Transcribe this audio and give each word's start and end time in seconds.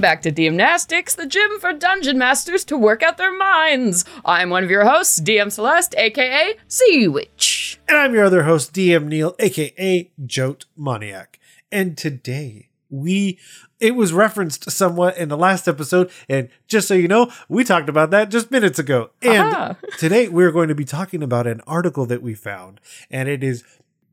Welcome 0.00 0.16
back 0.16 0.22
to 0.22 0.30
Gymnastics, 0.30 1.14
the 1.14 1.26
gym 1.26 1.60
for 1.60 1.74
dungeon 1.74 2.16
masters 2.16 2.64
to 2.64 2.78
work 2.78 3.02
out 3.02 3.18
their 3.18 3.36
minds. 3.36 4.06
I'm 4.24 4.48
one 4.48 4.64
of 4.64 4.70
your 4.70 4.86
hosts, 4.86 5.20
DM 5.20 5.52
Celeste, 5.52 5.94
aka 5.98 6.54
Sea 6.68 7.06
Witch. 7.06 7.78
And 7.86 7.98
I'm 7.98 8.14
your 8.14 8.24
other 8.24 8.44
host, 8.44 8.72
DM 8.72 9.08
Neil, 9.08 9.36
aka 9.38 10.10
Jote 10.24 10.64
Moniac. 10.74 11.38
And 11.70 11.98
today 11.98 12.70
we 12.88 13.38
it 13.78 13.94
was 13.94 14.14
referenced 14.14 14.70
somewhat 14.70 15.18
in 15.18 15.28
the 15.28 15.36
last 15.36 15.68
episode, 15.68 16.10
and 16.30 16.48
just 16.66 16.88
so 16.88 16.94
you 16.94 17.08
know, 17.08 17.30
we 17.48 17.62
talked 17.62 17.90
about 17.90 18.10
that 18.10 18.30
just 18.30 18.50
minutes 18.50 18.78
ago. 18.78 19.10
And 19.20 19.54
Aha. 19.54 19.76
today 19.98 20.28
we're 20.28 20.52
going 20.52 20.68
to 20.68 20.74
be 20.74 20.86
talking 20.86 21.22
about 21.22 21.46
an 21.46 21.60
article 21.66 22.06
that 22.06 22.22
we 22.22 22.32
found, 22.32 22.80
and 23.10 23.28
it 23.28 23.44
is 23.44 23.64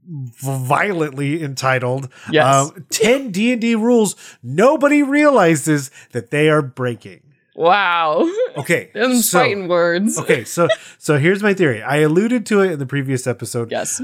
violently 0.07 1.43
entitled 1.43 2.09
Yes. 2.31 2.45
um, 2.71 2.85
10 2.89 3.31
D&D 3.31 3.75
rules 3.75 4.15
nobody 4.41 5.03
realizes 5.03 5.91
that 6.11 6.31
they 6.31 6.49
are 6.49 6.61
breaking. 6.61 7.21
Wow. 7.55 8.29
Okay. 8.57 8.89
Them 8.93 9.15
so- 9.21 9.39
fighting 9.39 9.67
words. 9.67 10.17
Okay, 10.17 10.43
so 10.43 10.67
so 10.97 11.19
here's 11.19 11.43
my 11.43 11.53
theory. 11.53 11.83
I 11.83 11.97
alluded 11.97 12.43
to 12.47 12.61
it 12.61 12.71
in 12.71 12.79
the 12.79 12.87
previous 12.87 13.27
episode. 13.27 13.69
Yes. 13.69 14.01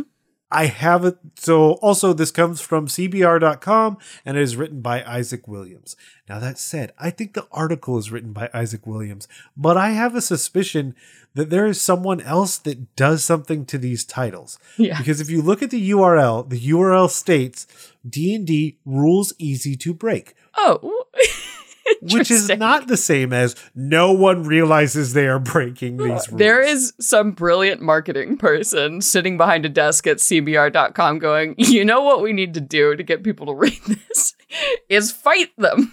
I 0.54 0.68
have 0.68 1.04
it. 1.04 1.18
So 1.36 1.74
also 1.74 2.14
this 2.14 2.32
comes 2.32 2.62
from 2.62 2.88
CBR.com 2.88 3.98
and 4.26 4.38
it 4.38 4.42
is 4.42 4.56
written 4.56 4.82
by 4.82 5.04
Isaac 5.04 5.48
Williams. 5.48 5.96
Now 6.30 6.40
that 6.40 6.58
said, 6.58 6.94
I 6.98 7.10
think 7.10 7.34
the 7.34 7.48
article 7.52 7.98
is 7.98 8.12
written 8.12 8.32
by 8.32 8.50
Isaac 8.54 8.86
Williams, 8.88 9.28
but 9.58 9.76
I 9.78 9.90
have 9.90 10.16
a 10.16 10.22
suspicion 10.22 10.96
that 11.34 11.50
there 11.50 11.66
is 11.66 11.82
someone 11.82 12.22
else 12.22 12.58
that 12.60 12.96
does 12.96 13.24
something 13.24 13.66
to 13.66 13.78
these 13.80 14.06
titles. 14.06 14.60
Yeah. 14.78 14.98
Because 15.00 15.20
if 15.20 15.30
you 15.30 15.42
look 15.42 15.64
at 15.64 15.72
the 15.72 15.90
URL, 15.90 16.48
the 16.48 16.60
URL 16.70 17.10
states 17.10 17.66
D&D 18.08 18.78
rules 18.86 19.34
easy 19.40 19.76
to 19.78 19.94
break, 19.94 20.36
Oh. 20.56 21.06
which 22.02 22.32
is 22.32 22.50
not 22.50 22.88
the 22.88 22.98
same 22.98 23.34
as 23.34 23.56
no 23.76 24.12
one 24.12 24.44
realizes 24.44 25.14
they 25.14 25.28
are 25.28 25.40
breaking 25.40 25.98
these 25.98 26.28
rules. 26.30 26.40
There 26.40 26.62
is 26.62 26.94
some 27.00 27.32
brilliant 27.32 27.82
marketing 27.82 28.38
person 28.38 29.02
sitting 29.02 29.38
behind 29.38 29.66
a 29.66 29.70
desk 29.70 30.08
at 30.08 30.18
CBR.com 30.18 31.20
going, 31.20 31.56
you 31.58 31.84
know 31.86 32.02
what 32.02 32.22
we 32.22 32.34
need 32.34 32.54
to 32.54 32.62
do 32.62 32.96
to 32.96 33.04
get 33.04 33.24
people 33.24 33.48
to 33.48 33.54
read 33.54 33.80
this? 33.86 34.36
Is 34.90 35.12
fight 35.12 35.50
them. 35.58 35.92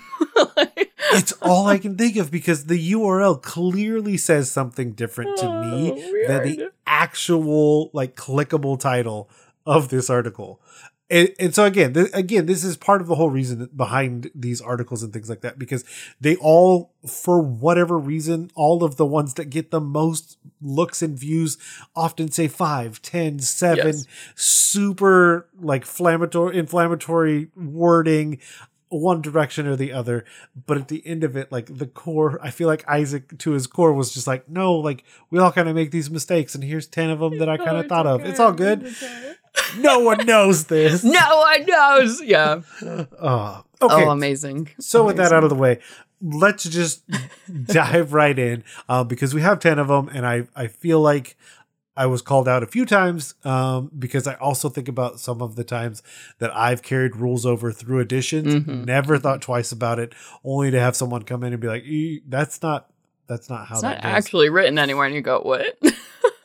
Like- 0.56 0.92
it's 1.12 1.32
all 1.40 1.66
I 1.66 1.78
can 1.78 1.96
think 1.96 2.16
of 2.16 2.30
because 2.30 2.66
the 2.66 2.92
URL 2.92 3.40
clearly 3.40 4.16
says 4.18 4.50
something 4.50 4.92
different 4.92 5.38
to 5.38 5.46
me 5.46 5.92
Oh, 5.92 6.26
than 6.28 6.42
the 6.42 6.70
actual 6.86 7.90
like 7.94 8.16
clickable 8.16 8.78
title 8.78 9.30
of 9.66 9.88
this 9.88 10.10
article. 10.10 10.60
And, 11.10 11.30
and 11.40 11.54
so 11.54 11.64
again, 11.64 11.92
th- 11.92 12.10
again, 12.14 12.46
this 12.46 12.62
is 12.62 12.76
part 12.76 13.00
of 13.00 13.08
the 13.08 13.16
whole 13.16 13.30
reason 13.30 13.68
behind 13.74 14.30
these 14.34 14.60
articles 14.60 15.02
and 15.02 15.12
things 15.12 15.28
like 15.28 15.40
that 15.40 15.58
because 15.58 15.84
they 16.20 16.36
all, 16.36 16.92
for 17.06 17.40
whatever 17.42 17.98
reason, 17.98 18.50
all 18.54 18.84
of 18.84 18.96
the 18.96 19.04
ones 19.06 19.34
that 19.34 19.46
get 19.46 19.70
the 19.72 19.80
most 19.80 20.38
looks 20.62 21.02
and 21.02 21.18
views 21.18 21.58
often 21.96 22.30
say 22.30 22.46
five, 22.46 23.02
ten, 23.02 23.40
seven, 23.40 23.86
Yes. 23.88 24.06
super 24.36 25.48
like 25.60 25.82
inflammatory, 25.82 26.56
inflammatory 26.56 27.48
wording 27.56 28.38
one 28.88 29.22
direction 29.22 29.68
or 29.68 29.76
the 29.76 29.92
other. 29.92 30.24
But 30.66 30.76
at 30.78 30.88
the 30.88 31.06
end 31.06 31.22
of 31.24 31.36
it, 31.36 31.52
like 31.52 31.66
the 31.78 31.86
core, 31.86 32.38
I 32.42 32.50
feel 32.50 32.66
like 32.66 32.84
Isaac 32.88 33.38
to 33.38 33.52
his 33.52 33.66
core 33.68 33.92
was 33.92 34.12
just 34.12 34.26
like, 34.26 34.48
no, 34.48 34.74
like 34.74 35.04
we 35.30 35.38
all 35.38 35.52
kind 35.52 35.68
of 35.68 35.74
make 35.76 35.92
these 35.92 36.10
mistakes, 36.10 36.54
and 36.56 36.64
here's 36.64 36.86
ten 36.88 37.08
of 37.10 37.20
them 37.20 37.38
that 37.38 37.48
I 37.48 37.54
oh, 37.60 37.64
kind 37.64 37.76
of 37.78 37.86
thought 37.86 38.06
of. 38.06 38.24
It's 38.24 38.40
all 38.40 38.52
good. 38.52 38.92
No 39.78 40.00
one 40.00 40.26
knows 40.26 40.64
this. 40.66 41.04
No 41.04 41.36
one 41.38 41.66
knows. 41.66 42.22
Yeah. 42.22 42.62
Uh, 42.82 43.62
okay. 43.82 44.04
Oh, 44.04 44.10
amazing. 44.10 44.68
so 44.78 45.04
with 45.04 45.16
that 45.16 45.32
out 45.32 45.44
of 45.44 45.50
the 45.50 45.56
way, 45.56 45.78
let's 46.20 46.64
just 46.64 47.02
dive 47.66 48.12
right 48.12 48.38
in 48.38 48.64
uh, 48.88 49.04
because 49.04 49.34
we 49.34 49.40
have 49.42 49.58
ten 49.60 49.78
of 49.78 49.88
them, 49.88 50.08
and 50.12 50.26
I 50.26 50.46
I 50.56 50.66
feel 50.66 51.00
like. 51.00 51.36
I 51.96 52.06
was 52.06 52.22
called 52.22 52.48
out 52.48 52.62
a 52.62 52.66
few 52.66 52.86
times 52.86 53.34
um, 53.44 53.90
because 53.98 54.26
I 54.26 54.34
also 54.34 54.70
think 54.70 54.88
about 54.88 55.20
some 55.20 55.42
of 55.42 55.56
the 55.56 55.64
times 55.64 56.02
that 56.38 56.54
I've 56.56 56.82
carried 56.82 57.14
rules 57.16 57.44
over 57.44 57.72
through 57.72 57.98
editions. 57.98 58.54
Mhm. 58.54 58.86
Never 58.86 59.18
thought 59.18 59.42
twice 59.42 59.70
about 59.70 59.98
it, 59.98 60.14
only 60.42 60.70
to 60.70 60.80
have 60.80 60.96
someone 60.96 61.24
come 61.24 61.42
in 61.44 61.52
and 61.52 61.60
be 61.60 61.68
like, 61.68 61.82
"E- 61.82 62.22
"That's 62.26 62.62
not 62.62 62.88
that's 63.26 63.50
not 63.50 63.66
how 63.66 63.74
It's 63.74 63.82
that 63.82 63.94
not 63.96 64.02
goes." 64.04 64.12
actually 64.12 64.48
written 64.48 64.78
anywhere, 64.78 65.04
and 65.04 65.14
you 65.14 65.20
go, 65.20 65.40
what? 65.40 65.76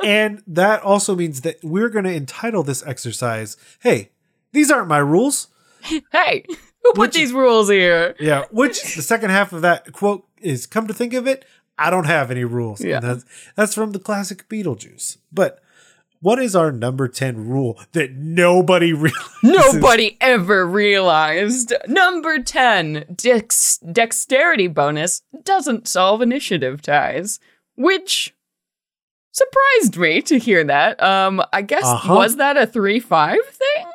and 0.09 0.43
that 0.47 0.81
also 0.81 1.15
means 1.15 1.41
that 1.41 1.57
we're 1.63 1.89
going 1.89 2.05
to 2.05 2.13
entitle 2.13 2.63
this 2.63 2.85
exercise, 2.85 3.57
"Hey, 3.79 4.11
these 4.51 4.71
aren't 4.71 4.87
my 4.87 4.99
rules." 4.99 5.47
hey, 6.11 6.43
who 6.47 6.91
put 6.93 6.97
Which- 6.97 7.13
these 7.15 7.33
rules 7.33 7.69
here? 7.69 8.15
Yeah, 8.19 8.45
which 8.51 8.95
the 8.95 9.01
second 9.01 9.29
half 9.31 9.53
of 9.53 9.61
that 9.61 9.91
quote 9.93 10.25
is 10.41 10.65
come 10.65 10.87
to 10.87 10.93
think 10.93 11.13
of 11.13 11.27
it, 11.27 11.45
I 11.77 11.89
don't 11.89 12.05
have 12.05 12.31
any 12.31 12.43
rules. 12.43 12.83
Yeah. 12.83 12.99
that's, 12.99 13.25
that's 13.55 13.73
from 13.75 13.91
the 13.91 13.99
classic 13.99 14.47
Beetlejuice. 14.49 15.17
But 15.31 15.59
what 16.21 16.39
is 16.39 16.55
our 16.55 16.71
number 16.71 17.07
10 17.07 17.47
rule 17.47 17.79
that 17.91 18.13
nobody 18.13 18.93
realizes? 18.93 19.23
Nobody 19.43 20.17
ever 20.21 20.65
realized. 20.65 21.73
Number 21.87 22.41
10, 22.41 23.05
dex- 23.15 23.77
dexterity 23.79 24.67
bonus 24.67 25.21
doesn't 25.43 25.87
solve 25.87 26.21
initiative 26.21 26.81
ties, 26.81 27.39
which 27.75 28.33
surprised 29.35 29.97
me 29.97 30.21
to 30.23 30.39
hear 30.39 30.63
that. 30.63 31.01
Um, 31.03 31.41
I 31.51 31.61
guess, 31.61 31.83
Uh-huh. 31.83 32.15
was 32.15 32.37
that 32.37 32.57
a 32.57 32.65
3 32.65 32.99
5 32.99 33.37
thing? 33.45 33.85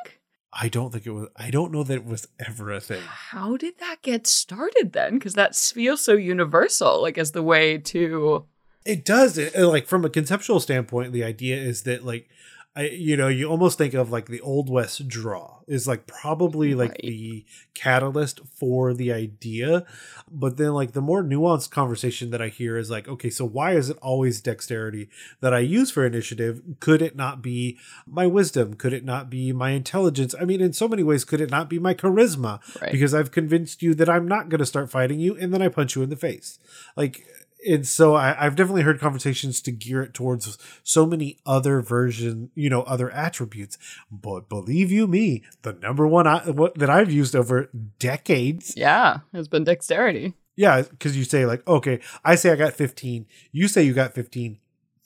I 0.53 0.67
don't 0.67 0.91
think 0.91 1.05
it 1.07 1.11
was, 1.11 1.29
I 1.37 1.49
don't 1.49 1.71
know 1.71 1.83
that 1.83 1.93
it 1.93 2.05
was 2.05 2.27
ever 2.45 2.71
a 2.71 2.81
thing. 2.81 3.01
How 3.01 3.55
did 3.57 3.79
that 3.79 4.01
get 4.01 4.27
started 4.27 4.91
then? 4.93 5.13
Because 5.13 5.33
that 5.35 5.55
feels 5.55 6.01
so 6.01 6.13
universal, 6.13 7.01
like 7.01 7.17
as 7.17 7.31
the 7.31 7.41
way 7.43 7.77
to. 7.77 8.45
It 8.85 9.05
does. 9.05 9.37
It, 9.37 9.55
like 9.57 9.87
from 9.87 10.03
a 10.05 10.09
conceptual 10.09 10.59
standpoint, 10.59 11.13
the 11.13 11.23
idea 11.23 11.55
is 11.57 11.83
that 11.83 12.03
like 12.05 12.27
I, 12.73 12.83
you 12.87 13.17
know, 13.17 13.27
you 13.27 13.49
almost 13.49 13.77
think 13.77 13.93
of 13.93 14.11
like 14.11 14.27
the 14.27 14.39
Old 14.39 14.69
West 14.69 15.09
draw 15.09 15.59
is 15.67 15.87
like 15.89 16.07
probably 16.07 16.73
like 16.73 16.91
Right. 16.91 17.01
the 17.01 17.45
catalyst 17.73 18.39
for 18.55 18.93
the 18.93 19.11
idea. 19.11 19.85
But 20.31 20.55
then 20.55 20.71
like 20.73 20.93
the 20.93 21.01
more 21.01 21.21
nuanced 21.21 21.69
conversation 21.69 22.29
that 22.29 22.41
I 22.41 22.47
hear 22.47 22.77
is 22.77 22.89
like, 22.89 23.09
okay, 23.09 23.29
so 23.29 23.43
why 23.43 23.73
is 23.73 23.89
it 23.89 23.97
always 24.01 24.39
dexterity 24.39 25.09
that 25.41 25.53
I 25.53 25.59
use 25.59 25.91
for 25.91 26.05
initiative? 26.05 26.61
Could 26.79 27.01
it 27.01 27.17
not 27.17 27.41
be 27.41 27.77
my 28.07 28.25
wisdom? 28.25 28.75
Could 28.75 28.93
it 28.93 29.03
not 29.03 29.29
be 29.29 29.51
my 29.51 29.71
intelligence? 29.71 30.33
I 30.39 30.45
mean, 30.45 30.61
in 30.61 30.71
so 30.71 30.87
many 30.87 31.03
ways, 31.03 31.25
could 31.25 31.41
it 31.41 31.51
not 31.51 31.69
be 31.69 31.77
my 31.77 31.93
charisma? 31.93 32.61
Right. 32.81 32.91
Because 32.91 33.13
I've 33.13 33.31
convinced 33.31 33.81
you 33.81 33.93
that 33.95 34.09
I'm 34.09 34.29
not 34.29 34.47
going 34.47 34.59
to 34.59 34.65
start 34.65 34.89
fighting 34.89 35.19
you 35.19 35.35
and 35.35 35.53
then 35.53 35.61
I 35.61 35.67
punch 35.67 35.97
you 35.97 36.03
in 36.03 36.09
the 36.09 36.15
face. 36.15 36.57
Like, 36.95 37.25
and 37.67 37.87
so 37.87 38.15
I, 38.15 38.35
I've 38.43 38.55
definitely 38.55 38.81
heard 38.83 38.99
conversations 38.99 39.61
to 39.61 39.71
gear 39.71 40.01
it 40.03 40.13
towards 40.13 40.57
so 40.83 41.05
many 41.05 41.37
other 41.45 41.81
version, 41.81 42.49
you 42.55 42.69
know, 42.69 42.81
other 42.83 43.11
attributes. 43.11 43.77
But 44.11 44.49
believe 44.49 44.91
you 44.91 45.07
me, 45.07 45.43
the 45.61 45.73
number 45.73 46.07
one 46.07 46.27
I, 46.27 46.49
what, 46.49 46.75
that 46.79 46.89
I've 46.89 47.11
used 47.11 47.35
over 47.35 47.69
decades, 47.99 48.73
Yeah, 48.75 49.19
has 49.33 49.47
been 49.47 49.63
dexterity. 49.63 50.33
yeah, 50.55 50.81
because 50.81 51.15
you 51.17 51.23
say 51.23 51.45
like, 51.45 51.65
okay, 51.67 51.99
I 52.25 52.35
say 52.35 52.51
I 52.51 52.55
got 52.55 52.73
fifteen, 52.73 53.25
you 53.51 53.67
say 53.67 53.83
you 53.83 53.93
got 53.93 54.13
fifteen. 54.13 54.57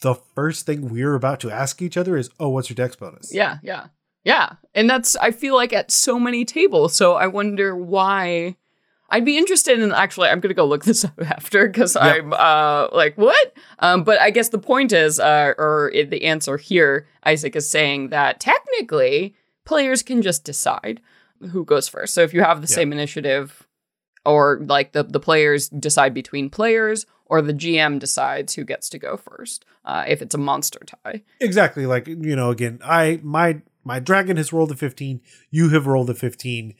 The 0.01 0.15
first 0.15 0.65
thing 0.65 0.89
we're 0.89 1.15
about 1.15 1.39
to 1.41 1.51
ask 1.51 1.81
each 1.81 1.97
other 1.97 2.17
is, 2.17 2.29
oh, 2.39 2.49
what's 2.49 2.69
your 2.69 2.75
dex 2.75 2.95
bonus? 2.95 3.33
Yeah, 3.33 3.57
yeah. 3.63 3.87
Yeah. 4.23 4.53
And 4.73 4.89
that's 4.89 5.15
I 5.17 5.31
feel 5.31 5.55
like 5.55 5.71
at 5.71 5.91
so 5.91 6.19
many 6.19 6.45
tables. 6.45 6.95
So 6.95 7.13
I 7.13 7.27
wonder 7.27 7.75
why 7.75 8.55
I'd 9.09 9.25
be 9.25 9.37
interested 9.37 9.79
in 9.79 9.91
actually 9.91 10.29
I'm 10.29 10.39
gonna 10.39 10.53
go 10.53 10.65
look 10.65 10.83
this 10.89 11.05
up 11.05 11.19
after 11.21 11.67
because 11.67 11.95
I'm 11.95 12.33
uh 12.33 12.87
like 12.91 13.17
what? 13.17 13.53
Um 13.79 14.03
but 14.03 14.19
I 14.19 14.29
guess 14.31 14.49
the 14.49 14.57
point 14.59 14.91
is 14.91 15.19
uh 15.19 15.53
or 15.57 15.91
the 15.93 16.25
answer 16.25 16.57
here, 16.57 17.07
Isaac 17.23 17.55
is 17.55 17.69
saying 17.69 18.09
that 18.09 18.39
technically 18.39 19.35
players 19.65 20.03
can 20.03 20.21
just 20.21 20.43
decide 20.43 21.01
who 21.51 21.65
goes 21.65 21.87
first. 21.87 22.13
So 22.13 22.21
if 22.21 22.33
you 22.33 22.41
have 22.41 22.61
the 22.61 22.67
Yeah. 22.71 22.75
same 22.75 22.91
initiative 22.93 23.67
or 24.25 24.59
like 24.65 24.93
the, 24.93 25.03
the 25.03 25.19
players 25.19 25.69
decide 25.69 26.13
between 26.13 26.49
players 26.49 27.05
or 27.27 27.41
the 27.41 27.53
GM 27.53 27.99
decides 27.99 28.53
who 28.53 28.63
gets 28.63 28.87
to 28.89 28.99
go 28.99 29.17
first, 29.17 29.65
uh, 29.83 30.03
if 30.07 30.21
it's 30.21 30.33
a 30.35 30.37
monster 30.39 30.79
tie. 30.85 31.21
exactly 31.39 31.85
like 31.85 32.07
you 32.07 32.35
know 32.35 32.49
again 32.49 32.79
i 32.83 33.19
my 33.23 33.61
my 33.83 33.99
dragon 33.99 34.37
has 34.37 34.51
rolled 34.53 34.71
a 34.71 34.75
15 34.75 35.21
you 35.51 35.69
have 35.69 35.85
rolled 35.85 36.09
a 36.09 36.13
15 36.15 36.73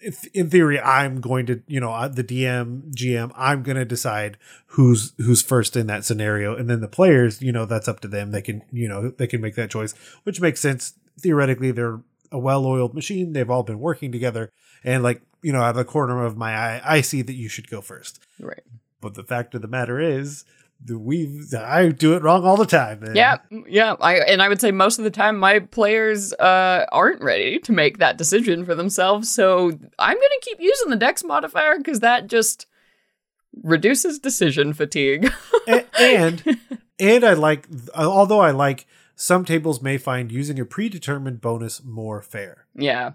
if, 0.00 0.24
in 0.28 0.50
theory 0.50 0.78
i'm 0.80 1.20
going 1.20 1.46
to 1.46 1.62
you 1.66 1.80
know 1.80 1.92
uh, 1.92 2.06
the 2.06 2.22
dm 2.22 2.92
gm 2.94 3.32
i'm 3.34 3.62
going 3.62 3.76
to 3.76 3.84
decide 3.84 4.38
who's 4.74 5.12
who's 5.18 5.42
first 5.42 5.76
in 5.76 5.86
that 5.86 6.04
scenario. 6.04 6.56
And 6.56 6.68
then 6.68 6.80
the 6.80 6.88
players 6.88 7.40
you 7.40 7.52
know 7.52 7.64
that's 7.64 7.88
up 7.88 8.00
to 8.00 8.08
them. 8.08 8.32
They 8.32 8.42
can 8.42 8.62
you 8.72 8.88
know 8.88 9.10
they 9.10 9.26
can 9.26 9.40
make 9.40 9.54
that 9.54 9.70
choice 9.70 9.94
which 10.24 10.40
makes 10.40 10.60
sense. 10.60 10.94
Theoretically 11.18 11.70
they're 11.70 12.00
a 12.32 12.38
well-oiled 12.38 12.94
machine. 12.94 13.32
They've 13.32 13.50
all 13.50 13.62
been 13.62 13.78
working 13.78 14.10
together. 14.10 14.50
And 14.82 15.02
like 15.02 15.22
you 15.42 15.52
know 15.52 15.60
out 15.60 15.70
of 15.70 15.76
the 15.76 15.84
corner 15.84 16.24
of 16.24 16.36
my 16.36 16.56
eye 16.56 16.82
i 16.84 17.00
see 17.00 17.22
that 17.22 17.34
you 17.34 17.48
should 17.48 17.70
go 17.70 17.80
first. 17.80 18.20
Right. 18.40 18.62
but 19.00 19.14
the 19.14 19.22
fact 19.22 19.54
of 19.54 19.62
the 19.62 19.68
matter 19.68 20.00
is, 20.00 20.44
we 20.88 21.42
I 21.56 21.88
do 21.88 22.14
it 22.14 22.22
wrong 22.22 22.44
all 22.44 22.56
the 22.56 22.66
time. 22.66 23.00
Man. 23.00 23.16
Yeah, 23.16 23.38
yeah. 23.66 23.94
I 24.00 24.16
and 24.16 24.42
I 24.42 24.48
would 24.48 24.60
say 24.60 24.70
most 24.70 24.98
of 24.98 25.04
the 25.04 25.10
time 25.10 25.38
my 25.38 25.60
players 25.60 26.32
uh, 26.34 26.86
aren't 26.92 27.22
ready 27.22 27.58
to 27.60 27.72
make 27.72 27.98
that 27.98 28.18
decision 28.18 28.64
for 28.64 28.74
themselves. 28.74 29.30
So 29.30 29.68
I'm 29.98 30.16
gonna 30.16 30.40
keep 30.42 30.60
using 30.60 30.90
the 30.90 30.96
Dex 30.96 31.24
modifier 31.24 31.78
because 31.78 32.00
that 32.00 32.26
just 32.26 32.66
reduces 33.62 34.18
decision 34.18 34.72
fatigue. 34.72 35.32
and, 35.66 35.84
and 35.98 36.58
and 36.98 37.24
I 37.24 37.32
like 37.34 37.66
although 37.94 38.40
I 38.40 38.50
like 38.50 38.86
some 39.16 39.44
tables 39.44 39.80
may 39.80 39.96
find 39.96 40.32
using 40.32 40.58
a 40.58 40.64
predetermined 40.64 41.40
bonus 41.40 41.82
more 41.84 42.20
fair. 42.20 42.66
yeah, 42.74 43.12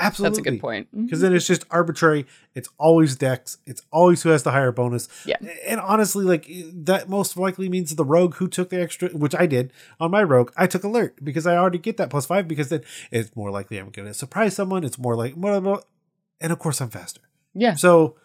Absolutely. 0.00 0.36
that's 0.36 0.46
a 0.46 0.50
good 0.50 0.60
point. 0.60 0.88
Mm-hmm. 0.88 1.04
Because 1.04 1.20
then 1.20 1.34
it's 1.34 1.46
just 1.46 1.64
arbitrary. 1.70 2.26
It's 2.54 2.68
always 2.78 3.16
Dex. 3.16 3.58
It's 3.66 3.82
always 3.92 4.22
who 4.22 4.30
has 4.30 4.42
the 4.42 4.50
higher 4.50 4.72
bonus. 4.72 5.08
Yeah. 5.24 5.36
And 5.66 5.80
honestly, 5.80 6.24
like 6.24 6.48
eh, 6.50 6.64
that 6.72 7.08
most 7.08 7.36
likely 7.36 7.68
means 7.68 7.94
the 7.94 8.04
rogue 8.04 8.34
who 8.36 8.48
took 8.48 8.70
the 8.70 8.80
extra, 8.80 9.08
which 9.10 9.34
I 9.34 9.46
did 9.46 9.72
on 9.98 10.10
my 10.10 10.22
rogue. 10.22 10.52
I 10.56 10.66
took 10.66 10.84
alert 10.84 11.22
because 11.22 11.46
I 11.46 11.56
already 11.56 11.78
get 11.78 11.96
that 11.98 12.10
plus 12.10 12.26
five 12.26 12.48
because 12.48 12.68
then 12.68 12.82
it's 13.10 13.34
more 13.36 13.50
likely 13.50 13.78
I'm 13.78 13.90
going 13.90 14.08
to 14.08 14.14
surprise 14.14 14.54
someone. 14.54 14.84
It's 14.84 14.98
more 14.98 15.16
like, 15.16 15.34
blah, 15.34 15.60
blah, 15.60 15.74
blah. 15.74 15.82
and 16.40 16.52
of 16.52 16.58
course 16.58 16.80
I'm 16.80 16.90
faster. 16.90 17.20
Yeah, 17.54 17.74
So 17.74 18.16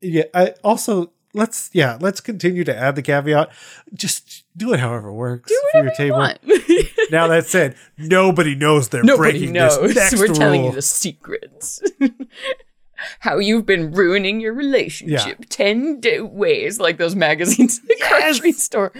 yeah, 0.00 0.24
I 0.34 0.54
also 0.62 1.12
let's 1.34 1.68
yeah 1.74 1.98
let's 2.00 2.20
continue 2.20 2.64
to 2.64 2.74
add 2.76 2.96
the 2.96 3.02
caveat. 3.02 3.50
Just 3.92 4.44
do 4.56 4.72
it 4.72 4.80
however 4.80 5.12
works 5.12 5.50
do 5.50 5.60
for 5.72 5.80
whatever 5.82 5.84
your 5.84 5.92
you 5.92 5.96
table. 5.96 6.18
want. 6.18 6.38
Now 7.10 7.26
that 7.28 7.44
said, 7.46 7.76
nobody 7.98 8.54
knows 8.54 8.88
they're 8.88 9.04
Nobody 9.04 9.32
breaking 9.32 9.52
knows. 9.52 9.78
this 9.78 9.94
next 9.94 10.18
We're 10.18 10.28
telling 10.34 10.64
you 10.64 10.72
the 10.72 10.80
secrets. 10.82 11.82
How 13.20 13.38
you've 13.38 13.66
been 13.66 13.92
ruining 13.92 14.40
your 14.40 14.54
relationship 14.54 15.44
ten 15.50 16.00
d- 16.00 16.20
ways, 16.20 16.80
like 16.80 16.96
those 16.96 17.14
magazines 17.14 17.78
at 17.80 17.88
the 17.88 17.96
Yes! 17.98 18.10
grocery 18.38 18.52
store. 18.52 18.92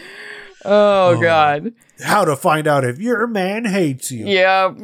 Oh, 0.67 1.17
Oh. 1.17 1.21
God. 1.23 1.73
How 2.03 2.25
to 2.27 2.37
find 2.37 2.67
out 2.67 2.85
if 2.85 2.99
your 2.99 3.27
man 3.27 3.65
hates 3.65 4.11
you. 4.11 4.27
Yeah. 4.27 4.75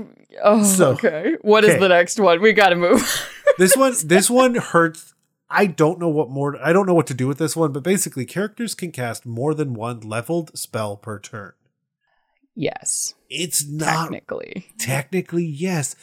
Oh, 0.43 0.63
So- 0.65 0.93
okay. 0.93 1.37
What 1.43 1.65
is 1.65 1.71
okay. 1.73 1.81
the 1.81 1.89
next 1.89 2.19
one? 2.19 2.41
We 2.41 2.53
got 2.55 2.71
to 2.71 2.77
move. 2.77 3.03
this 3.59 3.77
one 3.77 3.95
this 4.05 4.31
one 4.31 4.55
hurts 4.55 5.10
i 5.51 5.67
don't 5.67 5.99
know 5.99 6.09
what 6.09 6.31
more 6.31 6.57
i 6.65 6.73
don't 6.73 6.87
know 6.87 6.95
what 6.95 7.07
to 7.07 7.15
do 7.15 7.27
with 7.27 7.39
this 7.39 7.57
one 7.57 7.73
but 7.73 7.83
basically 7.83 8.25
characters 8.25 8.75
can 8.75 8.93
cast 8.93 9.27
more 9.27 9.55
than 9.55 9.75
one 9.75 10.01
leveled 10.01 10.57
spell 10.57 10.97
per 10.97 11.19
turn. 11.19 11.53
Yes, 12.55 13.15
it's 13.29 13.67
not 13.67 14.03
technically. 14.11 14.67
technically 14.79 15.45
yes. 15.45 15.97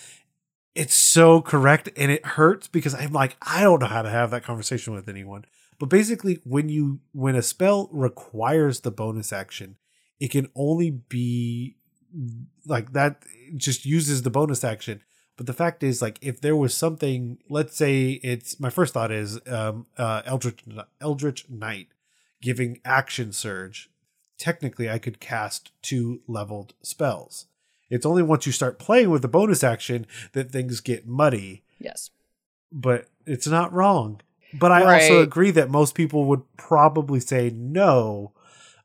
It's 0.74 0.94
so 0.94 1.42
correct 1.42 1.90
and 1.98 2.12
it 2.12 2.26
hurts 2.26 2.68
because 2.68 2.94
i'm 2.94 3.12
like 3.12 3.36
i 3.42 3.62
don't 3.62 3.82
know 3.82 3.88
how 3.88 4.04
to 4.04 4.10
have 4.10 4.32
that 4.32 4.44
conversation 4.44 4.94
with 4.94 5.10
anyone. 5.10 5.46
But 5.80 5.90
basically 5.90 6.40
when 6.44 6.70
you 6.70 7.00
when 7.12 7.36
a 7.36 7.42
spell 7.42 7.90
requires 7.92 8.82
the 8.82 8.92
bonus 8.92 9.32
action 9.32 9.78
it 10.20 10.32
can 10.32 10.50
only 10.56 10.92
be 10.92 11.78
like 12.66 12.94
that 12.94 13.24
just 13.56 13.86
uses 13.86 14.22
the 14.22 14.30
bonus 14.30 14.64
action 14.64 15.02
but 15.38 15.46
the 15.46 15.54
fact 15.54 15.84
is 15.84 16.02
like 16.02 16.18
if 16.22 16.42
there 16.42 16.56
was 16.56 16.74
something 16.76 17.38
let's 17.50 17.78
say 17.78 18.20
it's 18.24 18.60
my 18.60 18.70
first 18.70 18.94
thought 18.94 19.12
is 19.12 19.40
um 19.48 19.86
uh 19.98 20.22
eldritch 20.26 20.64
eldritch 21.00 21.46
knight 21.50 21.88
giving 22.42 22.80
action 22.84 23.32
surge 23.32 23.90
technically 24.38 24.90
i 24.90 24.98
could 25.00 25.20
cast 25.20 25.72
two 25.82 26.22
leveled 26.28 26.74
spells. 26.82 27.46
It's 27.90 28.06
only 28.06 28.22
once 28.22 28.46
you 28.46 28.52
start 28.52 28.80
playing 28.80 29.10
with 29.12 29.22
the 29.22 29.30
bonus 29.30 29.64
action 29.64 30.06
that 30.34 30.52
things 30.52 30.82
get 30.82 31.08
muddy. 31.08 31.64
Yes. 31.80 32.10
but 32.72 33.06
it's 33.26 33.48
not 33.48 33.72
wrong. 33.72 34.20
But 34.54 34.72
i 34.72 35.00
also 35.00 35.22
agree 35.22 35.52
that 35.52 35.70
most 35.70 35.94
people 35.96 36.26
would 36.26 36.42
probably 36.58 37.20
say 37.20 37.50
no 37.54 38.34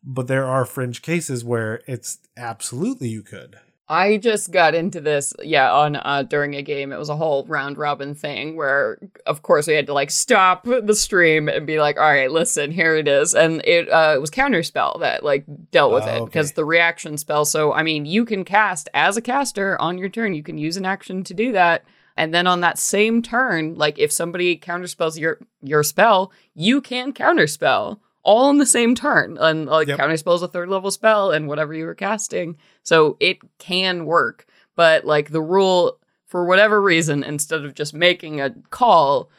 but 0.05 0.27
there 0.27 0.45
are 0.47 0.65
fringe 0.65 1.01
cases 1.03 1.45
where 1.45 1.83
it's 1.87 2.19
absolutely 2.37 3.09
you 3.09 3.23
could 3.23 3.59
I 3.93 4.17
just 4.17 4.51
got 4.51 4.75
into 4.75 5.01
this, 5.01 5.35
yeah, 5.43 5.71
on 5.71 5.97
uh, 5.97 6.23
during 6.23 6.55
a 6.55 6.63
game. 6.63 6.93
It 6.93 6.99
was 6.99 7.11
a 7.11 7.17
whole 7.17 7.45
round 7.47 7.77
robin 7.77 8.15
thing 8.15 8.57
where, 8.57 8.99
of 9.27 9.43
course, 9.43 9.67
we 9.67 9.75
had 9.75 9.87
to 9.89 9.93
like 9.93 10.11
stop 10.11 10.65
the 10.65 10.95
stream 10.95 11.49
and 11.49 11.67
be 11.67 11.79
like, 11.79 11.99
"All 11.99 12.03
right, 12.11 12.31
listen, 12.31 12.71
here 12.71 12.97
it 12.97 13.07
is," 13.07 13.35
and 13.35 13.61
it 13.67 13.91
uh, 13.91 14.15
it 14.17 14.21
was 14.21 14.31
counterspell 14.31 15.01
that 15.01 15.23
like 15.23 15.45
dealt 15.71 15.93
with 15.93 16.05
Oh, 16.05 16.09
it 16.09 16.21
okay. 16.21 16.25
because 16.25 16.53
the 16.53 16.65
reaction 16.65 17.19
spell. 17.19 17.45
So 17.45 17.73
I 17.75 17.83
mean, 17.83 18.07
you 18.07 18.25
can 18.25 18.45
cast 18.45 18.89
as 18.95 19.17
a 19.19 19.23
caster 19.23 19.79
on 19.81 19.99
your 19.99 20.09
turn. 20.09 20.33
You 20.33 20.43
can 20.43 20.57
use 20.57 20.79
an 20.79 20.87
action 20.87 21.23
to 21.25 21.35
do 21.35 21.53
that, 21.53 21.85
and 22.17 22.33
then 22.33 22.47
on 22.47 22.61
that 22.63 22.79
same 22.79 23.21
turn, 23.21 23.75
like 23.75 23.99
if 23.99 24.11
somebody 24.11 24.57
counterspells 24.57 25.19
your 25.19 25.39
your 25.63 25.83
spell, 25.83 26.33
you 26.55 26.81
can 26.81 27.13
counterspell 27.13 27.99
all 28.23 28.51
in 28.51 28.59
the 28.59 28.67
same 28.67 28.95
turn. 28.95 29.37
And 29.39 29.67
like 29.67 29.89
Yep. 29.89 29.99
counterspell 29.99 30.37
is 30.37 30.43
a 30.43 30.49
third 30.49 30.69
level 30.69 30.91
spell, 30.91 31.31
and 31.31 31.49
whatever 31.49 31.75
you 31.75 31.87
were 31.87 31.95
casting. 31.95 32.57
So 32.83 33.17
it 33.21 33.39
can 33.59 34.07
work. 34.07 34.47
But 34.77 35.05
like 35.05 35.31
the 35.31 35.43
rule, 35.43 35.99
for 36.27 36.47
whatever 36.47 36.81
reason, 36.81 37.23
instead 37.23 37.65
of 37.65 37.75
just 37.75 37.93
making 37.93 38.41
a 38.41 38.55
call, 38.71 39.31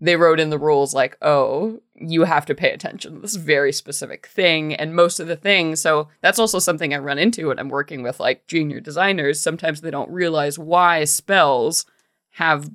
they 0.00 0.16
wrote 0.16 0.40
in 0.40 0.50
the 0.50 0.58
rules 0.58 0.92
like, 0.92 1.16
oh, 1.22 1.80
you 1.94 2.24
have 2.24 2.44
to 2.46 2.54
pay 2.56 2.72
attention 2.72 3.14
to 3.14 3.20
this 3.20 3.36
very 3.36 3.72
specific 3.72 4.26
thing. 4.26 4.74
And 4.74 4.96
most 4.96 5.20
of 5.20 5.28
the 5.28 5.36
things, 5.36 5.80
so 5.80 6.08
that's 6.20 6.40
also 6.40 6.58
something 6.58 6.92
I 6.92 6.98
run 6.98 7.18
into 7.18 7.48
when 7.48 7.60
I'm 7.60 7.68
working 7.68 8.02
with 8.02 8.18
like 8.18 8.48
junior 8.48 8.80
designers. 8.80 9.38
Sometimes 9.38 9.80
they 9.80 9.92
don't 9.92 10.10
realize 10.10 10.58
why 10.58 11.04
spells 11.04 11.86
have 12.30 12.68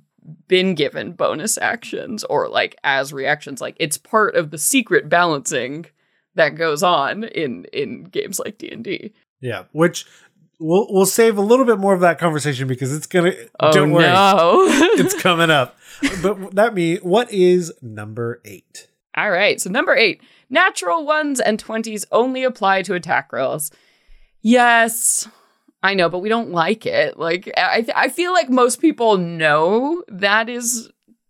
been 0.47 0.75
given 0.75 1.13
bonus 1.13 1.57
actions 1.57 2.23
or 2.25 2.47
like 2.49 2.75
as 2.83 3.13
reactions. 3.13 3.61
Like 3.61 3.75
it's 3.79 3.97
part 3.97 4.35
of 4.35 4.51
the 4.51 4.57
secret 4.57 5.09
balancing 5.09 5.85
that 6.35 6.55
goes 6.55 6.83
on 6.83 7.23
in 7.23 7.65
in 7.73 8.03
games 8.03 8.39
like 8.39 8.57
D&D. 8.57 9.11
yeah 9.41 9.63
which 9.71 10.05
we'll 10.59 10.85
we'll 10.89 11.05
save 11.05 11.37
a 11.37 11.41
little 11.41 11.65
bit 11.65 11.79
more 11.79 11.93
of 11.95 12.01
that 12.01 12.19
conversation 12.19 12.67
because 12.67 12.93
it's 12.95 13.07
gonna 13.07 13.31
Oh 13.59 13.71
don't 13.71 13.91
worry 13.91 14.03
no. 14.05 14.65
it's 14.99 15.19
coming 15.19 15.49
up 15.49 15.77
but 16.21 16.53
that 16.55 16.73
means 16.75 17.01
what 17.01 17.31
is 17.33 17.73
number 17.81 18.39
eight 18.45 18.87
All 19.15 19.31
right, 19.31 19.59
so 19.59 19.69
number 19.71 19.95
eight 19.95 20.21
natural 20.49 21.05
ones 21.05 21.39
and 21.39 21.63
20s 21.63 22.05
only 22.11 22.43
apply 22.43 22.83
to 22.83 22.93
attack 22.93 23.33
rolls. 23.33 23.71
Yes, 24.41 25.27
I 25.83 25.93
know, 25.93 26.09
but 26.09 26.19
we 26.19 26.29
don't 26.29 26.51
like 26.51 26.85
it. 26.85 27.17
Like, 27.17 27.51
I, 27.55 27.81
th- 27.81 27.93
I 27.95 28.09
feel 28.09 28.33
like 28.33 28.49
most 28.49 28.81
people 28.81 29.17
know 29.17 30.03
that 30.07 30.49
is 30.49 30.89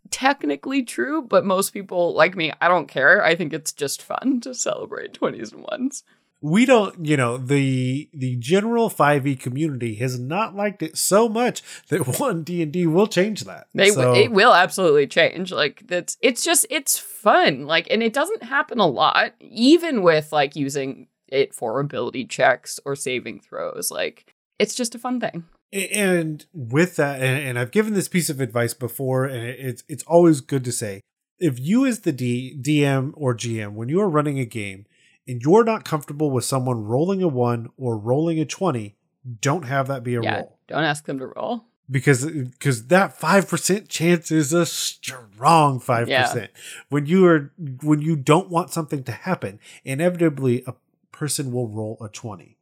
technically 0.10 0.84
true, 0.84 1.22
but 1.22 1.46
most 1.46 1.72
people, 1.72 2.14
like 2.14 2.36
me, 2.36 2.54
I 2.62 2.68
don't 2.68 2.88
care. 2.88 3.24
I 3.24 3.36
think 3.36 3.52
it's 3.54 3.74
just 3.74 4.02
fun 4.02 4.40
to 4.42 4.54
celebrate 4.54 5.14
20s 5.20 5.52
and 5.54 5.64
ones. 5.70 6.04
we 6.40 6.66
don't 6.68 7.04
you 7.04 7.18
know 7.18 7.36
the 7.38 8.08
the 8.14 8.36
general 8.36 8.92
5e 8.92 9.40
community 9.40 9.96
has 9.96 10.20
not 10.20 10.56
liked 10.56 10.84
it 10.84 10.96
so 10.96 11.28
much 11.28 11.64
that 11.90 12.20
one 12.20 12.44
d&d 12.44 12.86
will 12.86 13.08
change 13.08 13.44
that 13.46 13.66
They, 13.74 13.90
So- 13.90 14.14
it 14.14 14.32
will 14.32 14.54
absolutely 14.54 15.08
change. 15.08 15.52
Like 15.52 15.82
that's 15.88 16.16
it's 16.22 16.44
just 16.44 16.66
it's 16.70 16.98
fun. 16.98 17.66
Like 17.66 17.88
and 17.90 18.02
it 18.04 18.14
doesn't 18.14 18.44
happen 18.44 18.80
a 18.80 18.86
lot, 18.88 19.34
even 19.42 20.04
with 20.04 20.32
like 20.32 20.56
using 20.56 21.08
it 21.28 21.54
for 21.54 21.80
ability 21.82 22.26
checks 22.26 22.80
or 22.86 22.96
saving 22.96 23.40
throws. 23.42 23.90
Like 23.92 24.34
it's 24.60 24.76
just 24.76 24.96
a 24.96 25.00
fun 25.00 25.20
thing. 25.20 25.44
and 25.74 26.46
with 26.54 26.96
that 26.96 27.22
and, 27.22 27.60
i've 27.60 27.72
given 27.72 27.94
this 27.94 28.08
piece 28.08 28.30
of 28.30 28.40
advice 28.40 28.74
before 28.74 29.26
and 29.26 29.44
it's 29.48 29.84
it's 29.90 30.04
always 30.04 30.40
good 30.42 30.64
to 30.64 30.72
say 30.72 31.02
if 31.40 31.60
you 31.60 31.86
as 31.86 32.00
the 32.00 32.12
D, 32.14 32.58
dm 32.60 33.12
or 33.16 33.36
gm 33.36 33.74
when 33.74 33.90
you 33.90 34.00
are 34.02 34.10
running 34.10 34.40
a 34.40 34.46
game 34.46 34.86
and 35.28 35.42
you're 35.42 35.66
not 35.66 35.84
comfortable 35.84 36.32
with 36.32 36.46
someone 36.46 36.84
rolling 36.86 37.22
a 37.22 37.28
1 37.28 37.70
or 37.78 37.98
rolling 37.98 38.40
a 38.40 38.46
20 38.46 38.96
don't 39.42 39.64
have 39.64 39.88
that 39.88 40.04
be 40.04 40.16
a 40.16 40.22
yeah, 40.22 40.36
roll 40.38 40.58
don't 40.68 40.84
ask 40.86 41.06
them 41.06 41.20
to 41.20 41.28
roll. 41.28 41.66
because 41.92 42.26
because 42.26 42.88
that 42.88 43.20
5% 43.20 43.90
chance 43.90 44.32
is 44.32 44.54
a 44.54 44.66
strong 44.66 45.80
5% 45.82 46.08
Yeah. 46.08 46.48
when 46.90 47.06
you 47.08 47.26
are 47.28 47.52
when 47.84 48.02
you 48.02 48.16
don't 48.16 48.50
want 48.50 48.72
something 48.72 49.04
to 49.04 49.12
happen 49.12 49.60
inevitably 49.84 50.64
a 50.66 50.74
person 51.12 51.52
will 51.52 51.68
roll 51.68 51.98
a 52.02 52.08
20 52.10 52.44
Yeah. 52.46 52.54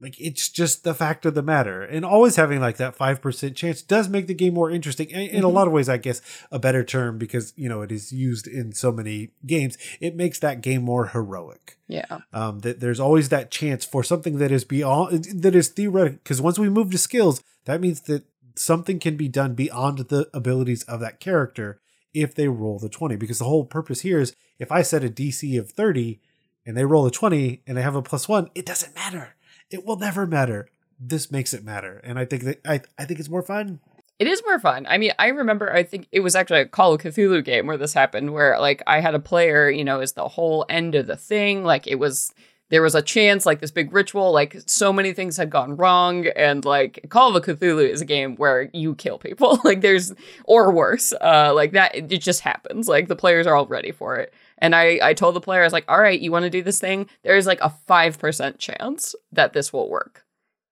Like 0.00 0.14
it's 0.18 0.48
just 0.48 0.82
the 0.82 0.94
fact 0.94 1.26
of 1.26 1.34
the 1.34 1.42
matter. 1.42 1.82
And 1.82 2.04
always 2.04 2.36
having 2.36 2.60
like 2.60 2.78
that 2.78 2.96
5% 2.96 3.54
chance 3.54 3.82
does 3.82 4.08
make 4.08 4.26
the 4.26 4.34
game 4.34 4.54
more 4.54 4.70
interesting. 4.70 5.10
In, 5.10 5.44
a 5.44 5.48
Mhm. 5.48 5.52
lot 5.52 5.66
of 5.66 5.72
ways 5.72 5.88
i 5.88 5.96
guess 5.98 6.22
a 6.50 6.58
better 6.58 6.82
term 6.82 7.18
because 7.18 7.52
you 7.56 7.68
know 7.68 7.82
it 7.82 7.92
is 7.92 8.12
used 8.12 8.46
in 8.46 8.72
so 8.72 8.90
many 8.92 9.30
games. 9.46 9.76
It 10.00 10.16
makes 10.16 10.38
that 10.40 10.62
game 10.62 10.82
more 10.82 11.08
heroic. 11.08 11.76
Yeah. 11.86 12.18
um, 12.32 12.60
that 12.60 12.78
there's 12.80 13.00
always 13.00 13.30
that 13.30 13.50
chance 13.50 13.84
for 13.84 14.04
something 14.04 14.38
that 14.38 14.52
is 14.52 14.64
beyond 14.64 15.24
that 15.24 15.54
is 15.56 15.68
theoretical 15.68 16.20
because 16.22 16.40
once 16.40 16.58
we 16.58 16.68
move 16.68 16.90
to 16.92 16.98
skills 16.98 17.42
that 17.64 17.80
means 17.80 18.02
that 18.02 18.22
something 18.56 18.98
can 19.00 19.16
be 19.16 19.26
done 19.28 19.54
beyond 19.54 19.98
the 20.08 20.28
abilities 20.32 20.82
of 20.84 21.00
that 21.00 21.18
character 21.18 21.80
if 22.14 22.32
they 22.34 22.46
roll 22.48 22.78
the 22.78 22.88
20 22.88 23.16
because 23.16 23.38
the 23.40 23.44
whole 23.44 23.64
purpose 23.64 24.02
here 24.02 24.20
is 24.20 24.34
if 24.60 24.70
i 24.70 24.82
set 24.82 25.02
a 25.04 25.08
dc 25.08 25.58
of 25.58 25.70
30 25.72 26.20
and 26.64 26.76
they 26.76 26.84
roll 26.84 27.06
a 27.06 27.10
20 27.10 27.62
and 27.66 27.76
they 27.76 27.82
have 27.82 27.96
a 27.96 28.02
plus 28.02 28.28
1 28.28 28.50
it 28.54 28.66
doesn't 28.66 28.94
matter 28.94 29.34
it 29.70 29.84
will 29.84 29.96
never 29.96 30.26
matter 30.26 30.68
this 30.98 31.30
makes 31.30 31.54
it 31.54 31.64
matter 31.64 32.00
and 32.04 32.18
i 32.18 32.24
think 32.24 32.42
that 32.44 32.60
i, 32.66 32.80
I 32.98 33.04
think 33.04 33.20
it's 33.20 33.30
more 33.30 33.42
fun 33.42 33.80
It 34.20 34.28
is 34.28 34.42
more 34.44 34.60
fun. 34.60 34.84
I 34.86 34.98
mean, 34.98 35.12
I 35.18 35.28
remember, 35.28 35.72
I 35.72 35.82
think 35.82 36.06
it 36.12 36.20
was 36.20 36.34
actually 36.36 36.60
a 36.60 36.66
Call 36.68 36.92
of 36.92 37.00
Cthulhu 37.00 37.42
game 37.42 37.66
where 37.66 37.78
this 37.78 37.94
happened, 37.94 38.34
where 38.34 38.60
like 38.60 38.82
I 38.86 39.00
had 39.00 39.14
a 39.14 39.18
player, 39.18 39.70
you 39.70 39.82
know, 39.82 40.00
is 40.02 40.12
the 40.12 40.28
whole 40.28 40.66
end 40.68 40.94
of 40.94 41.06
the 41.06 41.16
thing. 41.16 41.64
Like 41.64 41.86
it 41.86 41.98
was, 41.98 42.34
there 42.68 42.82
was 42.82 42.94
a 42.94 43.00
chance, 43.00 43.46
like 43.46 43.60
this 43.60 43.70
big 43.70 43.94
ritual, 43.94 44.30
like 44.30 44.60
so 44.66 44.92
many 44.92 45.14
things 45.14 45.38
had 45.38 45.48
gone 45.48 45.74
wrong. 45.74 46.26
And 46.36 46.66
like 46.66 47.06
Call 47.08 47.34
of 47.34 47.42
Cthulhu 47.42 47.88
is 47.88 48.02
a 48.02 48.04
game 48.04 48.36
where 48.36 48.68
you 48.74 48.94
kill 48.94 49.18
people. 49.18 49.58
like 49.64 49.80
there's, 49.80 50.12
or 50.44 50.70
worse, 50.70 51.14
uh, 51.22 51.54
like 51.54 51.72
that, 51.72 51.94
it 51.94 52.20
just 52.20 52.42
happens. 52.42 52.88
Like 52.88 53.08
the 53.08 53.16
players 53.16 53.46
are 53.46 53.56
all 53.56 53.66
ready 53.66 53.90
for 53.90 54.18
it. 54.18 54.34
And 54.60 54.74
I, 54.74 54.98
I 55.02 55.14
told 55.14 55.34
the 55.34 55.40
player, 55.40 55.62
I 55.62 55.64
was 55.64 55.72
like, 55.72 55.86
all 55.88 56.00
right, 56.00 56.20
you 56.20 56.30
want 56.30 56.44
to 56.44 56.50
do 56.50 56.62
this 56.62 56.78
thing? 56.80 57.08
There's 57.22 57.46
like 57.46 57.60
a 57.62 57.72
5% 57.88 58.58
chance 58.58 59.14
that 59.32 59.52
this 59.52 59.72
will 59.72 59.88
work. 59.88 60.24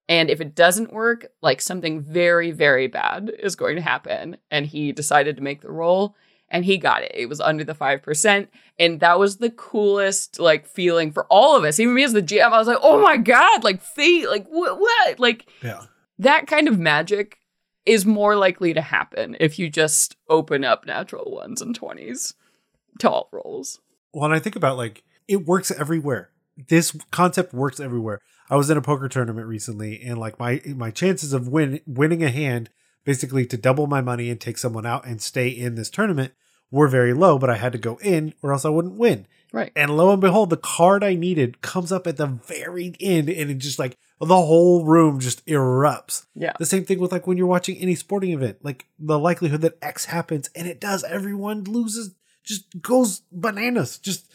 And 0.07 0.29
if 0.29 0.41
it 0.41 0.55
doesn't 0.55 0.93
work, 0.93 1.27
like 1.41 1.61
something 1.61 2.01
very, 2.01 2.51
very 2.51 2.87
bad 2.87 3.31
is 3.39 3.55
going 3.55 3.75
to 3.75 3.81
happen. 3.81 4.37
And 4.51 4.65
he 4.65 4.91
decided 4.91 5.35
to 5.37 5.43
make 5.43 5.61
the 5.61 5.71
roll 5.71 6.15
and 6.51 6.65
he 6.65 6.77
got 6.79 7.03
it. 7.03 7.11
It 7.13 7.27
was 7.29 7.39
under 7.39 7.63
the 7.63 7.75
5%. 7.75 8.47
And 8.79 8.99
that 9.01 9.19
was 9.19 9.37
the 9.37 9.51
coolest 9.51 10.39
like 10.39 10.65
feeling 10.65 11.11
for 11.11 11.25
all 11.25 11.55
of 11.55 11.63
us. 11.63 11.79
Even 11.79 11.93
me 11.93 12.03
as 12.03 12.13
the 12.13 12.23
GM, 12.23 12.51
I 12.51 12.57
was 12.57 12.67
like, 12.67 12.79
oh 12.81 13.01
my 13.01 13.17
God, 13.17 13.63
like 13.63 13.81
fate, 13.81 14.27
like 14.29 14.47
what, 14.47 14.79
what? 14.79 15.19
Like 15.19 15.47
Yeah. 15.63 15.81
that 16.17 16.47
kind 16.47 16.67
of 16.67 16.79
magic 16.79 17.37
is 17.85 18.05
more 18.05 18.35
likely 18.35 18.73
to 18.73 18.81
happen 18.81 19.35
if 19.39 19.57
you 19.59 19.69
just 19.69 20.15
open 20.27 20.63
up 20.63 20.85
natural 20.85 21.31
ones 21.31 21.61
and 21.61 21.79
20s 21.79 22.33
to 22.99 23.09
all 23.09 23.29
rolls. 23.31 23.79
Well, 24.13 24.25
and 24.25 24.33
I 24.33 24.39
think 24.39 24.55
about 24.55 24.77
like 24.77 25.03
it 25.27 25.45
works 25.45 25.71
everywhere. 25.71 26.31
This 26.67 26.97
concept 27.11 27.53
works 27.53 27.79
everywhere. 27.79 28.21
I 28.49 28.55
was 28.55 28.69
in 28.69 28.77
a 28.77 28.81
poker 28.81 29.07
tournament 29.07 29.47
recently, 29.47 30.01
and 30.01 30.17
like 30.17 30.39
my 30.39 30.61
my 30.65 30.91
chances 30.91 31.33
of 31.33 31.47
win 31.47 31.81
winning 31.85 32.23
a 32.23 32.29
hand, 32.29 32.69
basically 33.05 33.45
to 33.45 33.57
double 33.57 33.87
my 33.87 34.01
money 34.01 34.29
and 34.29 34.41
take 34.41 34.57
someone 34.57 34.85
out 34.85 35.05
and 35.05 35.21
stay 35.21 35.47
in 35.49 35.75
this 35.75 35.89
tournament, 35.89 36.33
were 36.71 36.87
very 36.87 37.13
low. 37.13 37.37
But 37.37 37.49
I 37.49 37.55
had 37.55 37.71
to 37.73 37.77
go 37.77 37.97
in, 38.01 38.33
or 38.41 38.51
else 38.51 38.65
I 38.65 38.69
wouldn't 38.69 38.97
win. 38.97 39.27
Right. 39.51 39.71
And 39.75 39.95
lo 39.95 40.11
and 40.11 40.21
behold, 40.21 40.49
the 40.49 40.57
card 40.57 41.03
I 41.03 41.15
needed 41.15 41.61
comes 41.61 41.91
up 41.91 42.05
at 42.05 42.17
the 42.17 42.27
very 42.27 42.95
end, 42.99 43.29
and 43.29 43.49
it 43.49 43.57
just 43.57 43.79
like 43.79 43.97
the 44.19 44.27
whole 44.27 44.85
room 44.85 45.19
just 45.19 45.45
erupts. 45.45 46.25
Yeah. 46.35 46.53
The 46.59 46.65
same 46.65 46.85
thing 46.85 46.99
with 46.99 47.11
like 47.11 47.25
when 47.25 47.37
you're 47.37 47.47
watching 47.47 47.77
any 47.77 47.95
sporting 47.95 48.31
event, 48.31 48.57
like 48.63 48.85
the 48.99 49.17
likelihood 49.17 49.61
that 49.61 49.77
X 49.81 50.05
happens, 50.05 50.49
and 50.55 50.67
it 50.67 50.79
does, 50.79 51.03
everyone 51.03 51.63
loses, 51.63 52.15
just 52.43 52.81
goes 52.81 53.21
bananas. 53.31 53.97
Just 53.97 54.27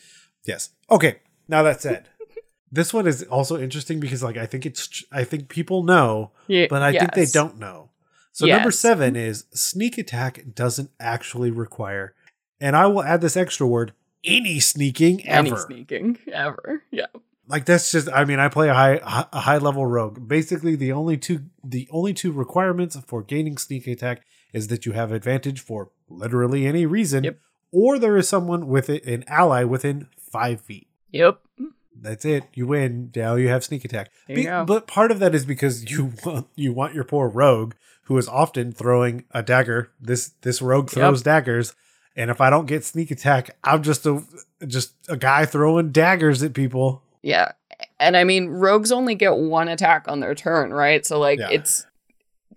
yes. 0.45 0.71
Okay. 0.91 1.21
Now 1.49 1.63
that 1.63 1.81
said, 1.81 2.09
this 2.73 2.93
one 2.95 3.07
is 3.07 3.23
also 3.25 3.59
interesting 3.61 4.01
because 4.01 4.23
like 4.23 4.37
I 4.37 4.47
think 4.47 4.67
it's 4.67 4.87
tr- 4.89 5.05
I 5.13 5.25
think 5.25 5.49
people 5.49 5.83
know, 5.83 6.31
Yeah, 6.47 6.67
but 6.71 6.83
I 6.83 6.93
think 6.93 7.13
they 7.15 7.27
don't 7.27 7.59
know. 7.59 7.91
So 8.33 8.47
number 8.47 8.71
seven 8.73 9.15
is 9.15 9.45
sneak 9.55 9.97
attack 9.99 10.43
doesn't 10.55 10.91
actually 10.99 11.51
require, 11.53 12.15
and 12.61 12.75
I 12.75 12.87
will 12.87 13.03
add 13.05 13.21
this 13.21 13.37
extra 13.37 13.67
word: 13.67 13.93
any 14.25 14.59
sneaking 14.61 15.25
Any 15.27 15.51
ever. 15.51 15.61
sneaking 15.61 16.19
ever. 16.33 16.83
Yeah. 16.91 17.07
like 17.47 17.67
that's 17.67 17.93
just 17.93 18.09
i 18.11 18.25
mean 18.25 18.41
i 18.41 18.49
play 18.49 18.71
a 18.71 18.75
high 18.75 18.99
a 19.33 19.41
high 19.41 19.59
level 19.59 19.85
rogue 19.85 20.27
basically 20.27 20.75
the 20.77 20.91
only 20.93 21.19
two 21.19 21.41
the 21.63 21.87
only 21.91 22.15
two 22.15 22.33
requirements 22.33 22.97
for 23.07 23.23
gaining 23.23 23.59
sneak 23.59 23.87
attack 23.87 24.23
is 24.55 24.69
that 24.69 24.87
you 24.87 24.93
have 24.93 25.13
advantage 25.13 25.61
for 25.61 25.91
literally 26.09 26.67
any 26.67 26.87
reason 26.87 27.23
Yep. 27.25 27.39
Or 27.75 27.99
there 27.99 28.17
is 28.17 28.29
someone 28.29 28.67
with 28.69 28.89
it 28.89 29.05
an 29.05 29.25
ally 29.27 29.65
within 29.65 30.07
five 30.19 30.61
feet 30.61 30.87
Yep. 31.13 31.41
that's 32.01 32.25
it 32.25 32.45
you 32.55 32.67
win 32.67 33.11
now 33.15 33.35
you 33.35 33.49
have 33.49 33.65
sneak 33.65 33.85
attack 33.85 34.11
you 34.29 34.49
but 34.67 34.87
part 34.87 35.11
of 35.11 35.19
that 35.19 35.35
is 35.35 35.45
because 35.45 35.91
you 35.91 36.13
want 36.25 36.47
you 36.55 36.73
want 36.73 36.95
your 36.95 37.05
poor 37.05 37.29
rogue 37.29 37.75
who 38.05 38.17
is 38.19 38.29
often 38.29 38.73
throwing 38.73 39.25
a 39.33 39.43
dagger 39.43 39.91
this 40.01 40.29
this 40.43 40.61
rogue 40.63 40.91
throws 40.91 41.23
daggers 41.23 41.75
and 42.17 42.31
if 42.31 42.41
i 42.41 42.51
don't 42.51 42.67
get 42.67 42.85
sneak 42.85 43.11
attack 43.11 43.51
i'm 43.65 43.83
just 43.83 44.05
a 44.07 44.23
just 44.67 44.95
a 45.09 45.17
guy 45.17 45.45
throwing 45.45 45.91
daggers 45.93 46.43
at 46.43 46.55
people 46.55 47.03
Yeah. 47.23 47.53
And 47.99 48.17
I 48.17 48.23
mean, 48.25 48.49
rogues 48.49 48.93
only 48.93 49.15
get 49.17 49.35
one 49.37 49.67
attack 49.69 50.07
on 50.09 50.21
their 50.21 50.35
turn, 50.35 50.73
right? 50.73 51.05
So, 51.05 51.19
like, 51.19 51.39
Yeah. 51.41 51.49
it's, 51.51 51.87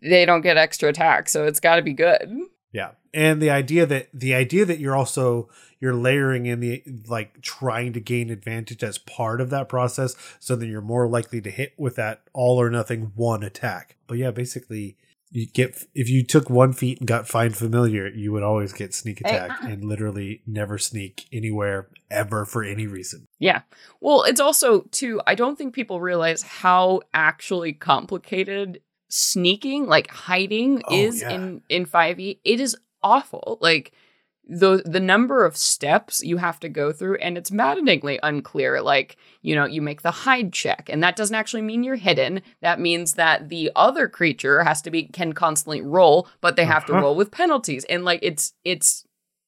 they 0.02 0.26
don't 0.26 0.42
get 0.42 0.58
extra 0.58 0.90
attack. 0.90 1.28
So 1.30 1.46
it's 1.46 1.60
got 1.60 1.78
to 1.78 1.82
be 1.82 1.94
good. 1.94 2.30
Yeah. 2.78 2.92
And 3.12 3.42
the 3.42 3.50
idea 3.50 3.88
that 3.88 4.10
the 4.14 4.36
idea 4.36 4.64
that 4.66 4.78
you're 4.78 4.96
also 4.96 5.50
you're 5.80 5.96
layering 5.96 6.46
in 6.46 6.60
the 6.60 6.84
like 7.08 7.42
trying 7.42 7.92
to 7.94 8.00
gain 8.00 8.30
advantage 8.30 8.84
as 8.84 9.00
part 9.00 9.42
of 9.42 9.50
that 9.50 9.68
process 9.68 10.16
so 10.40 10.56
that 10.56 10.68
you're 10.68 10.82
more 10.82 11.08
likely 11.08 11.42
to 11.42 11.50
hit 11.50 11.74
with 11.76 11.96
that 11.96 12.22
all 12.34 12.62
or 12.62 12.70
nothing 12.70 13.14
one 13.16 13.42
attack. 13.42 13.96
But 14.06 14.20
yeah, 14.20 14.30
basically 14.30 14.96
you 15.32 15.48
get 15.48 15.86
if 15.96 16.08
you 16.08 16.24
took 16.24 16.52
one 16.52 16.72
feat 16.72 17.00
and 17.00 17.08
got 17.08 17.28
find 17.28 17.58
familiar, 17.58 18.08
you 18.08 18.32
would 18.32 18.44
always 18.44 18.74
get 18.74 18.94
sneak 18.94 19.22
attack 19.22 19.50
uh-uh. 19.50 19.70
and 19.70 19.84
literally 19.84 20.44
never 20.46 20.78
sneak 20.78 21.26
anywhere 21.34 21.88
ever 22.12 22.46
for 22.46 22.64
any 22.64 22.86
reason. 22.86 23.26
Yeah. 23.40 23.62
Well, 24.00 24.24
it's 24.24 24.40
also, 24.40 24.82
too, 24.92 25.20
I 25.28 25.36
don't 25.36 25.58
think 25.58 25.74
people 25.74 26.00
realize 26.00 26.44
how 26.44 27.02
actually 27.14 27.74
complicated 27.74 28.82
sneaking, 29.10 29.86
like 29.88 30.10
hiding, 30.10 30.82
Oh, 30.88 30.96
is 30.96 31.22
yeah. 31.22 31.32
in, 31.32 31.62
in 31.70 31.86
5e. 31.86 32.40
It 32.44 32.60
is 32.60 32.76
awful. 33.04 33.58
Like, 33.62 33.92
the 34.50 34.82
the 34.86 35.02
number 35.02 35.44
of 35.44 35.58
steps 35.58 36.24
you 36.24 36.38
have 36.38 36.58
to 36.58 36.70
go 36.70 36.94
through 36.94 37.18
and 37.18 37.38
it's 37.38 37.52
maddeningly 37.52 38.18
unclear 38.24 38.82
like 38.82 39.18
you 39.42 39.54
know 39.54 39.66
you 39.66 39.82
make 39.82 40.04
the 40.04 40.12
hide 40.12 40.54
check 40.54 40.88
and 40.90 41.04
that 41.04 41.18
doesn't 41.18 41.36
actually 41.36 41.62
mean 41.62 41.84
you're 41.84 41.98
hidden 41.98 42.42
that 42.62 42.80
means 42.80 43.16
that 43.16 43.50
the 43.50 43.70
other 43.76 44.08
creature 44.08 44.64
has 44.64 44.82
to 44.82 44.90
be 44.90 45.04
can 45.04 45.34
constantly 45.34 45.82
roll 45.82 46.30
but 46.40 46.56
they 46.56 46.64
have 46.64 46.86
to 46.86 46.94
Uh-huh. 46.94 47.02
roll 47.02 47.16
with 47.16 47.30
penalties 47.30 47.84
and 47.90 48.06
like 48.06 48.22
it's 48.24 48.54
it's 48.64 49.04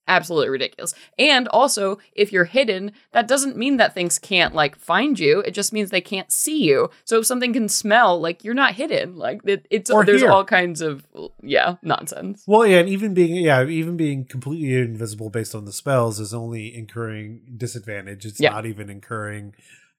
absolutely 0.10 0.50
ridiculous 0.50 0.94
and 1.18 1.48
also 1.50 1.98
if 2.14 2.34
you're 2.34 2.44
hidden 2.46 2.92
that 3.14 3.28
doesn't 3.28 3.56
mean 3.56 3.78
that 3.78 3.94
things 3.94 4.20
can't 4.20 4.54
like 4.54 4.76
find 4.78 5.20
you 5.20 5.40
it 5.42 5.52
just 5.52 5.72
means 5.72 5.90
they 5.92 6.02
can't 6.02 6.32
see 6.32 6.64
you 6.64 6.90
so 7.06 7.20
if 7.20 7.26
something 7.26 7.54
can 7.54 7.70
smell 7.70 8.20
like 8.20 8.44
you're 8.44 8.54
not 8.54 8.74
hidden 8.76 9.16
like 9.16 9.40
it, 9.46 9.66
it's 9.70 9.90
Or 9.90 10.04
there's 10.04 10.22
hear. 10.22 10.32
all 10.32 10.44
kinds 10.44 10.82
of 10.82 11.06
yeah 11.42 11.76
nonsense 11.84 12.44
Well, 12.48 12.66
yeah, 12.66 12.80
and 12.80 12.90
even 12.90 13.14
being 13.14 13.36
yeah, 13.36 13.64
even 13.66 13.96
being 13.96 14.26
completely 14.26 14.74
invisible 14.76 15.30
based 15.30 15.54
on 15.56 15.66
the 15.66 15.72
spells 15.72 16.20
is 16.20 16.34
only 16.34 16.76
incurring 16.76 17.42
disadvantage. 17.56 18.26
It's 18.26 18.40
Yeah. 18.40 18.50
not 18.52 18.66
even 18.66 18.90
incurring 18.90 19.54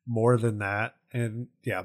more 0.07 0.37
than 0.37 0.59
that. 0.59 0.95
And 1.12 1.49
yeah, 1.64 1.85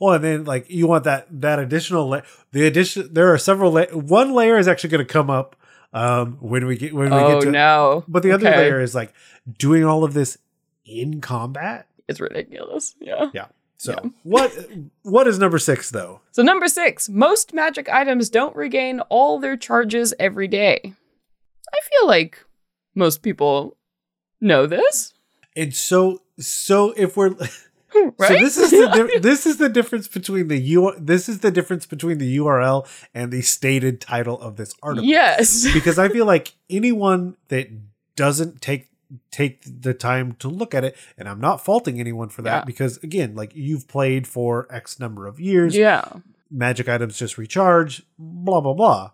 well, 0.00 0.14
and 0.14 0.24
then 0.24 0.44
like 0.44 0.70
you 0.70 0.86
want 0.86 1.04
that 1.04 1.26
that 1.40 1.58
additional 1.58 2.08
la- 2.08 2.22
the 2.52 2.66
addition. 2.66 3.12
There 3.12 3.32
are 3.32 3.38
several. 3.38 3.72
La- 3.72 3.86
one 3.86 4.32
layer 4.32 4.58
is 4.58 4.68
actually 4.68 4.90
going 4.90 5.06
to 5.06 5.12
come 5.12 5.30
up 5.30 5.56
um 5.94 6.36
when 6.40 6.66
we 6.66 6.76
get 6.76 6.92
when 6.92 7.10
we 7.10 7.16
oh 7.16 7.40
get 7.40 7.46
to. 7.46 7.50
no 7.52 8.04
But 8.08 8.22
the 8.22 8.32
other 8.32 8.48
Okay. 8.48 8.56
layer 8.58 8.80
is 8.80 8.94
like 8.94 9.14
doing 9.58 9.84
all 9.84 10.04
of 10.04 10.12
this 10.12 10.36
in 10.84 11.20
combat. 11.22 11.86
it's 12.08 12.20
ridiculous 12.20 12.94
Yeah. 13.00 13.30
yeah 13.32 13.46
So 13.78 13.92
Yeah. 13.92 14.10
what 14.24 14.52
what 15.02 15.26
is 15.26 15.38
number 15.38 15.58
six 15.58 15.90
though? 15.90 16.20
So, 16.32 16.42
number 16.42 16.68
six, 16.68 17.08
most 17.08 17.52
magic 17.54 17.88
items 17.88 18.28
don't 18.28 18.54
regain 18.56 19.00
all 19.08 19.38
their 19.38 19.56
charges 19.56 20.12
every 20.18 20.48
day. 20.48 20.78
I 21.72 21.78
feel 21.90 22.06
like 22.08 22.44
most 22.94 23.22
people 23.22 23.76
know 24.40 24.66
this, 24.66 25.14
And 25.56 25.74
so 25.74 26.22
so 26.38 26.92
if 26.96 27.16
we're 27.16 27.34
right? 27.94 28.14
So 28.28 28.34
this 28.34 28.56
is 28.56 28.70
the 28.70 28.86
di- 29.12 29.18
this 29.20 29.46
is 29.46 29.56
the 29.58 29.68
difference 29.68 30.08
between 30.08 30.48
the 30.48 30.58
U 30.58 30.94
this 30.98 31.28
is 31.28 31.40
the 31.40 31.50
difference 31.50 31.86
between 31.86 32.18
the 32.18 32.36
URL 32.38 32.86
and 33.14 33.32
the 33.32 33.42
stated 33.42 34.00
title 34.00 34.40
of 34.40 34.56
this 34.56 34.74
article. 34.82 35.08
yes. 35.08 35.66
Because 35.74 35.98
I 35.98 36.08
feel 36.08 36.26
like 36.26 36.52
anyone 36.70 37.36
that 37.48 37.68
doesn't 38.16 38.60
take 38.60 38.88
take 39.30 39.62
the 39.64 39.94
time 39.94 40.32
to 40.40 40.48
look 40.48 40.74
at 40.74 40.82
it 40.82 40.96
and 41.16 41.28
I'm 41.28 41.40
not 41.40 41.64
faulting 41.64 42.00
anyone 42.00 42.30
for 42.30 42.42
that 42.42 42.60
Yeah. 42.62 42.64
because 42.64 42.96
again 43.04 43.34
like 43.36 43.52
you've 43.54 43.86
played 43.86 44.26
for 44.26 44.66
x 44.70 44.98
number 44.98 45.26
of 45.26 45.38
years 45.38 45.76
yeah. 45.76 46.02
magic 46.50 46.88
items 46.88 47.16
just 47.18 47.38
recharge 47.38 48.02
blah 48.18 48.60
blah 48.60 48.72
blah 48.74 49.10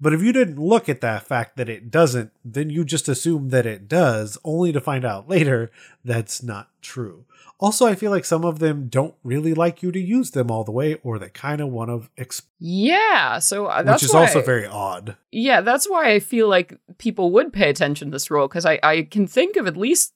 but 0.00 0.14
if 0.14 0.22
you 0.22 0.32
didn't 0.32 0.58
look 0.58 0.88
at 0.88 1.00
that 1.02 1.26
fact 1.26 1.56
that 1.56 1.68
it 1.68 1.90
doesn't 1.90 2.30
then 2.44 2.70
you 2.70 2.84
just 2.84 3.08
assume 3.08 3.50
that 3.50 3.66
it 3.66 3.88
does 3.88 4.38
only 4.44 4.72
to 4.72 4.80
find 4.80 5.04
out 5.04 5.28
later 5.28 5.70
that's 6.04 6.42
not 6.42 6.70
true 6.80 7.24
also 7.58 7.86
i 7.86 7.94
feel 7.94 8.10
like 8.10 8.24
some 8.24 8.44
of 8.44 8.58
them 8.58 8.88
don't 8.88 9.14
really 9.24 9.54
like 9.54 9.82
you 9.82 9.90
to 9.92 9.98
use 10.00 10.32
them 10.32 10.50
all 10.50 10.64
the 10.64 10.72
way 10.72 10.94
or 11.02 11.18
they 11.18 11.28
kind 11.30 11.60
of 11.60 11.68
want 11.68 11.88
to 11.90 12.22
exp- 12.22 12.42
Yeah. 12.58 13.38
So 13.38 13.66
uh, 13.66 13.82
that's 13.82 14.02
which 14.02 14.08
is 14.10 14.14
why, 14.14 14.20
also 14.22 14.42
very 14.42 14.66
odd 14.66 15.16
yeah, 15.32 15.60
that's 15.60 15.88
why 15.88 16.12
I 16.12 16.18
feel 16.20 16.48
like 16.48 16.78
people 16.98 17.30
would 17.32 17.52
pay 17.52 17.68
attention 17.70 18.08
to 18.08 18.12
this 18.12 18.30
rule 18.30 18.48
because 18.48 18.64
I, 18.66 18.78
I 18.82 19.02
can 19.02 19.26
think 19.26 19.56
of 19.56 19.66
at 19.66 19.76
least 19.76 20.12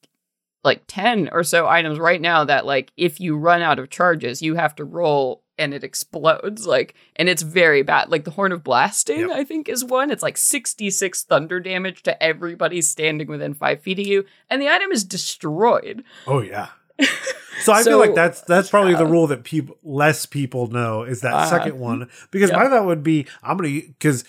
like 0.65 0.83
10 0.89 1.31
or 1.33 1.43
so 1.43 1.67
items 1.67 1.99
right 1.99 2.21
now 2.21 2.45
that, 2.45 2.67
like, 2.67 2.93
if 2.99 3.19
you 3.19 3.35
run 3.37 3.63
out 3.63 3.79
of 3.79 3.89
charges, 3.89 4.43
you 4.43 4.57
have 4.57 4.75
to 4.75 4.85
roll 4.85 5.43
and 5.57 5.73
it 5.73 5.83
explodes. 5.83 6.67
Like, 6.67 6.95
and 7.17 7.31
it's 7.31 7.41
very 7.41 7.83
bad. 7.83 8.11
Like, 8.11 8.25
the 8.25 8.31
Horn 8.33 8.53
of 8.53 8.63
Blasting, 8.63 9.21
Yep. 9.21 9.31
I 9.31 9.45
think, 9.45 9.71
is 9.71 9.85
one. 9.87 10.11
It's 10.11 10.23
like 10.23 10.37
66 10.37 11.23
thunder 11.25 11.61
damage 11.61 12.03
to 12.03 12.23
everybody 12.23 12.83
standing 12.83 13.27
within 13.29 13.55
five 13.55 13.81
feet 13.81 13.99
of 14.01 14.07
you, 14.07 14.27
and 14.51 14.61
the 14.61 14.69
item 14.69 14.93
is 14.93 15.03
destroyed. 15.05 16.05
oh 16.27 16.41
yeah 16.43 16.69
so 17.63 17.73
i 17.73 17.83
So, 17.83 17.91
feel 17.91 17.99
like 17.99 18.15
that's 18.15 18.41
that's 18.43 18.71
probably 18.71 18.95
the 18.95 19.07
rule 19.07 19.27
that 19.29 19.45
people 19.45 19.77
less 19.83 20.27
people 20.27 20.69
know 20.69 21.03
is 21.03 21.21
that 21.23 21.35
Uh, 21.35 21.47
second 21.47 21.79
one 21.79 22.09
because 22.31 22.51
yeah. 22.51 22.57
my 22.57 22.69
thought 22.69 22.87
would 22.87 23.03
be 23.03 23.27
i'm 23.43 23.57
gonna 23.57 23.81
because 23.87 24.25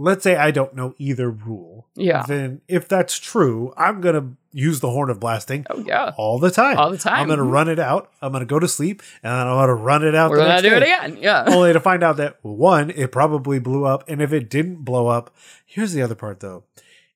let's 0.00 0.22
say 0.22 0.36
I 0.36 0.52
don't 0.52 0.76
know 0.76 0.94
either 0.98 1.28
rule. 1.28 1.88
Yeah. 1.96 2.22
Then 2.24 2.60
if 2.68 2.86
that's 2.86 3.18
true, 3.18 3.74
I'm 3.76 4.00
gonna 4.00 4.36
use 4.52 4.78
the 4.78 4.90
horn 4.90 5.10
of 5.10 5.18
blasting 5.18 5.66
Oh 5.68 5.80
yeah. 5.84 6.12
all 6.16 6.38
the 6.38 6.52
time. 6.52 6.78
All 6.78 6.88
the 6.92 6.96
time. 6.98 7.18
I'm 7.22 7.26
gonna 7.28 7.42
run 7.42 7.68
it 7.68 7.80
out. 7.80 8.12
I'm 8.22 8.30
gonna 8.30 8.44
go 8.44 8.60
to 8.60 8.68
sleep, 8.68 9.02
and 9.24 9.32
I'm 9.32 9.48
gonna 9.48 9.74
run 9.74 10.04
it 10.04 10.14
out. 10.14 10.30
We're 10.30 10.36
the 10.36 10.44
gonna 10.44 10.62
do 10.62 10.74
it 10.76 10.82
again. 10.84 11.18
Yeah. 11.20 11.42
Only 11.48 11.72
to 11.72 11.80
find 11.80 12.04
out 12.04 12.16
that 12.18 12.38
one, 12.42 12.90
it 12.90 13.10
probably 13.10 13.58
blew 13.58 13.86
up, 13.86 14.04
and 14.08 14.22
if 14.22 14.32
it 14.32 14.48
didn't 14.48 14.84
blow 14.84 15.08
up, 15.08 15.34
here's 15.66 15.92
the 15.94 16.02
other 16.02 16.14
part 16.14 16.38
though. 16.38 16.62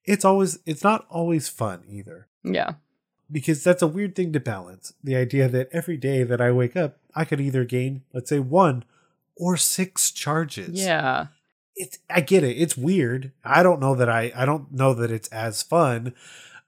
It's 0.04 0.24
always 0.24 0.58
it's 0.66 0.82
not 0.82 1.06
always 1.08 1.48
fun 1.48 1.84
either. 1.88 2.26
Yeah. 2.42 2.72
Because 3.32 3.64
that's 3.64 3.82
a 3.82 3.86
weird 3.86 4.14
thing 4.14 4.32
to 4.34 4.40
balance. 4.40 4.92
The 5.02 5.16
idea 5.16 5.48
that 5.48 5.70
every 5.72 5.96
day 5.96 6.22
that 6.22 6.40
I 6.40 6.52
wake 6.52 6.76
up, 6.76 6.98
I 7.14 7.24
could 7.24 7.40
either 7.40 7.64
gain, 7.64 8.02
let's 8.12 8.28
say, 8.28 8.38
one 8.38 8.84
or 9.36 9.56
six 9.56 10.10
charges. 10.10 10.80
Yeah. 10.80 11.28
It's 11.74 11.98
I 12.10 12.20
get 12.20 12.44
it. 12.44 12.56
It's 12.58 12.76
weird. 12.76 13.32
I 13.44 13.62
don't 13.62 13.80
know 13.80 13.94
that 13.94 14.08
I 14.08 14.30
I 14.36 14.44
don't 14.44 14.72
know 14.72 14.92
that 14.94 15.10
it's 15.10 15.28
as 15.28 15.62
fun. 15.62 16.14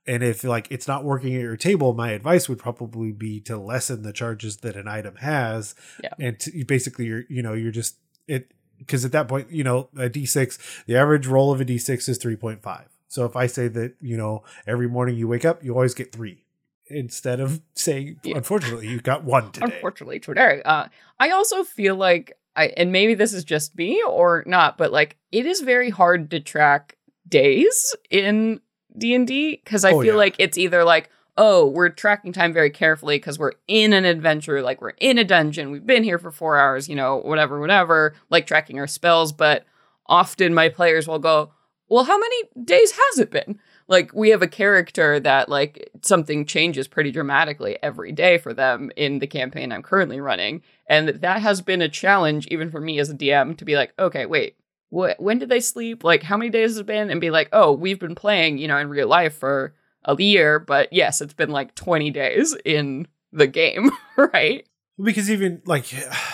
And 0.06 0.22
if 0.22 0.44
like 0.44 0.66
it's 0.70 0.88
not 0.88 1.04
working 1.04 1.34
at 1.34 1.42
your 1.42 1.56
table, 1.56 1.92
my 1.92 2.12
advice 2.12 2.48
would 2.48 2.58
probably 2.58 3.12
be 3.12 3.40
to 3.40 3.58
lessen 3.58 4.02
the 4.02 4.12
charges 4.12 4.58
that 4.58 4.76
an 4.76 4.88
item 4.88 5.16
has. 5.16 5.74
Yeah. 6.02 6.14
And 6.18 6.40
to, 6.40 6.64
basically 6.64 7.06
you're 7.06 7.24
you 7.28 7.42
know, 7.42 7.52
you're 7.52 7.70
just 7.70 7.96
it 8.26 8.52
because 8.78 9.04
at 9.04 9.12
that 9.12 9.28
point, 9.28 9.50
you 9.50 9.62
know, 9.62 9.88
a 9.94 10.08
D6, 10.08 10.84
the 10.86 10.96
average 10.96 11.26
roll 11.26 11.52
of 11.52 11.60
a 11.60 11.64
D6 11.64 12.08
is 12.08 12.18
3.5. 12.18 12.84
So 13.08 13.24
if 13.24 13.36
I 13.36 13.46
say 13.46 13.68
that, 13.68 13.94
you 14.00 14.16
know, 14.16 14.42
every 14.66 14.88
morning 14.88 15.16
you 15.16 15.28
wake 15.28 15.44
up, 15.44 15.62
you 15.62 15.74
always 15.74 15.94
get 15.94 16.12
3 16.12 16.43
instead 16.88 17.40
of 17.40 17.60
saying 17.74 18.20
Yeah. 18.22 18.36
unfortunately 18.36 18.88
you 18.88 19.00
got 19.00 19.24
1 19.24 19.52
today. 19.52 19.66
Unfortunately, 19.74 20.20
today. 20.20 20.60
Uh, 20.64 20.86
I 21.18 21.30
also 21.30 21.64
feel 21.64 21.96
like 21.96 22.36
I, 22.56 22.66
and 22.76 22.92
maybe 22.92 23.14
this 23.14 23.32
is 23.32 23.42
just 23.44 23.76
me 23.76 24.02
or 24.06 24.44
not, 24.46 24.78
but 24.78 24.92
like 24.92 25.16
it 25.32 25.44
is 25.46 25.60
very 25.60 25.90
hard 25.90 26.30
to 26.30 26.40
track 26.40 26.96
days 27.28 27.96
in 28.10 28.60
D 28.96 29.14
and 29.14 29.26
D 29.26 29.60
because 29.64 29.84
I 29.84 29.90
Oh, 29.92 30.00
feel 30.02 30.12
yeah. 30.14 30.18
like 30.18 30.36
it's 30.38 30.56
either 30.58 30.84
like, 30.84 31.10
oh, 31.36 31.66
we're 31.66 31.88
tracking 31.88 32.32
time 32.32 32.52
very 32.52 32.70
carefully 32.70 33.16
because 33.16 33.38
we're 33.40 33.54
in 33.66 33.92
an 33.92 34.04
adventure, 34.04 34.62
like 34.62 34.80
we're 34.80 34.90
in 35.00 35.18
a 35.18 35.24
dungeon, 35.24 35.72
we've 35.72 35.86
been 35.86 36.04
here 36.04 36.18
for 36.18 36.30
four 36.30 36.56
hours, 36.56 36.88
you 36.88 36.94
know, 36.94 37.16
whatever, 37.16 37.58
whatever, 37.58 38.14
like 38.30 38.46
tracking 38.46 38.78
our 38.78 38.86
spells. 38.86 39.32
But 39.32 39.64
often 40.06 40.54
my 40.54 40.68
players 40.68 41.08
will 41.08 41.18
go, 41.18 41.50
well, 41.88 42.04
how 42.04 42.18
many 42.18 42.36
days 42.62 42.92
has 42.92 43.18
it 43.18 43.30
been? 43.32 43.58
Like 43.86 44.12
we 44.14 44.30
have 44.30 44.42
a 44.42 44.48
character 44.48 45.20
that 45.20 45.48
like 45.48 45.90
something 46.02 46.46
changes 46.46 46.88
pretty 46.88 47.10
dramatically 47.10 47.76
every 47.82 48.12
day 48.12 48.38
for 48.38 48.54
them 48.54 48.90
in 48.96 49.18
the 49.18 49.26
campaign 49.26 49.72
I'm 49.72 49.82
currently 49.82 50.20
running, 50.20 50.62
and 50.86 51.08
that 51.08 51.42
has 51.42 51.60
been 51.60 51.82
a 51.82 51.88
challenge 51.88 52.46
even 52.48 52.70
for 52.70 52.80
me 52.80 52.98
as 52.98 53.10
a 53.10 53.14
DM 53.14 53.56
to 53.58 53.64
be 53.64 53.76
like, 53.76 53.92
okay, 53.98 54.26
wait, 54.26 54.56
what? 54.88 55.20
When 55.20 55.38
did 55.38 55.48
they 55.48 55.60
sleep? 55.60 56.04
Like 56.04 56.22
how 56.22 56.36
many 56.36 56.50
days 56.50 56.70
has 56.70 56.78
it 56.78 56.86
been? 56.86 57.10
And 57.10 57.20
be 57.20 57.30
like, 57.30 57.48
oh, 57.52 57.72
we've 57.72 58.00
been 58.00 58.14
playing, 58.14 58.58
you 58.58 58.68
know, 58.68 58.78
in 58.78 58.88
real 58.88 59.08
life 59.08 59.34
for 59.34 59.74
a 60.04 60.20
year, 60.20 60.58
but 60.58 60.92
yes, 60.92 61.20
it's 61.20 61.34
been 61.34 61.50
like 61.50 61.74
20 61.74 62.10
days 62.10 62.56
in 62.64 63.08
the 63.32 63.46
game, 63.46 63.90
right? 64.16 64.66
Because 65.02 65.30
even 65.30 65.62
like 65.66 65.86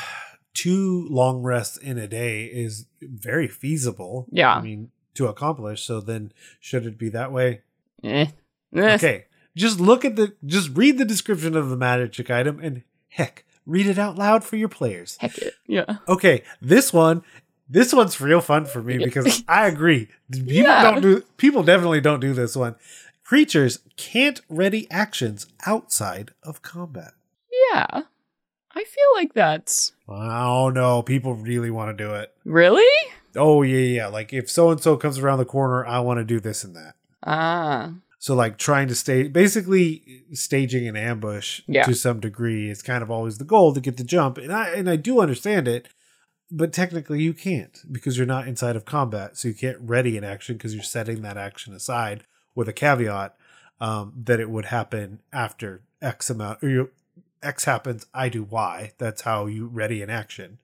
two 0.55 1.07
long 1.11 1.43
rests 1.43 1.77
in 1.77 1.99
a 1.99 2.07
day 2.07 2.45
is 2.45 2.87
very 3.01 3.49
feasible. 3.49 4.27
Yeah. 4.31 4.55
I 4.55 4.61
mean, 4.61 4.91
to 5.15 5.27
accomplish. 5.29 5.83
So 5.83 6.01
then 6.01 6.33
should 6.61 6.87
it 6.87 6.99
be 6.99 7.09
that 7.11 7.33
way? 7.33 7.63
Eh. 8.05 8.27
Eh. 8.75 8.95
Okay. 8.95 9.25
Just 9.57 9.81
look 9.81 10.05
at 10.05 10.17
the 10.17 10.35
just 10.47 10.71
read 10.77 10.99
the 10.99 11.05
description 11.05 11.57
of 11.57 11.69
the 11.71 11.77
magic 11.77 12.31
item 12.31 12.61
and 12.63 12.83
heck, 13.09 13.45
read 13.67 13.87
it 13.87 13.99
out 13.99 14.17
loud 14.17 14.45
for 14.45 14.57
your 14.57 14.69
players. 14.69 15.17
Heck 15.21 15.37
it. 15.39 15.55
Yeah. 15.67 15.97
Okay, 16.09 16.43
this 16.61 16.93
one 16.93 17.23
this 17.69 17.93
one's 17.93 18.21
real 18.21 18.41
fun 18.41 18.65
for 18.65 18.83
me 18.83 18.99
because 18.99 19.45
I 19.49 19.67
agree. 19.69 20.09
People 20.31 20.53
Yeah. 20.55 20.83
don't 20.91 21.03
do 21.03 21.23
people 21.37 21.63
definitely 21.63 22.01
don't 22.01 22.21
do 22.21 22.33
this 22.33 22.55
one. 22.57 22.77
Creatures 23.25 23.81
can't 23.97 24.41
ready 24.49 24.89
actions 24.91 25.47
outside 25.67 26.33
of 26.43 26.63
combat. 26.63 27.13
Yeah. 27.73 28.03
I 28.73 28.85
feel 28.85 29.05
like 29.15 29.35
that's 29.35 29.93
Oh 30.09 30.71
no, 30.71 31.03
people 31.03 31.35
really 31.35 31.71
want 31.71 31.97
to 31.97 32.05
do 32.05 32.15
it. 32.15 32.33
really? 32.45 32.87
Oh 33.37 33.63
yeah, 33.63 33.79
yeah. 33.79 34.07
Like 34.09 34.33
if 34.33 34.51
so 34.51 34.71
and 34.71 34.81
so 34.81 34.97
comes 34.97 35.19
around 35.19 35.39
the 35.39 35.45
corner, 35.45 35.87
I 35.87 36.01
want 36.01 36.19
to 36.19 36.25
do 36.25 36.41
this 36.41 36.65
and 36.65 36.75
that. 36.77 36.95
Ah. 37.25 37.93
So 38.19 38.35
like 38.35 38.59
trying 38.59 38.89
to 38.89 38.95
stay 38.95 39.29
basically 39.29 40.25
staging 40.33 40.87
an 40.89 40.97
ambush 40.97 41.63
Yeah. 41.67 41.85
to 41.85 41.95
some 41.95 42.21
degree 42.21 42.69
is 42.71 42.83
kind 42.83 43.03
of 43.03 43.11
always 43.11 43.39
the 43.39 43.45
goal 43.45 43.73
to 43.73 43.81
get 43.81 43.97
the 43.97 44.05
jump. 44.05 44.37
And 44.39 44.53
I 44.53 44.71
and 44.71 44.91
I 44.91 44.97
do 44.97 45.21
understand 45.21 45.67
it, 45.69 45.89
but 46.51 46.73
technically 46.73 47.23
you 47.23 47.33
can't 47.33 47.79
because 47.91 48.19
you're 48.19 48.27
not 48.27 48.47
inside 48.49 48.77
of 48.77 48.85
combat. 48.85 49.37
So 49.39 49.49
you 49.49 49.55
can't 49.55 49.79
ready 49.81 50.19
an 50.19 50.25
action 50.25 50.57
because 50.57 50.75
you're 50.75 50.83
setting 50.83 51.23
that 51.23 51.37
action 51.39 51.73
aside 51.75 52.25
with 52.55 52.69
a 52.69 52.73
caveat 52.75 53.37
um, 53.81 54.13
that 54.25 54.41
it 54.41 54.51
would 54.51 54.67
happen 54.67 55.21
after 55.33 55.83
X 56.03 56.29
amount 56.31 56.63
or 56.63 56.69
you 56.69 56.91
X 57.43 57.65
happens, 57.65 58.05
I 58.13 58.29
do 58.29 58.43
Y. 58.43 58.93
That's 58.99 59.23
how 59.23 59.47
you 59.47 59.67
ready 59.67 60.03
an 60.03 60.11
action. 60.11 60.59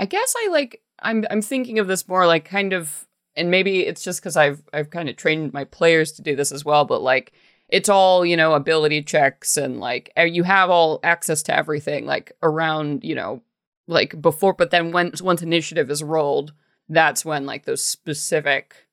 I 0.00 0.04
guess 0.06 0.34
I 0.36 0.48
like 0.50 0.82
I'm 1.00 1.24
I'm 1.30 1.42
thinking 1.42 1.78
of 1.78 1.86
this 1.86 2.08
more 2.08 2.26
like 2.26 2.44
kind 2.44 2.72
of 2.72 3.06
and 3.36 3.50
maybe 3.50 3.86
it's 3.86 4.02
just 4.02 4.22
cuz 4.22 4.36
I've 4.36 4.62
I've 4.72 4.90
kind 4.90 5.08
of 5.08 5.16
trained 5.16 5.52
my 5.52 5.64
players 5.64 6.12
to 6.12 6.22
do 6.22 6.36
this 6.36 6.52
as 6.52 6.64
well, 6.64 6.84
but 6.84 7.02
like 7.02 7.32
it's 7.68 7.88
all, 7.88 8.24
you 8.24 8.36
know, 8.36 8.54
ability 8.54 9.02
checks 9.02 9.56
and 9.56 9.78
like 9.80 10.10
uh, 10.16 10.22
you 10.22 10.42
have 10.42 10.70
all 10.70 11.00
access 11.02 11.42
to 11.44 11.56
everything 11.56 12.06
like 12.06 12.32
around, 12.42 13.04
you 13.04 13.14
know, 13.14 13.42
like 13.86 14.20
before 14.20 14.52
but 14.54 14.70
then 14.70 14.92
when 14.92 15.12
once 15.20 15.42
initiative 15.42 15.90
is 15.90 16.02
rolled, 16.02 16.52
that's 16.88 17.24
when 17.24 17.46
like 17.46 17.64
those 17.64 17.82
specific 17.84 18.88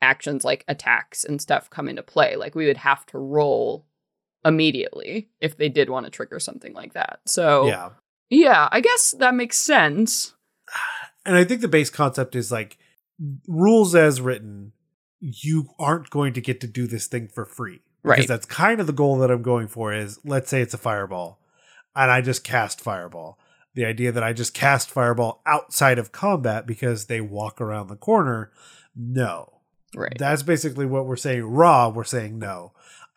actions 0.00 0.44
like 0.44 0.64
attacks 0.68 1.24
and 1.24 1.40
stuff 1.40 1.70
come 1.70 1.88
into 1.88 2.02
play. 2.02 2.36
Like 2.36 2.54
we 2.54 2.66
would 2.66 2.78
have 2.78 3.06
to 3.06 3.18
roll 3.18 3.86
immediately 4.44 5.28
if 5.40 5.56
they 5.56 5.68
did 5.68 5.88
want 5.88 6.06
to 6.06 6.10
trigger 6.10 6.40
something 6.40 6.74
like 6.74 6.94
that. 6.94 7.20
So 7.26 7.66
Yeah. 7.66 7.90
yeah, 8.28 8.68
I 8.70 8.80
guess 8.80 9.12
that 9.18 9.34
makes 9.34 9.58
sense. 9.58 10.34
And 11.24 11.36
I 11.36 11.44
think 11.44 11.60
the 11.60 11.68
base 11.68 11.90
concept 11.90 12.34
is 12.36 12.50
like 12.52 12.78
rules 13.46 13.94
as 13.94 14.20
written, 14.20 14.72
you 15.20 15.68
aren't 15.78 16.10
going 16.10 16.32
to 16.34 16.40
get 16.40 16.60
to 16.60 16.66
do 16.66 16.86
this 16.86 17.06
thing 17.06 17.28
for 17.28 17.44
free. 17.44 17.80
Because 18.02 18.18
Right. 18.18 18.28
that's 18.28 18.46
kind 18.46 18.80
of 18.80 18.88
the 18.88 18.92
goal 18.92 19.18
that 19.18 19.30
I'm 19.30 19.42
going 19.42 19.68
for 19.68 19.92
is 19.92 20.18
let's 20.24 20.50
say 20.50 20.60
it's 20.60 20.74
a 20.74 20.78
fireball 20.78 21.38
and 21.94 22.10
I 22.10 22.20
just 22.20 22.42
cast 22.42 22.80
fireball. 22.80 23.38
The 23.74 23.84
idea 23.84 24.10
that 24.12 24.24
I 24.24 24.32
just 24.32 24.52
cast 24.52 24.90
fireball 24.90 25.40
outside 25.46 25.98
of 25.98 26.12
combat 26.12 26.66
because 26.66 27.06
they 27.06 27.20
walk 27.20 27.60
around 27.60 27.86
the 27.86 27.96
corner, 27.96 28.50
no. 28.96 29.60
Right. 29.94 30.16
That's 30.18 30.42
basically 30.42 30.84
what 30.84 31.06
we're 31.06 31.16
saying. 31.16 31.44
Raw, 31.44 31.88
we're 31.90 32.04
saying 32.04 32.38
no. 32.38 32.72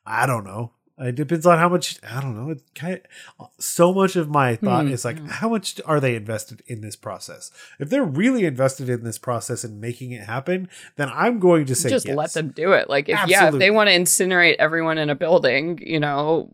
I 0.05 0.25
don't 0.27 0.45
know. 0.45 0.71
It 0.97 1.15
depends 1.15 1.45
on 1.45 1.57
how 1.57 1.67
much. 1.67 1.99
I 2.03 2.21
don't 2.21 2.37
know. 2.37 2.51
It 2.51 2.61
kind 2.73 3.01
of, 3.39 3.49
so 3.59 3.93
much 3.93 4.15
of 4.15 4.29
my 4.29 4.55
thought 4.55 4.85
Hmm, 4.85 4.91
is 4.93 5.03
like, 5.03 5.19
hmm. 5.19 5.25
how 5.27 5.49
much 5.49 5.81
are 5.85 5.99
they 5.99 6.15
invested 6.15 6.63
in 6.67 6.79
this 6.79 6.95
process? 6.95 7.51
If 7.79 7.89
they're 7.89 8.05
really 8.05 8.45
invested 8.45 8.89
in 8.89 9.03
this 9.03 9.17
process 9.17 9.65
and 9.65 9.81
making 9.81 10.11
it 10.11 10.23
happen, 10.23 10.69
then 10.95 11.09
I'm 11.13 11.39
going 11.39 11.65
to 11.65 11.75
say 11.75 11.89
just 11.89 12.07
yes. 12.07 12.15
let 12.15 12.33
them 12.33 12.49
do 12.49 12.71
it. 12.71 12.89
Like 12.89 13.09
if 13.09 13.19
yeah, 13.27 13.49
if 13.49 13.55
they 13.55 13.71
want 13.71 13.89
to 13.89 13.95
incinerate 13.95 14.55
everyone 14.55 14.97
in 14.97 15.09
a 15.09 15.15
building, 15.15 15.79
you 15.85 15.99
know, 15.99 16.49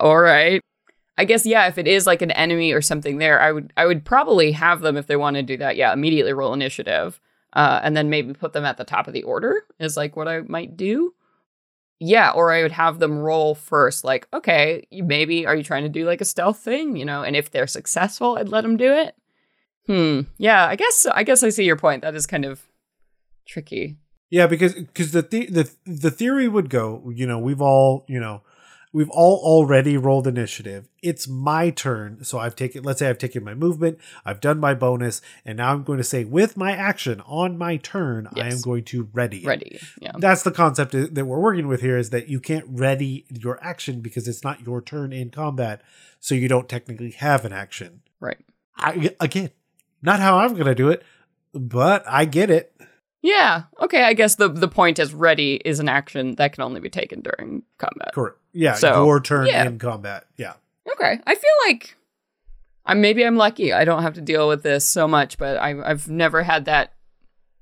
all 0.00 0.18
right. 0.18 0.62
I 1.18 1.26
guess 1.26 1.44
yeah, 1.44 1.68
if 1.68 1.76
it 1.76 1.86
is 1.86 2.06
like 2.06 2.22
an 2.22 2.30
enemy 2.30 2.72
or 2.72 2.80
something 2.80 3.18
there, 3.18 3.38
I 3.40 3.52
would 3.52 3.74
I 3.76 3.84
would 3.84 4.06
probably 4.06 4.52
have 4.52 4.80
them 4.80 4.96
if 4.96 5.06
they 5.06 5.16
want 5.16 5.36
to 5.36 5.42
do 5.42 5.58
that. 5.58 5.76
Yeah, 5.76 5.92
immediately 5.92 6.32
roll 6.32 6.54
initiative, 6.54 7.20
uh, 7.52 7.80
and 7.82 7.94
then 7.94 8.08
maybe 8.08 8.32
put 8.32 8.54
them 8.54 8.64
at 8.64 8.78
the 8.78 8.84
top 8.84 9.06
of 9.06 9.12
the 9.12 9.22
order 9.24 9.64
is 9.78 9.98
like 9.98 10.16
what 10.16 10.28
I 10.28 10.40
might 10.40 10.78
do. 10.78 11.12
Yeah, 12.04 12.32
or 12.32 12.50
I 12.50 12.62
would 12.62 12.72
have 12.72 12.98
them 12.98 13.16
roll 13.16 13.54
first. 13.54 14.02
Like, 14.02 14.26
okay, 14.32 14.84
maybe 14.90 15.46
are 15.46 15.54
you 15.54 15.62
trying 15.62 15.84
to 15.84 15.88
do 15.88 16.04
like 16.04 16.20
a 16.20 16.24
stealth 16.24 16.58
thing, 16.58 16.96
you 16.96 17.04
know? 17.04 17.22
And 17.22 17.36
if 17.36 17.52
they're 17.52 17.68
successful, 17.68 18.36
I'd 18.36 18.48
let 18.48 18.62
them 18.62 18.76
do 18.76 18.92
it. 18.92 19.14
Hmm. 19.86 20.22
Yeah, 20.36 20.66
I 20.66 20.74
guess 20.74 21.06
I 21.06 21.22
guess 21.22 21.44
I 21.44 21.50
see 21.50 21.62
your 21.62 21.76
point. 21.76 22.02
That 22.02 22.16
is 22.16 22.26
kind 22.26 22.44
of 22.44 22.60
tricky. 23.46 23.98
Yeah, 24.30 24.48
because 24.48 24.74
because 24.74 25.12
the, 25.12 25.22
the 25.22 25.46
the 25.46 25.70
the 25.86 26.10
theory 26.10 26.48
would 26.48 26.70
go, 26.70 27.08
you 27.14 27.24
know, 27.24 27.38
we've 27.38 27.62
all 27.62 28.04
you 28.08 28.18
know, 28.18 28.42
we've 28.92 29.10
all 29.10 29.38
already 29.38 29.96
rolled 29.96 30.26
initiative. 30.26 30.88
It's 31.02 31.26
my 31.26 31.70
turn, 31.70 32.24
so 32.24 32.38
I've 32.38 32.54
taken. 32.54 32.82
Let's 32.82 32.98
say 32.98 33.08
I've 33.08 33.18
taken 33.18 33.42
my 33.42 33.54
movement, 33.54 33.98
I've 34.24 34.40
done 34.40 34.60
my 34.60 34.74
bonus, 34.74 35.20
and 35.44 35.56
now 35.58 35.72
I'm 35.72 35.82
going 35.82 35.98
to 35.98 36.04
say 36.04 36.24
with 36.24 36.56
my 36.56 36.72
action 36.72 37.20
on 37.26 37.58
my 37.58 37.76
turn, 37.76 38.28
I 38.34 38.48
am 38.48 38.60
going 38.60 38.84
to 38.84 39.08
ready. 39.12 39.44
Ready. 39.44 39.80
Yeah. 40.00 40.12
That's 40.18 40.42
the 40.42 40.52
concept 40.52 40.92
that 40.92 41.24
we're 41.24 41.40
working 41.40 41.68
with 41.68 41.80
here 41.80 41.96
is 41.96 42.10
that 42.10 42.28
you 42.28 42.40
can't 42.40 42.66
ready 42.68 43.26
your 43.28 43.62
action 43.64 44.00
because 44.00 44.28
it's 44.28 44.44
not 44.44 44.60
your 44.64 44.80
turn 44.80 45.12
in 45.12 45.30
combat, 45.30 45.82
so 46.20 46.34
you 46.34 46.48
don't 46.48 46.68
technically 46.68 47.10
have 47.12 47.44
an 47.44 47.52
action. 47.52 48.02
Right. 48.20 48.38
I, 48.76 49.14
again, 49.20 49.50
not 50.02 50.20
how 50.20 50.38
I'm 50.38 50.52
going 50.52 50.66
to 50.66 50.74
do 50.74 50.90
it, 50.90 51.02
but 51.52 52.04
I 52.06 52.24
get 52.24 52.50
it. 52.50 52.74
Yeah. 53.22 53.64
Okay. 53.80 54.02
I 54.02 54.14
guess 54.14 54.34
the 54.34 54.48
the 54.48 54.68
point 54.68 54.98
is 54.98 55.14
ready 55.14 55.54
is 55.64 55.78
an 55.78 55.88
action 55.88 56.34
that 56.36 56.52
can 56.54 56.62
only 56.62 56.80
be 56.80 56.90
taken 56.90 57.20
during 57.20 57.62
combat. 57.78 58.12
Correct. 58.14 58.38
Yeah, 58.52 58.74
So, 58.74 59.04
your 59.04 59.20
turn 59.20 59.46
yeah. 59.46 59.64
in 59.66 59.78
combat. 59.78 60.24
Yeah. 60.36 60.54
Okay. 60.90 61.18
I 61.26 61.34
feel 61.34 61.50
like 61.66 61.96
I'm 62.84 63.00
maybe 63.00 63.24
I'm 63.24 63.36
lucky. 63.36 63.72
I 63.72 63.84
don't 63.84 64.02
have 64.02 64.14
to 64.14 64.20
deal 64.20 64.48
with 64.48 64.62
this 64.62 64.86
so 64.86 65.06
much, 65.08 65.38
but 65.38 65.56
I've 65.56 65.80
I've 65.80 66.08
never 66.08 66.42
had 66.42 66.64
that 66.66 66.92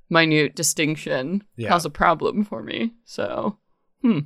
minute 0.09 0.55
distinction 0.57 1.44
Yeah. 1.57 1.68
cause 1.68 1.85
a 1.85 1.90
problem 1.90 2.44
for 2.44 2.62
me. 2.62 2.94
So 3.05 3.59
hmm. 4.03 4.20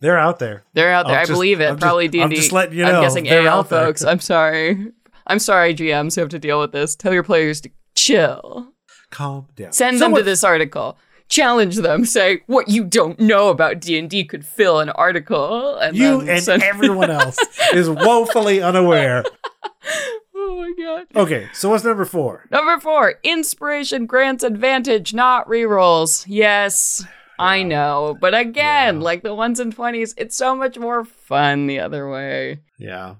They're 0.00 0.18
out 0.18 0.38
there. 0.38 0.64
they're 0.74 0.92
out 0.92 1.06
there. 1.06 1.16
I'm 1.16 1.20
I 1.22 1.24
just- 1.24 1.32
believe 1.32 1.60
it. 1.60 1.70
I'm 1.70 1.78
Probably 1.78 2.08
D 2.08 2.18
I'm 2.18 2.24
and 2.24 2.30
D. 2.30 2.36
just 2.36 2.52
letting 2.52 2.78
you 2.78 2.84
I'm 2.84 3.02
guessing 3.02 3.24
they're 3.24 3.46
AL 3.46 3.64
folks. 3.64 4.04
I'm 4.04 4.20
sorry. 4.20 4.92
I'm 5.26 5.38
sorry, 5.40 5.74
GMs 5.74 6.14
who 6.14 6.20
have 6.20 6.30
to 6.30 6.38
deal 6.38 6.60
with 6.60 6.70
this. 6.72 6.94
Tell 6.94 7.12
your 7.12 7.24
players 7.24 7.60
to 7.62 7.70
chill. 7.94 8.72
Calm 9.10 9.48
down. 9.56 9.72
Send 9.72 9.98
So 9.98 10.04
them 10.04 10.14
to 10.16 10.22
this 10.22 10.44
article. 10.44 10.98
Challenge 11.28 11.76
them. 11.76 12.04
Say 12.04 12.42
what 12.46 12.68
you 12.68 12.84
don't 12.84 13.18
know 13.18 13.48
about 13.48 13.80
D 13.80 13.98
and 13.98 14.08
D 14.08 14.24
could 14.24 14.44
fill 14.46 14.78
an 14.80 14.90
article. 14.90 15.76
And 15.76 15.96
You 15.96 16.20
and 16.20 16.42
send- 16.42 16.62
everyone 16.62 17.10
else 17.10 17.36
is 17.72 17.90
woefully 17.90 18.62
unaware. 18.62 19.24
oh 20.36 20.56
my 20.76 20.84
god. 20.84 21.06
Okay, 21.16 21.48
so 21.52 21.68
what's 21.70 21.82
number 21.84 22.04
four? 22.04 22.44
Number 22.50 22.78
four, 22.80 23.14
inspiration 23.24 24.06
grants 24.06 24.44
advantage, 24.44 25.14
not 25.14 25.48
rerolls. 25.48 26.24
Yes, 26.28 27.04
I 27.38 27.62
know. 27.64 28.16
But 28.20 28.34
again, 28.34 28.96
Yeah. 28.98 29.02
like 29.02 29.22
the 29.22 29.34
ones 29.34 29.58
and 29.60 29.74
20s, 29.76 30.14
it's 30.16 30.36
so 30.36 30.54
much 30.54 30.78
more 30.78 31.04
fun 31.04 31.66
the 31.66 31.80
other 31.80 32.08
way. 32.08 32.60
Yeah. 32.78 33.16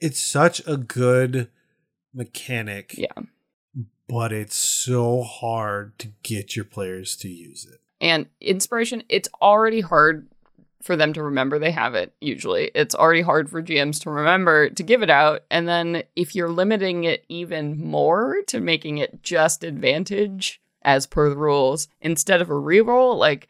It's 0.00 0.20
such 0.22 0.60
a 0.66 0.76
good 0.76 1.48
mechanic, 2.14 2.94
Yeah. 2.98 3.08
But 4.10 4.32
it's 4.32 4.56
so 4.56 5.22
hard 5.22 5.96
to 6.00 6.08
get 6.24 6.56
your 6.56 6.64
players 6.64 7.14
to 7.16 7.28
use 7.28 7.64
it. 7.64 7.80
And 8.00 8.26
inspiration, 8.40 9.04
it's 9.08 9.28
already 9.40 9.80
hard 9.80 10.26
for 10.82 10.96
them 10.96 11.12
to 11.12 11.22
remember 11.22 11.58
they 11.58 11.70
have 11.70 11.94
it, 11.94 12.12
usually. 12.20 12.72
It's 12.74 12.94
already 12.94 13.20
hard 13.20 13.48
for 13.48 13.62
GMs 13.62 14.00
to 14.02 14.10
remember 14.10 14.70
to 14.70 14.82
give 14.82 15.02
it 15.02 15.10
out. 15.10 15.42
And 15.50 15.68
then 15.68 16.02
if 16.16 16.34
you're 16.34 16.50
limiting 16.50 17.04
it 17.04 17.24
even 17.28 17.78
more 17.78 18.38
to 18.48 18.60
making 18.60 18.98
it 18.98 19.22
just 19.22 19.62
advantage 19.62 20.60
as 20.82 21.06
per 21.06 21.28
the 21.28 21.36
rules 21.36 21.86
instead 22.00 22.40
of 22.40 22.50
a 22.50 22.54
reroll, 22.54 23.16
like, 23.16 23.48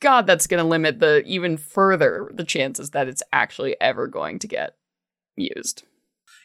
God, 0.00 0.26
that's 0.26 0.46
going 0.46 0.62
to 0.62 0.68
limit 0.68 0.98
the 0.98 1.22
even 1.24 1.56
further 1.56 2.30
the 2.32 2.44
chances 2.44 2.90
that 2.90 3.06
it's 3.06 3.22
actually 3.32 3.76
ever 3.80 4.06
going 4.08 4.38
to 4.40 4.48
get 4.48 4.74
used. 5.36 5.84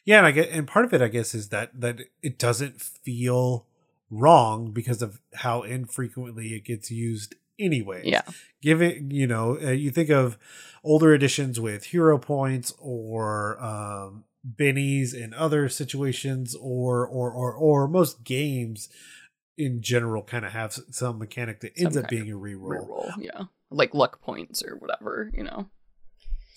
Yeah, 0.06 0.20
and 0.20 0.28
I 0.28 0.32
get 0.32 0.50
and 0.50 0.68
part 0.68 0.86
of 0.86 0.94
it 0.94 1.02
I 1.02 1.08
guess 1.08 1.34
is 1.34 1.50
that 1.50 1.80
that 1.80 2.00
it 2.22 2.38
doesn't 2.38 2.82
feel 2.82 3.66
wrong 4.10 4.72
because 4.72 5.02
of 5.02 5.20
how 5.34 5.64
infrequently 5.64 6.54
it 6.54 6.64
gets 6.64 6.92
used 6.92 7.36
anyway. 7.60 8.02
Yeah. 8.06 8.22
Give 8.62 8.82
it, 8.82 9.12
you 9.12 9.28
know, 9.28 9.58
uh, 9.62 9.72
you 9.72 9.92
think 9.92 10.10
of 10.10 10.38
older 10.84 11.14
editions 11.14 11.60
with 11.60 11.86
hero 11.86 12.18
points 12.18 12.74
or 12.80 13.62
um 13.64 14.24
bennies 14.48 15.14
in 15.16 15.34
other 15.34 15.68
situations 15.68 16.56
or 16.56 17.06
or 17.06 17.32
or 17.32 17.52
or 17.54 17.88
most 17.88 18.24
games 18.24 18.90
in 19.58 19.82
general 19.82 20.22
kind 20.22 20.46
of 20.46 20.52
have 20.52 20.74
some 20.92 21.18
mechanic 21.18 21.62
that 21.62 21.74
ends 21.78 21.96
Some 21.96 22.04
up 22.04 22.10
being 22.10 22.30
a 22.30 22.36
reroll. 22.36 22.88
Reroll, 22.88 23.12
yeah. 23.20 23.44
Like 23.72 23.94
luck 23.94 24.22
points 24.22 24.62
or 24.64 24.76
whatever, 24.76 25.32
you 25.34 25.44
know. 25.44 25.70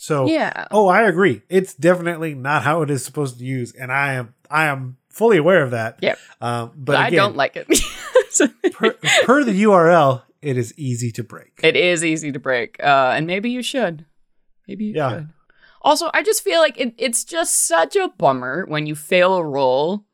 So 0.00 0.26
Yeah. 0.28 0.68
Oh, 0.70 0.86
I 0.86 1.02
agree. 1.08 1.42
It's 1.48 1.74
definitely 1.74 2.34
not 2.34 2.62
how 2.62 2.82
it 2.82 2.88
is 2.90 3.04
supposed 3.04 3.38
to 3.40 3.44
use, 3.44 3.72
and 3.72 3.92
I 3.92 4.12
am 4.14 4.34
I 4.50 4.66
am 4.66 4.96
fully 5.10 5.36
aware 5.36 5.62
of 5.62 5.72
that. 5.72 5.98
Yeah. 6.00 6.14
Um, 6.40 6.68
but 6.76 6.92
But, 6.92 6.96
I 6.96 7.10
don't 7.10 7.36
like 7.36 7.56
it. 7.56 7.66
Per, 8.72 8.92
per 9.24 9.42
the 9.44 9.62
URL, 9.64 10.22
it 10.42 10.56
is 10.56 10.72
easy 10.78 11.10
to 11.12 11.24
break. 11.24 11.58
It 11.62 11.76
is 11.76 12.04
easy 12.04 12.30
to 12.30 12.38
break, 12.38 12.76
uh, 12.82 13.12
and 13.16 13.26
maybe 13.26 13.50
you 13.50 13.62
should. 13.62 14.04
Maybe 14.68 14.84
you 14.86 14.94
Yeah. 14.94 15.10
should. 15.10 15.28
Also, 15.82 16.10
I 16.14 16.22
just 16.22 16.44
feel 16.44 16.60
like 16.60 16.78
it, 16.78 16.94
it's 16.98 17.24
just 17.24 17.66
such 17.66 17.96
a 17.96 18.08
bummer 18.18 18.64
when 18.68 18.86
you 18.86 18.94
fail 18.94 19.34
a 19.34 19.42
roll, 19.44 20.04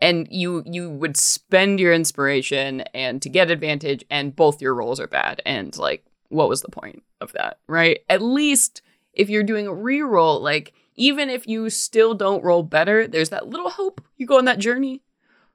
and 0.00 0.26
you 0.30 0.62
you 0.66 0.90
would 0.90 1.16
spend 1.16 1.80
your 1.80 1.94
inspiration 1.94 2.82
and 2.92 3.22
to 3.22 3.28
get 3.30 3.50
advantage, 3.50 4.04
and 4.10 4.36
both 4.36 4.60
your 4.60 4.74
rolls 4.74 5.00
are 5.00 5.06
bad. 5.06 5.40
And 5.46 5.74
like, 5.78 6.04
what 6.28 6.48
was 6.50 6.60
the 6.60 6.70
point 6.70 7.02
of 7.22 7.32
that, 7.32 7.58
right? 7.68 8.00
At 8.10 8.20
least 8.20 8.82
if 9.12 9.28
you're 9.28 9.42
doing 9.42 9.66
a 9.66 9.70
reroll, 9.72 10.40
like 10.40 10.72
even 10.96 11.30
if 11.30 11.46
you 11.46 11.70
still 11.70 12.14
don't 12.14 12.44
roll 12.44 12.62
better, 12.62 13.06
there's 13.06 13.30
that 13.30 13.48
little 13.48 13.70
hope 13.70 14.00
you 14.16 14.26
go 14.26 14.38
on 14.38 14.44
that 14.46 14.58
journey, 14.58 15.02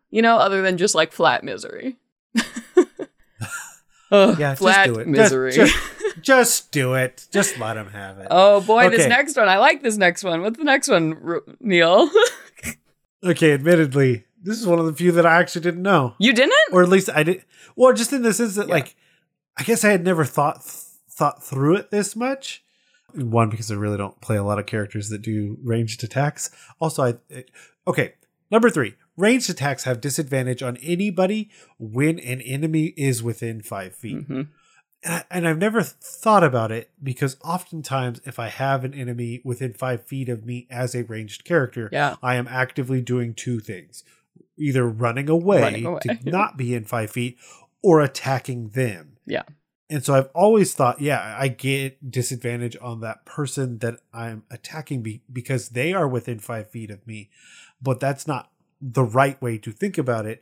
you 0.10 0.22
know, 0.22 0.38
other 0.38 0.62
than 0.62 0.78
just 0.78 0.96
like 0.96 1.12
flat 1.12 1.44
misery. 1.44 1.98
Ugh, 4.12 4.40
Yeah, 4.40 4.52
just 4.52 4.62
flat 4.62 4.86
do 4.88 4.94
it. 4.94 5.06
Just- 5.06 5.08
misery. 5.08 5.52
Just, 5.52 5.78
just 6.22 6.72
do 6.72 6.96
it. 6.96 7.28
Just 7.32 7.60
let 7.60 7.78
him 7.78 7.88
have 7.92 8.18
it. 8.18 8.28
Oh 8.32 8.62
boy, 8.62 8.90
this 8.90 9.08
next 9.08 9.36
one. 9.38 9.48
I 9.48 9.58
like 9.60 9.84
this 9.84 9.98
next 9.98 10.24
one. 10.24 10.42
What's 10.42 10.58
the 10.58 10.64
next 10.64 10.88
one, 10.88 11.18
R- 11.24 11.44
Neil? 11.60 12.10
Okay, 13.24 13.52
admittedly, 13.52 14.26
this 14.44 14.60
is 14.60 14.68
one 14.68 14.78
of 14.78 14.86
the 14.86 14.94
few 14.94 15.12
that 15.14 15.26
I 15.26 15.40
actually 15.40 15.62
didn't 15.64 15.82
know, 15.82 16.14
you 16.20 16.34
didn't? 16.34 16.54
or 16.72 16.84
at 16.84 16.88
least 16.88 17.10
I 17.14 17.24
did. 17.24 17.44
Well, 17.76 17.92
just 17.92 18.14
in 18.14 18.22
the 18.22 18.32
sense 18.32 18.54
that, 18.56 18.68
Yeah. 18.68 18.76
like, 18.76 18.96
I 19.58 19.64
guess 19.64 19.84
I 19.84 19.90
had 19.90 20.04
never 20.06 20.24
thought 20.24 20.64
thought 20.64 21.44
through 21.44 21.78
it 21.78 21.90
this 21.90 22.16
much. 22.16 22.64
One 23.14 23.50
because 23.50 23.72
I 23.72 23.76
really 23.76 23.98
don't 23.98 24.20
play 24.22 24.38
a 24.38 24.44
lot 24.44 24.60
of 24.60 24.66
characters 24.66 25.10
that 25.10 25.22
do 25.22 25.58
ranged 25.64 26.04
attacks. 26.04 26.50
Also, 26.80 27.04
I 27.04 27.14
it- 27.30 27.52
okay. 27.88 28.14
Number 28.52 28.70
three, 28.70 28.96
ranged 29.18 29.50
attacks 29.50 29.84
have 29.84 30.00
disadvantage 30.00 30.64
on 30.64 30.78
anybody 30.78 31.50
when 31.78 32.18
an 32.20 32.40
enemy 32.42 32.94
is 32.98 33.22
within 33.24 33.62
five 33.62 33.94
feet. 33.96 34.26
hmm 34.26 34.42
and, 35.04 35.14
I, 35.14 35.24
and 35.30 35.48
I've 35.48 35.60
never 35.60 35.84
thought 35.84 36.44
about 36.44 36.72
it 36.72 36.90
because 37.04 37.38
oftentimes, 37.44 38.20
if 38.26 38.40
I 38.40 38.48
have 38.48 38.84
an 38.84 38.94
enemy 38.96 39.42
within 39.44 39.74
five 39.74 40.04
feet 40.06 40.28
of 40.28 40.44
me 40.44 40.66
as 40.72 40.96
a 40.96 41.04
ranged 41.04 41.44
character, 41.46 41.88
Yeah. 41.92 42.16
I 42.24 42.36
am 42.36 42.48
actively 42.48 43.02
doing 43.02 43.34
two 43.36 43.60
things 43.60 44.04
either 44.58 44.88
running 44.88 45.30
away, 45.30 45.62
Running 45.62 45.86
away. 45.86 46.00
to 46.04 46.18
not 46.30 46.58
be 46.58 46.74
in 46.74 46.84
five 46.86 47.12
feet 47.12 47.38
or 47.84 48.02
attacking 48.02 48.70
them. 48.70 49.18
Yeah. 49.28 49.44
And 49.90 50.04
so 50.04 50.16
I've 50.16 50.30
always 50.36 50.74
thought, 50.74 51.00
yeah, 51.00 51.36
I 51.40 51.48
get 51.48 52.12
disadvantage 52.12 52.76
on 52.82 53.00
that 53.02 53.26
person 53.26 53.78
that 53.80 54.00
I'm 54.14 54.44
attacking 54.52 55.02
be- 55.02 55.22
because 55.32 55.70
they 55.70 55.94
are 55.94 56.08
within 56.08 56.40
five 56.40 56.70
feet 56.70 56.92
of 56.92 57.06
me. 57.08 57.30
But 57.82 58.00
that's 58.02 58.28
not 58.28 58.52
the 58.82 59.04
right 59.04 59.42
way 59.42 59.58
to 59.60 59.72
think 59.72 59.98
about 59.98 60.26
it. 60.26 60.42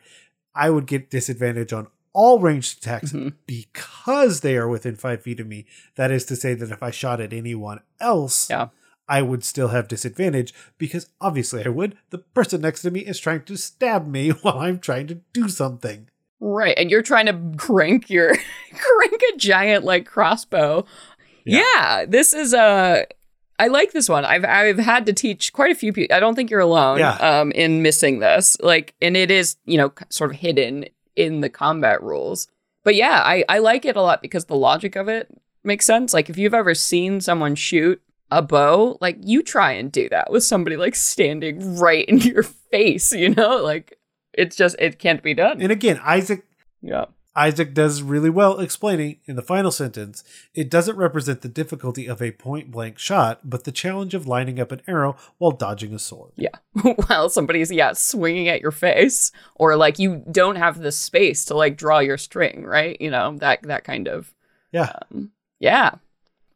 I 0.55 0.69
would 0.71 0.87
get 0.87 1.11
disadvantage 1.11 1.73
on 1.73 1.87
all 2.11 2.39
ranged 2.39 2.77
attacks 2.79 3.11
Mhm. 3.11 3.33
because 3.45 4.39
they 4.41 4.55
are 4.57 4.67
within 4.69 4.95
five 4.95 5.21
feet 5.21 5.39
of 5.39 5.47
me. 5.47 5.65
That 5.95 6.11
is 6.11 6.25
to 6.25 6.35
say 6.35 6.53
that 6.55 6.71
if 6.71 6.81
I 6.81 6.89
shot 6.89 7.19
at 7.21 7.33
anyone 7.33 7.81
else, 7.99 8.49
Yeah. 8.49 8.69
I 9.07 9.21
would 9.21 9.43
still 9.43 9.67
have 9.67 9.87
disadvantage 9.87 10.53
because 10.79 11.09
obviously 11.21 11.63
I 11.65 11.69
would. 11.69 11.95
The 12.09 12.17
person 12.19 12.61
next 12.61 12.81
to 12.83 12.89
me 12.91 13.01
is 13.01 13.19
trying 13.19 13.43
to 13.43 13.57
stab 13.57 14.07
me 14.07 14.29
while 14.41 14.57
I'm 14.59 14.79
trying 14.79 15.07
to 15.07 15.21
do 15.33 15.49
something. 15.49 16.07
Right, 16.47 16.75
and 16.77 16.91
you're 16.91 17.01
trying 17.01 17.25
to 17.25 17.57
crank 17.57 18.07
your 18.07 18.35
crank 18.71 19.21
a 19.33 19.37
giant 19.37 19.83
like 19.83 20.05
crossbow. 20.05 20.85
Yeah. 21.43 21.63
Yeah, 21.75 22.05
this 22.07 22.33
is 22.33 22.53
Uh, 22.53 23.05
I 23.57 23.67
like 23.67 23.93
this 23.93 24.07
one. 24.07 24.25
I've 24.25 24.45
I've 24.45 24.77
had 24.77 25.07
to 25.07 25.13
teach 25.13 25.53
quite 25.53 25.71
a 25.71 25.75
few 25.75 25.91
people. 25.91 26.15
I 26.15 26.19
don't 26.19 26.35
think 26.35 26.51
you're 26.51 26.59
alone. 26.59 26.99
Yeah. 26.99 27.13
Um, 27.15 27.51
in 27.53 27.81
missing 27.81 28.19
this, 28.19 28.57
like, 28.61 28.93
and 29.01 29.17
it 29.17 29.31
is 29.31 29.55
you 29.65 29.77
know 29.77 29.91
sort 30.09 30.29
of 30.31 30.37
hidden 30.37 30.85
in 31.15 31.41
the 31.41 31.49
combat 31.49 32.03
rules. 32.03 32.47
But 32.83 32.93
yeah, 32.93 33.23
I 33.25 33.43
I 33.49 33.57
like 33.57 33.83
it 33.83 33.95
a 33.95 34.01
lot 34.01 34.21
because 34.21 34.45
the 34.45 34.55
logic 34.55 34.95
of 34.95 35.07
it 35.07 35.27
makes 35.63 35.87
sense. 35.87 36.13
Like 36.13 36.29
if 36.29 36.37
you've 36.37 36.53
ever 36.53 36.75
seen 36.75 37.21
someone 37.21 37.55
shoot 37.55 37.99
a 38.29 38.43
bow, 38.43 38.99
like 39.01 39.17
you 39.21 39.41
try 39.41 39.71
and 39.71 39.91
do 39.91 40.09
that 40.09 40.31
with 40.31 40.43
somebody 40.43 40.77
like 40.77 40.95
standing 40.95 41.77
right 41.79 42.05
in 42.05 42.19
your 42.19 42.43
face. 42.71 43.11
You 43.13 43.29
know, 43.29 43.57
like 43.63 43.97
it's 44.37 44.55
just 44.55 44.75
it 44.79 44.99
can't 44.99 45.21
be 45.23 45.33
done. 45.33 45.61
And 45.61 45.71
again, 45.71 45.99
Isaac 46.03 46.45
yeah. 46.81 47.05
Isaac 47.37 47.73
does 47.73 48.01
really 48.01 48.29
well 48.29 48.59
explaining 48.59 49.17
in 49.25 49.35
the 49.35 49.41
final 49.41 49.69
sentence 49.71 50.23
it 50.53 50.69
doesn't 50.69 50.95
represent 50.95 51.41
the 51.41 51.49
difficulty 51.49 52.07
of 52.07 52.21
a 52.21 52.31
point 52.31 52.71
blank 52.71 52.97
shot, 52.97 53.41
but 53.43 53.65
the 53.65 53.71
challenge 53.73 54.13
of 54.13 54.25
lining 54.27 54.57
up 54.59 54.71
an 54.71 54.81
arrow 54.87 55.17
while 55.37 55.51
dodging 55.51 55.93
a 55.93 55.99
sword. 55.99 56.31
Yeah. 56.37 56.55
While 57.07 57.29
somebody's 57.29 57.71
yeah 57.71 57.91
swinging 57.93 58.47
at 58.47 58.61
your 58.61 58.71
face, 58.71 59.31
or 59.55 59.75
like 59.75 59.99
you 59.99 60.23
don't 60.31 60.55
have 60.55 60.79
the 60.79 60.91
space 60.93 61.43
to 61.45 61.55
like 61.55 61.75
draw 61.77 61.99
your 61.99 62.17
string, 62.17 62.63
right? 62.63 62.95
You 63.01 63.11
know 63.11 63.35
that 63.39 63.63
that 63.63 63.83
kind 63.83 64.07
of 64.07 64.33
Yeah. 64.71 64.93
um, 65.11 65.31
yeah. 65.59 65.95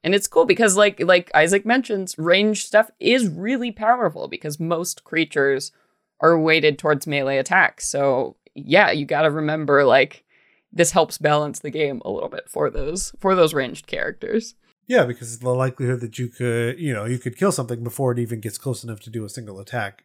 And 0.01 0.15
it's 0.15 0.27
cool 0.27 0.45
because 0.45 0.77
like 0.77 1.01
like 1.01 1.29
Isaac 1.35 1.65
mentions, 1.65 2.15
range 2.17 2.65
stuff 2.65 2.89
is 3.01 3.27
really 3.27 3.71
powerful 3.71 4.29
because 4.29 4.59
most 4.61 5.03
creatures 5.03 5.73
are 6.21 6.39
weighted 6.39 6.77
towards 6.77 7.07
melee 7.07 7.37
attacks. 7.37 7.87
So 7.87 8.35
yeah, 8.55 8.91
you 8.91 9.05
got 9.05 9.23
to 9.23 9.31
remember 9.31 9.85
like 9.85 10.23
this 10.71 10.91
helps 10.91 11.17
balance 11.17 11.59
the 11.59 11.71
game 11.71 12.01
a 12.05 12.11
little 12.11 12.29
bit 12.29 12.49
for 12.49 12.69
those 12.69 13.13
for 13.19 13.35
those 13.35 13.53
ranged 13.53 13.87
characters. 13.87 14.55
Yeah, 14.87 15.05
because 15.05 15.37
the 15.39 15.49
likelihood 15.51 16.01
that 16.01 16.17
you 16.17 16.29
could, 16.29 16.79
you 16.79 16.93
know, 16.93 17.05
you 17.05 17.19
could 17.19 17.37
kill 17.37 17.51
something 17.51 17.83
before 17.83 18.11
it 18.11 18.19
even 18.19 18.39
gets 18.39 18.57
close 18.57 18.83
enough 18.83 18.99
to 19.01 19.11
do 19.11 19.23
a 19.23 19.29
single 19.29 19.59
attack. 19.59 20.03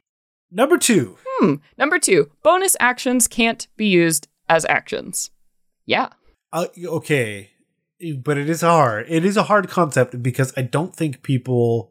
Number 0.50 0.76
two. 0.76 1.16
Hmm. 1.26 1.54
Number 1.78 1.98
two, 1.98 2.30
bonus 2.42 2.76
actions 2.78 3.26
can't 3.26 3.66
be 3.76 3.86
used 3.86 4.28
as 4.48 4.66
actions. 4.66 5.30
Yeah. 5.86 6.10
Uh, 6.52 6.66
okay, 6.84 7.50
but 8.18 8.36
it 8.36 8.48
is 8.48 8.60
hard. 8.60 9.06
It 9.08 9.24
is 9.24 9.36
a 9.36 9.44
hard 9.44 9.68
concept 9.68 10.22
because 10.22 10.52
I 10.56 10.62
don't 10.62 10.94
think 10.94 11.22
people. 11.22 11.90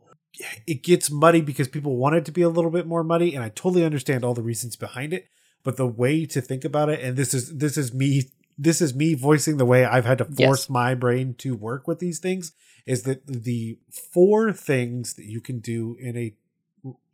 It 0.66 0.84
gets 0.84 1.12
muddy 1.12 1.42
because 1.42 1.68
people 1.68 1.96
want 1.96 2.16
it 2.16 2.26
to 2.26 2.32
be 2.32 2.42
a 2.42 2.50
little 2.50 2.72
bit 2.72 2.88
more 2.88 3.04
muddy, 3.04 3.36
and 3.36 3.44
I 3.44 3.50
totally 3.50 3.86
understand 3.86 4.24
all 4.24 4.34
the 4.34 4.42
reasons 4.42 4.76
behind 4.76 5.14
it. 5.14 5.28
But 5.64 5.78
the 5.78 5.88
way 5.88 6.26
to 6.26 6.42
think 6.42 6.66
about 6.66 6.90
it, 6.90 7.00
and 7.02 7.16
this 7.16 7.34
is 7.34 7.58
this 7.58 7.78
is 7.78 7.94
me 7.94 8.24
this 8.58 8.82
is 8.82 8.94
me 8.94 9.14
voicing 9.14 9.58
the 9.58 9.66
way 9.66 9.86
I've 9.86 10.06
had 10.06 10.18
to 10.20 10.28
Yes. 10.30 10.46
force 10.48 10.70
my 10.70 10.94
brain 10.94 11.34
to 11.40 11.56
work 11.56 11.88
with 11.88 12.00
these 12.00 12.20
things 12.20 12.52
is 12.86 13.04
that 13.04 13.26
the 13.26 13.80
four 13.90 14.52
things 14.52 15.14
that 15.16 15.26
you 15.26 15.42
can 15.42 15.60
do 15.60 15.96
in 16.00 16.18
a 16.18 16.36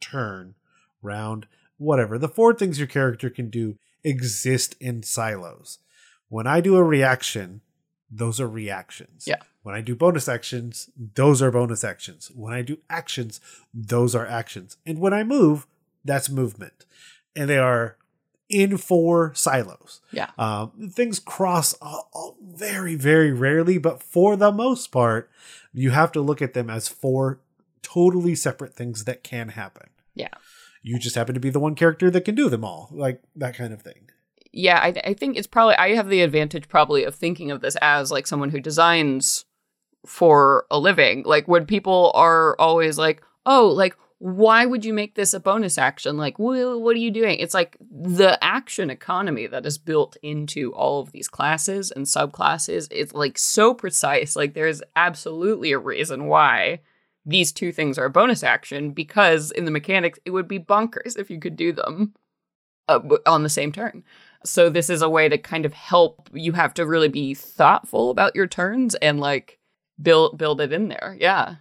turn, 0.01 0.55
round, 1.01 1.47
whatever, 1.77 2.17
the 2.17 2.27
four 2.27 2.53
things 2.53 2.79
your 2.79 2.87
character 2.87 3.29
can 3.29 3.49
do 3.49 3.77
exist 4.03 4.75
in 4.79 5.03
silos. 5.03 5.79
When 6.27 6.47
I 6.47 6.59
do 6.61 6.75
a 6.75 6.83
reaction, 6.83 7.61
those 8.09 8.39
are 8.39 8.47
reactions. 8.47 9.25
Yeah. 9.27 9.37
When 9.69 9.77
I 9.77 9.81
do 9.81 9.95
bonus 9.95 10.27
actions, 10.27 10.89
those 10.97 11.43
are 11.43 11.51
bonus 11.51 11.83
actions. 11.83 12.31
When 12.33 12.55
I 12.55 12.63
do 12.63 12.79
actions, 12.89 13.39
those 13.71 14.15
are 14.15 14.25
actions. 14.25 14.77
And 14.83 14.97
when 14.97 15.13
I 15.13 15.23
move, 15.23 15.67
that's 16.03 16.27
movement. 16.27 16.87
And 17.35 17.47
they 17.47 17.59
are 17.59 17.95
in 18.49 18.77
four 18.77 19.31
silos. 19.35 20.01
Yeah. 20.11 20.31
Um, 20.39 20.89
things 20.91 21.19
cross 21.19 21.75
uh, 21.83 21.99
uh, 22.15 22.31
very, 22.43 22.95
very 22.95 23.31
rarely, 23.31 23.77
but 23.77 24.01
for 24.01 24.35
the 24.35 24.51
most 24.51 24.87
part, 24.87 25.29
you 25.71 25.91
have 25.91 26.11
to 26.13 26.21
look 26.21 26.41
at 26.41 26.55
them 26.55 26.71
as 26.71 26.87
four 26.87 27.39
totally 27.83 28.33
separate 28.33 28.73
things 28.73 29.03
that 29.03 29.23
can 29.23 29.49
happen. 29.49 29.91
Yeah. 30.15 30.33
You 30.81 30.97
just 30.97 31.15
happen 31.15 31.35
to 31.35 31.39
be 31.39 31.51
the 31.51 31.59
one 31.59 31.75
character 31.75 32.09
that 32.09 32.25
can 32.25 32.33
do 32.33 32.49
them 32.49 32.65
all, 32.65 32.89
like 32.91 33.21
that 33.35 33.53
kind 33.53 33.71
of 33.71 33.83
thing. 33.83 34.09
yeah, 34.51 34.79
I, 34.79 34.95
I 35.11 35.13
think 35.13 35.37
it's 35.37 35.45
probably 35.45 35.75
I 35.75 35.93
have 35.93 36.09
the 36.09 36.21
advantage 36.21 36.67
probably 36.67 37.03
of 37.03 37.13
thinking 37.13 37.51
of 37.51 37.61
this 37.61 37.77
as 37.83 38.11
like 38.11 38.25
someone 38.25 38.49
who 38.49 38.59
designs 38.59 39.45
for 40.05 40.65
a 40.71 40.79
living. 40.79 41.23
Like 41.23 41.47
when 41.47 41.65
people 41.65 42.11
are 42.15 42.55
always 42.59 42.97
like, 42.97 43.23
"Oh, 43.45 43.67
like 43.67 43.95
why 44.19 44.65
would 44.65 44.83
you 44.83 44.93
make 44.93 45.15
this 45.15 45.33
a 45.33 45.39
bonus 45.39 45.77
action? 45.77 46.17
Like, 46.17 46.37
what 46.37 46.95
are 46.95 46.99
you 46.99 47.11
doing?" 47.11 47.39
It's 47.39 47.53
like 47.53 47.77
the 47.79 48.41
action 48.43 48.89
economy 48.89 49.47
that 49.47 49.65
is 49.65 49.77
built 49.77 50.17
into 50.21 50.73
all 50.73 51.01
of 51.01 51.11
these 51.11 51.27
classes 51.27 51.91
and 51.91 52.05
subclasses. 52.05 52.87
It's 52.91 53.13
like 53.13 53.37
so 53.37 53.73
precise. 53.73 54.35
Like 54.35 54.53
there's 54.53 54.81
absolutely 54.95 55.71
a 55.71 55.79
reason 55.79 56.25
why 56.25 56.81
these 57.25 57.51
two 57.51 57.71
things 57.71 57.97
are 57.97 58.05
a 58.05 58.09
bonus 58.09 58.43
action 58.43 58.91
because 58.91 59.51
in 59.51 59.65
the 59.65 59.71
mechanics 59.71 60.19
it 60.25 60.31
would 60.31 60.47
be 60.47 60.59
bonkers 60.59 61.17
if 61.17 61.29
you 61.29 61.39
could 61.39 61.55
do 61.55 61.71
them 61.71 62.13
uh, 62.87 62.99
on 63.25 63.43
the 63.43 63.49
same 63.49 63.71
turn. 63.71 64.03
So 64.43 64.69
this 64.69 64.89
is 64.89 65.01
a 65.01 65.09
way 65.09 65.29
to 65.29 65.37
kind 65.37 65.65
of 65.65 65.73
help. 65.73 66.29
You 66.33 66.53
have 66.53 66.73
to 66.75 66.85
really 66.85 67.07
be 67.07 67.33
thoughtful 67.33 68.09
about 68.09 68.35
your 68.35 68.47
turns 68.47 68.95
and 68.95 69.19
like 69.19 69.58
build 70.01 70.37
build 70.37 70.61
it 70.61 70.73
in 70.73 70.87
there. 70.87 71.15
Yeah, 71.19 71.55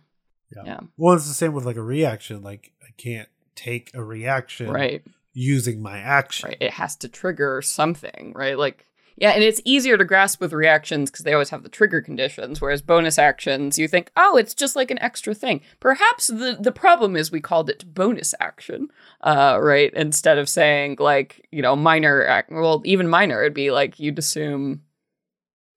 Yeah. 0.55 0.81
Well, 0.97 1.15
it's 1.17 1.29
the 1.29 1.35
same 1.35 1.53
with 1.53 1.65
like 1.67 1.77
a 1.77 1.83
reaction. 1.83 2.43
Like 2.43 2.73
I 2.83 2.91
can't 2.97 3.29
take 3.55 3.91
a 3.95 4.03
reaction 4.03 4.71
right, 4.71 5.03
using 5.33 5.83
my 5.83 5.99
action. 5.99 6.49
right. 6.49 6.59
It 6.61 6.73
has 6.73 6.97
to 6.97 7.09
trigger 7.09 7.61
something, 7.63 8.33
right? 8.35 8.59
Like 8.59 8.85
yeah, 9.21 9.31
and 9.31 9.43
it's 9.43 9.61
easier 9.65 9.97
to 9.99 10.05
grasp 10.05 10.41
with 10.41 10.53
reactions 10.53 11.11
because 11.11 11.25
they 11.25 11.33
always 11.33 11.51
have 11.51 11.65
the 11.65 11.69
trigger 11.69 12.01
conditions. 12.01 12.61
Whereas 12.61 12.81
bonus 12.81 13.19
actions, 13.19 13.77
you 13.77 13.89
think, 13.89 14.13
oh, 14.17 14.37
it's 14.37 14.55
just 14.55 14.77
like 14.77 14.93
an 14.93 15.01
extra 15.01 15.35
thing. 15.35 15.61
Perhaps 15.81 16.29
the 16.29 16.57
the 16.61 16.71
problem 16.71 17.17
is 17.17 17.33
we 17.33 17.41
called 17.41 17.69
it 17.69 17.93
bonus 17.93 18.33
action, 18.39 18.89
uh, 19.23 19.59
right? 19.61 19.93
Instead 19.95 20.39
of 20.39 20.49
saying 20.49 20.97
like 21.01 21.45
you 21.51 21.63
know 21.63 21.75
minor, 21.75 22.23
ac- 22.29 22.55
well, 22.55 22.81
even 22.85 23.09
minor, 23.09 23.43
it'd 23.43 23.55
be 23.55 23.73
like 23.73 23.99
you'd 23.99 24.21
assume. 24.21 24.83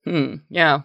Hmm. 0.04 0.36
Yeah. 0.50 0.82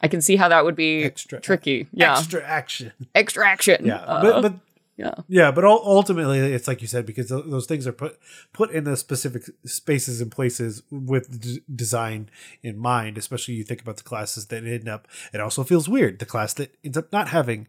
I 0.00 0.08
can 0.08 0.20
see 0.20 0.36
how 0.36 0.48
that 0.48 0.64
would 0.64 0.76
be 0.76 1.04
Extra 1.04 1.40
tricky. 1.40 1.88
Yeah. 1.92 2.18
Extra 2.18 2.42
action. 2.42 2.92
Extra 3.14 3.46
action. 3.46 3.84
Yeah. 3.84 3.96
Uh, 3.96 4.22
but 4.22 4.42
but 4.42 4.54
yeah. 5.00 5.14
Yeah, 5.28 5.50
but 5.50 5.64
ultimately, 5.64 6.38
it's 6.38 6.68
like 6.68 6.82
you 6.82 6.86
said 6.86 7.06
because 7.06 7.30
those 7.30 7.66
things 7.66 7.86
are 7.86 7.92
put 7.92 8.18
put 8.52 8.70
in 8.70 8.84
the 8.84 8.98
specific 8.98 9.44
spaces 9.64 10.20
and 10.20 10.30
places 10.30 10.82
with 10.90 11.40
d- 11.40 11.62
design 11.74 12.28
in 12.62 12.76
mind. 12.78 13.16
Especially 13.16 13.54
you 13.54 13.64
think 13.64 13.80
about 13.80 13.96
the 13.96 14.02
classes 14.02 14.46
that 14.48 14.64
end 14.64 14.88
up. 14.88 15.08
It 15.32 15.40
also 15.40 15.64
feels 15.64 15.88
weird. 15.88 16.18
The 16.18 16.26
class 16.26 16.52
that 16.54 16.76
ends 16.84 16.98
up 16.98 17.10
not 17.12 17.28
having 17.28 17.66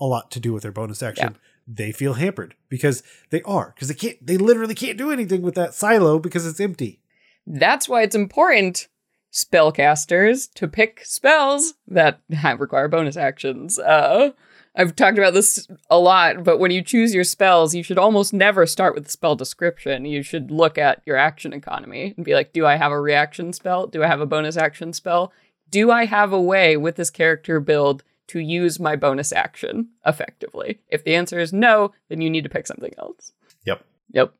a 0.00 0.06
lot 0.06 0.30
to 0.30 0.40
do 0.40 0.52
with 0.52 0.62
their 0.62 0.70
bonus 0.70 1.02
action, 1.02 1.36
they 1.66 1.90
feel 1.90 2.14
hampered 2.14 2.54
because 2.68 3.02
they 3.30 3.42
are 3.42 3.72
because 3.74 3.88
they 3.88 3.94
can't. 3.94 4.24
They 4.24 4.36
literally 4.36 4.76
can't 4.76 4.98
do 4.98 5.10
anything 5.10 5.42
with 5.42 5.56
that 5.56 5.74
silo 5.74 6.20
because 6.20 6.46
it's 6.46 6.60
empty. 6.60 7.00
That's 7.44 7.88
why 7.88 8.02
it's 8.02 8.14
important, 8.14 8.86
spellcasters, 9.32 10.52
to 10.54 10.68
pick 10.68 11.00
spells 11.04 11.74
that 11.86 12.20
have, 12.32 12.60
require 12.60 12.88
bonus 12.88 13.16
actions. 13.16 13.78
Uh, 13.78 14.30
I've 14.76 14.94
talked 14.94 15.18
about 15.18 15.34
this 15.34 15.66
a 15.90 15.98
lot, 15.98 16.44
but 16.44 16.58
when 16.58 16.70
you 16.70 16.82
choose 16.82 17.14
your 17.14 17.24
spells, 17.24 17.74
you 17.74 17.82
should 17.82 17.98
almost 17.98 18.32
never 18.32 18.64
start 18.66 18.94
with 18.94 19.04
the 19.04 19.10
spell 19.10 19.34
description. 19.34 20.04
You 20.04 20.22
should 20.22 20.50
look 20.50 20.78
at 20.78 21.02
your 21.04 21.16
action 21.16 21.52
economy 21.52 22.14
and 22.16 22.24
be 22.24 22.34
like, 22.34 22.52
do 22.52 22.64
I 22.64 22.76
have 22.76 22.92
a 22.92 23.00
reaction 23.00 23.52
spell? 23.52 23.86
Do 23.86 24.02
I 24.04 24.06
have 24.06 24.20
a 24.20 24.26
bonus 24.26 24.56
action 24.56 24.92
spell? 24.92 25.32
Do 25.70 25.90
I 25.90 26.04
have 26.04 26.32
a 26.32 26.40
way 26.40 26.76
with 26.76 26.96
this 26.96 27.10
character 27.10 27.58
build 27.60 28.04
to 28.28 28.38
use 28.38 28.78
my 28.78 28.94
bonus 28.94 29.32
action 29.32 29.88
effectively? 30.06 30.78
If 30.88 31.02
the 31.02 31.16
answer 31.16 31.38
is 31.40 31.52
no, 31.52 31.92
then 32.08 32.20
you 32.20 32.30
need 32.30 32.44
to 32.44 32.50
pick 32.50 32.66
something 32.66 32.92
else. 32.98 33.32
Yep. 33.66 33.84
Yep. 34.12 34.32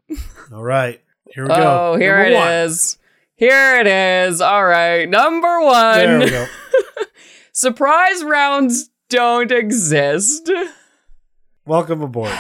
All 0.52 0.62
right, 0.62 1.02
here 1.30 1.44
we 1.44 1.50
Oh, 1.50 1.56
go. 1.56 1.90
Oh, 1.94 1.96
here 1.98 2.16
Number 2.16 2.30
it 2.30 2.34
one. 2.36 2.52
is. 2.52 2.98
Here 3.38 3.78
it 3.80 3.86
is. 3.86 4.40
All 4.40 4.64
right. 4.64 5.08
Number 5.08 5.46
There 5.46 6.18
one. 6.18 6.18
we 6.20 6.30
go. 6.30 6.46
Surprise 7.52 8.24
rounds 8.24 8.90
don't 9.08 9.52
exist. 9.52 10.50
Welcome 11.64 12.02
aboard. 12.02 12.36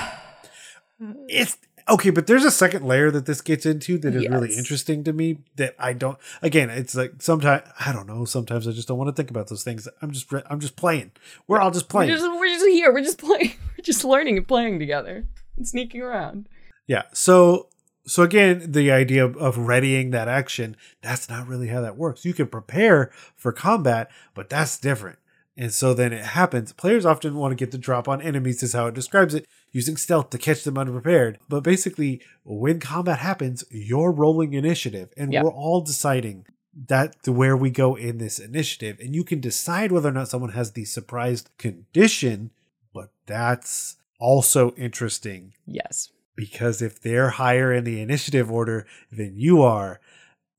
It's 1.28 1.56
okay, 1.88 2.10
but 2.10 2.26
there's 2.26 2.44
a 2.44 2.50
second 2.50 2.84
layer 2.84 3.10
that 3.12 3.26
this 3.26 3.40
gets 3.40 3.64
into 3.64 3.96
that 3.98 4.14
is 4.14 4.28
really 4.28 4.54
interesting 4.56 5.04
to 5.04 5.12
me 5.12 5.38
that 5.56 5.76
I 5.78 5.92
don't 5.92 6.18
again, 6.42 6.68
it's 6.70 6.94
like 6.96 7.12
sometimes 7.20 7.62
I 7.78 7.92
don't 7.92 8.06
know, 8.08 8.24
sometimes 8.24 8.66
I 8.66 8.72
just 8.72 8.88
don't 8.88 8.98
want 8.98 9.08
to 9.08 9.12
think 9.14 9.30
about 9.30 9.48
those 9.48 9.62
things. 9.62 9.86
I'm 10.02 10.10
just 10.10 10.26
I'm 10.50 10.58
just 10.60 10.74
playing. 10.76 11.12
We're 11.46 11.60
all 11.60 11.70
just 11.70 11.86
We're 11.86 12.00
playing. 12.06 12.10
just, 12.16 12.24
we're 12.28 12.46
just 12.48 12.66
here. 12.66 12.92
We're 12.92 13.02
just 13.04 13.18
playing. 13.18 13.52
We're 13.78 13.84
just 13.84 14.04
learning 14.04 14.36
and 14.38 14.48
playing 14.48 14.80
together 14.80 15.26
and 15.56 15.68
sneaking 15.68 16.02
around. 16.02 16.48
Yeah. 16.88 17.02
So 17.12 17.67
so 18.08 18.22
again, 18.22 18.72
the 18.72 18.90
idea 18.90 19.24
of, 19.24 19.36
of 19.36 19.58
readying 19.58 20.10
that 20.10 20.28
action, 20.28 20.76
that's 21.02 21.28
not 21.28 21.46
really 21.46 21.68
how 21.68 21.80
that 21.80 21.96
works. 21.96 22.24
You 22.24 22.34
can 22.34 22.48
prepare 22.48 23.10
for 23.36 23.52
combat, 23.52 24.10
but 24.34 24.48
that's 24.48 24.78
different. 24.78 25.18
And 25.56 25.72
so 25.72 25.92
then 25.92 26.12
it 26.12 26.24
happens. 26.24 26.72
Players 26.72 27.04
often 27.04 27.34
want 27.34 27.50
to 27.52 27.56
get 27.56 27.72
the 27.72 27.78
drop 27.78 28.08
on 28.08 28.22
enemies, 28.22 28.62
is 28.62 28.74
how 28.74 28.86
it 28.86 28.94
describes 28.94 29.34
it, 29.34 29.44
using 29.72 29.96
stealth 29.96 30.30
to 30.30 30.38
catch 30.38 30.62
them 30.62 30.78
unprepared. 30.78 31.38
But 31.48 31.64
basically, 31.64 32.22
when 32.44 32.78
combat 32.78 33.18
happens, 33.18 33.64
you're 33.70 34.12
rolling 34.12 34.52
initiative, 34.52 35.10
and 35.16 35.32
we're 35.32 35.50
all 35.50 35.80
deciding 35.80 36.46
that 36.86 37.20
to 37.24 37.32
where 37.32 37.56
we 37.56 37.70
go 37.70 37.96
in 37.96 38.18
this 38.18 38.38
initiative. 38.38 38.98
And 39.00 39.16
you 39.16 39.24
can 39.24 39.40
decide 39.40 39.90
whether 39.90 40.08
or 40.08 40.12
not 40.12 40.28
someone 40.28 40.52
has 40.52 40.72
the 40.72 40.84
surprised 40.84 41.50
condition, 41.58 42.52
but 42.94 43.10
that's 43.26 43.96
also 44.20 44.74
interesting 44.76 45.54
Yes. 45.66 46.10
Because 46.38 46.80
if 46.80 47.00
they're 47.00 47.30
higher 47.30 47.72
in 47.72 47.82
the 47.82 48.00
initiative 48.00 48.48
order 48.48 48.86
than 49.10 49.36
you 49.36 49.60
are, 49.60 49.98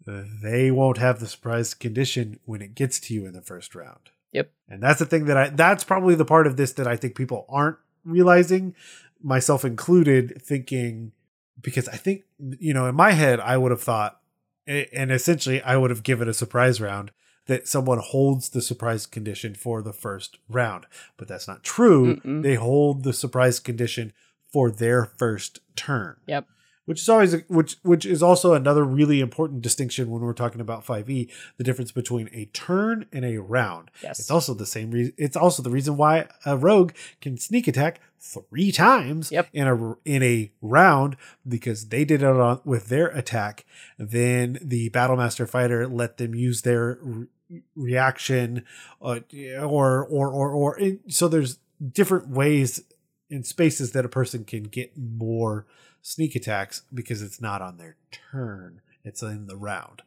they 0.05 0.69
won't 0.69 0.97
have 0.97 1.21
the 1.21 1.25
surprise 1.25 1.73
condition 1.73 2.37
when 2.43 2.61
it 2.61 2.75
gets 2.75 2.99
to 2.99 3.13
you 3.13 3.25
in 3.25 3.31
the 3.31 3.41
first 3.41 3.73
round. 3.73 4.09
Yep. 4.33 4.51
And 4.67 4.83
that's 4.83 4.99
the 4.99 5.05
thing 5.05 5.23
that 5.25 5.37
I 5.37 5.47
that's 5.47 5.85
probably 5.85 6.15
the 6.15 6.25
part 6.25 6.47
of 6.47 6.57
this 6.57 6.73
that 6.73 6.85
I 6.85 6.97
think 6.97 7.15
people 7.15 7.45
aren't 7.47 7.77
realizing, 8.03 8.75
myself 9.23 9.63
included, 9.63 10.41
thinking 10.41 11.13
because 11.61 11.87
I 11.87 11.95
think 11.95 12.23
you 12.59 12.73
know, 12.73 12.85
in 12.87 12.95
my 12.95 13.11
head 13.11 13.39
I 13.39 13.55
would 13.55 13.71
have 13.71 13.81
thought 13.81 14.19
and 14.67 15.13
essentially 15.13 15.61
I 15.61 15.77
would 15.77 15.91
have 15.91 16.03
given 16.03 16.27
a 16.27 16.33
surprise 16.33 16.81
round 16.81 17.11
that 17.45 17.69
someone 17.69 17.99
holds 17.99 18.49
the 18.49 18.61
surprise 18.61 19.05
condition 19.05 19.55
for 19.55 19.81
the 19.81 19.93
first 19.93 20.39
round. 20.49 20.87
But 21.15 21.29
that's 21.29 21.47
not 21.47 21.63
true. 21.63 22.17
Mm-mm. 22.17 22.43
They 22.43 22.55
hold 22.55 23.03
the 23.03 23.13
surprise 23.13 23.61
condition 23.61 24.11
for 24.51 24.71
their 24.71 25.05
first 25.05 25.59
turn. 25.75 26.17
Yep. 26.27 26.45
Which 26.85 27.01
is 27.01 27.09
always 27.09 27.35
which 27.47 27.75
which 27.83 28.03
is 28.03 28.23
also 28.23 28.55
another 28.55 28.83
really 28.83 29.19
important 29.19 29.61
distinction 29.61 30.09
when 30.09 30.23
we're 30.23 30.33
talking 30.33 30.59
about 30.59 30.83
5e, 30.83 31.29
the 31.57 31.63
difference 31.63 31.91
between 31.91 32.29
a 32.33 32.45
turn 32.45 33.05
and 33.13 33.23
a 33.23 33.37
round. 33.37 33.91
Yes. 34.01 34.19
It's 34.19 34.31
also 34.31 34.55
the 34.55 34.65
same 34.65 34.89
reason 34.89 35.13
it's 35.15 35.37
also 35.37 35.61
the 35.61 35.69
reason 35.69 35.97
why 35.97 36.27
a 36.47 36.57
rogue 36.57 36.93
can 37.21 37.37
sneak 37.37 37.67
attack 37.67 38.01
three 38.19 38.71
times 38.71 39.31
Yep. 39.31 39.49
in 39.53 39.67
a 39.67 39.95
in 40.03 40.23
a 40.23 40.51
round 40.63 41.15
because 41.47 41.89
they 41.89 42.05
did 42.05 42.23
it 42.23 42.27
on 42.27 42.59
with 42.65 42.87
their 42.87 43.09
attack. 43.09 43.65
Then 43.99 44.57
the 44.59 44.89
battlemaster 44.89 45.47
fighter 45.47 45.87
let 45.87 46.17
them 46.17 46.33
use 46.33 46.63
their 46.63 46.97
re- 47.03 47.27
reaction 47.75 48.65
uh, 48.99 49.19
or 49.61 50.03
or 50.07 50.31
or 50.31 50.51
or 50.51 50.79
so 51.07 51.27
there's 51.27 51.59
different 51.93 52.29
ways 52.29 52.81
and 53.29 53.45
spaces 53.45 53.91
that 53.91 54.05
a 54.05 54.09
person 54.09 54.43
can 54.43 54.63
get 54.63 54.91
more 54.97 55.65
sneak 56.01 56.35
attacks 56.35 56.83
because 56.93 57.21
it's 57.21 57.41
not 57.41 57.61
on 57.61 57.77
their 57.77 57.95
turn 58.11 58.81
it's 59.03 59.21
in 59.21 59.47
the 59.47 59.55
round 59.57 60.01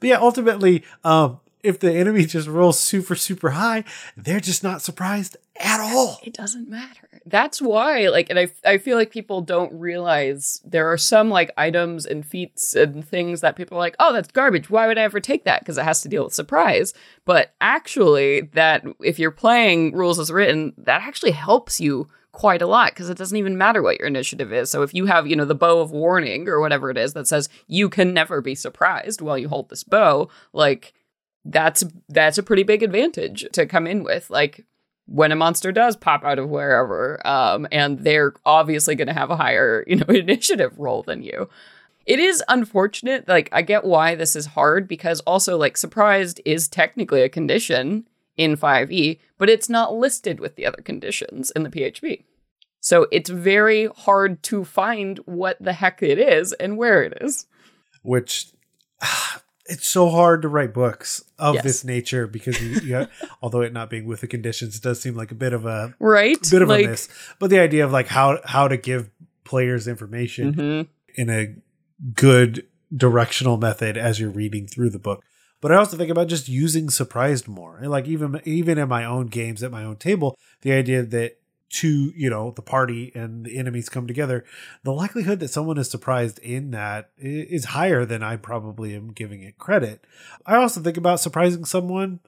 but 0.00 0.08
yeah 0.08 0.18
ultimately 0.18 0.82
um 1.04 1.40
if 1.62 1.80
the 1.80 1.92
enemy 1.92 2.24
just 2.24 2.46
rolls 2.46 2.78
super 2.78 3.14
super 3.14 3.50
high 3.50 3.82
they're 4.16 4.40
just 4.40 4.62
not 4.62 4.80
surprised 4.82 5.36
at 5.60 5.80
all 5.80 6.20
It 6.22 6.34
doesn't 6.34 6.68
matter. 6.68 7.20
that's 7.26 7.60
why 7.60 8.08
like 8.08 8.30
and 8.30 8.38
I 8.38 8.48
I 8.64 8.78
feel 8.78 8.96
like 8.96 9.10
people 9.10 9.40
don't 9.40 9.72
realize 9.72 10.60
there 10.64 10.86
are 10.92 10.96
some 10.98 11.30
like 11.30 11.50
items 11.56 12.06
and 12.06 12.24
feats 12.24 12.74
and 12.76 13.04
things 13.06 13.40
that 13.40 13.56
people 13.56 13.76
are 13.76 13.80
like, 13.80 13.96
"Oh, 13.98 14.12
that's 14.12 14.30
garbage. 14.30 14.70
Why 14.70 14.86
would 14.86 14.98
I 14.98 15.02
ever 15.02 15.18
take 15.18 15.44
that?" 15.44 15.60
because 15.60 15.76
it 15.76 15.82
has 15.84 16.00
to 16.02 16.08
deal 16.08 16.22
with 16.24 16.32
surprise. 16.32 16.94
But 17.24 17.54
actually 17.60 18.42
that 18.52 18.84
if 19.02 19.18
you're 19.18 19.32
playing 19.32 19.96
rules 19.96 20.20
as 20.20 20.30
written, 20.30 20.74
that 20.78 21.02
actually 21.02 21.32
helps 21.32 21.80
you 21.80 22.06
quite 22.38 22.62
a 22.62 22.66
lot 22.68 22.92
because 22.92 23.10
it 23.10 23.18
doesn't 23.18 23.36
even 23.36 23.58
matter 23.58 23.82
what 23.82 23.98
your 23.98 24.06
initiative 24.06 24.52
is. 24.52 24.70
So 24.70 24.82
if 24.82 24.94
you 24.94 25.06
have, 25.06 25.26
you 25.26 25.34
know, 25.34 25.44
the 25.44 25.56
bow 25.56 25.80
of 25.80 25.90
warning 25.90 26.48
or 26.48 26.60
whatever 26.60 26.88
it 26.88 26.96
is 26.96 27.12
that 27.14 27.26
says 27.26 27.48
you 27.66 27.88
can 27.88 28.14
never 28.14 28.40
be 28.40 28.54
surprised 28.54 29.20
while 29.20 29.36
you 29.36 29.48
hold 29.48 29.68
this 29.68 29.82
bow, 29.82 30.28
like 30.52 30.94
that's 31.44 31.82
that's 32.08 32.38
a 32.38 32.44
pretty 32.44 32.62
big 32.62 32.84
advantage 32.84 33.44
to 33.50 33.66
come 33.66 33.88
in 33.88 34.04
with. 34.04 34.30
Like 34.30 34.64
when 35.06 35.32
a 35.32 35.36
monster 35.36 35.72
does 35.72 35.96
pop 35.96 36.22
out 36.22 36.38
of 36.38 36.48
wherever, 36.48 37.20
um, 37.26 37.66
and 37.72 38.04
they're 38.04 38.34
obviously 38.46 38.94
going 38.94 39.08
to 39.08 39.14
have 39.14 39.32
a 39.32 39.36
higher, 39.36 39.82
you 39.88 39.96
know, 39.96 40.06
initiative 40.08 40.78
roll 40.78 41.02
than 41.02 41.24
you. 41.24 41.48
It 42.06 42.20
is 42.20 42.42
unfortunate. 42.46 43.26
Like, 43.26 43.48
I 43.50 43.62
get 43.62 43.84
why 43.84 44.14
this 44.14 44.36
is 44.36 44.46
hard 44.46 44.86
because 44.86 45.20
also, 45.20 45.58
like, 45.58 45.76
surprised 45.76 46.40
is 46.44 46.68
technically 46.68 47.22
a 47.22 47.28
condition 47.28 48.06
in 48.38 48.56
5e, 48.56 49.18
but 49.36 49.50
it's 49.50 49.68
not 49.68 49.94
listed 49.94 50.40
with 50.40 50.56
the 50.56 50.64
other 50.64 50.80
conditions 50.80 51.50
in 51.50 51.64
the 51.64 51.70
PHB. 51.70 52.22
So 52.88 53.06
it's 53.12 53.28
very 53.28 53.86
hard 53.98 54.42
to 54.44 54.64
find 54.64 55.18
what 55.26 55.58
the 55.60 55.74
heck 55.74 56.02
it 56.02 56.18
is 56.18 56.54
and 56.54 56.78
where 56.78 57.02
it 57.02 57.18
is. 57.20 57.44
Which 58.00 58.46
it's 59.66 59.86
so 59.86 60.08
hard 60.08 60.40
to 60.40 60.48
write 60.48 60.72
books 60.72 61.22
of 61.38 61.56
Yes. 61.56 61.64
this 61.64 61.84
nature 61.84 62.26
because 62.26 62.58
you, 62.62 62.80
you 62.80 62.94
have, 62.94 63.10
although 63.42 63.60
it 63.60 63.74
not 63.74 63.90
being 63.90 64.06
with 64.06 64.22
the 64.22 64.26
conditions 64.26 64.80
does 64.80 65.02
seem 65.02 65.14
like 65.14 65.30
a 65.30 65.34
bit 65.34 65.52
of 65.52 65.66
a 65.66 65.94
Right? 65.98 66.38
bit 66.50 66.62
of 66.62 66.70
like, 66.70 66.86
a 66.86 66.88
miss. 66.88 67.10
But 67.38 67.50
the 67.50 67.58
idea 67.58 67.84
of 67.84 67.92
like 67.92 68.06
how 68.06 68.38
how 68.46 68.68
to 68.68 68.78
give 68.78 69.10
players 69.44 69.86
information 69.86 70.54
mhm. 70.54 70.88
in 71.14 71.28
a 71.28 71.56
good 72.14 72.66
directional 72.96 73.58
method 73.58 73.98
as 73.98 74.18
you're 74.18 74.30
reading 74.30 74.66
through 74.66 74.88
the 74.88 74.98
book. 74.98 75.22
But 75.60 75.72
I 75.72 75.74
also 75.76 75.98
think 75.98 76.10
about 76.10 76.28
just 76.28 76.48
using 76.48 76.88
surprised 76.88 77.48
more. 77.48 77.76
And 77.76 77.90
like 77.90 78.06
even 78.06 78.40
even 78.46 78.78
in 78.78 78.88
my 78.88 79.04
own 79.04 79.26
games 79.26 79.62
at 79.62 79.70
my 79.70 79.84
own 79.84 79.96
table, 79.96 80.38
the 80.62 80.72
idea 80.72 81.02
that 81.02 81.38
two, 81.70 82.12
you 82.16 82.30
know, 82.30 82.50
the 82.52 82.62
party 82.62 83.12
and 83.14 83.44
the 83.44 83.58
enemies 83.58 83.88
come 83.88 84.06
together, 84.06 84.44
the 84.84 84.92
likelihood 84.92 85.40
that 85.40 85.48
someone 85.48 85.78
is 85.78 85.90
surprised 85.90 86.38
in 86.40 86.70
that 86.70 87.10
is 87.18 87.66
higher 87.66 88.04
than 88.04 88.22
I 88.22 88.36
probably 88.36 88.94
am 88.94 89.12
giving 89.12 89.42
it 89.42 89.58
credit. 89.58 90.04
I 90.46 90.56
also 90.56 90.80
think 90.80 90.96
about 90.96 91.20
surprising 91.20 91.64
someone 91.64 92.20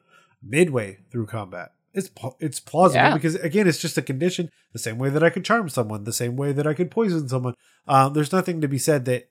midway 0.42 0.98
through 1.10 1.26
combat. 1.26 1.72
It's 1.92 2.10
it's 2.38 2.60
plausible 2.60 3.02
Yeah. 3.02 3.14
because 3.14 3.34
again, 3.36 3.66
it's 3.66 3.80
just 3.80 3.98
a 3.98 4.02
condition. 4.02 4.50
The 4.72 4.78
same 4.78 4.98
way 4.98 5.10
that 5.10 5.24
I 5.24 5.30
could 5.30 5.44
charm 5.44 5.68
someone, 5.68 6.04
the 6.04 6.12
same 6.12 6.36
way 6.36 6.52
that 6.52 6.66
I 6.66 6.74
could 6.74 6.90
poison 6.90 7.28
someone. 7.28 7.54
Um, 7.88 8.12
there's 8.12 8.32
nothing 8.32 8.60
to 8.60 8.68
be 8.68 8.78
said 8.78 9.06
that, 9.06 9.28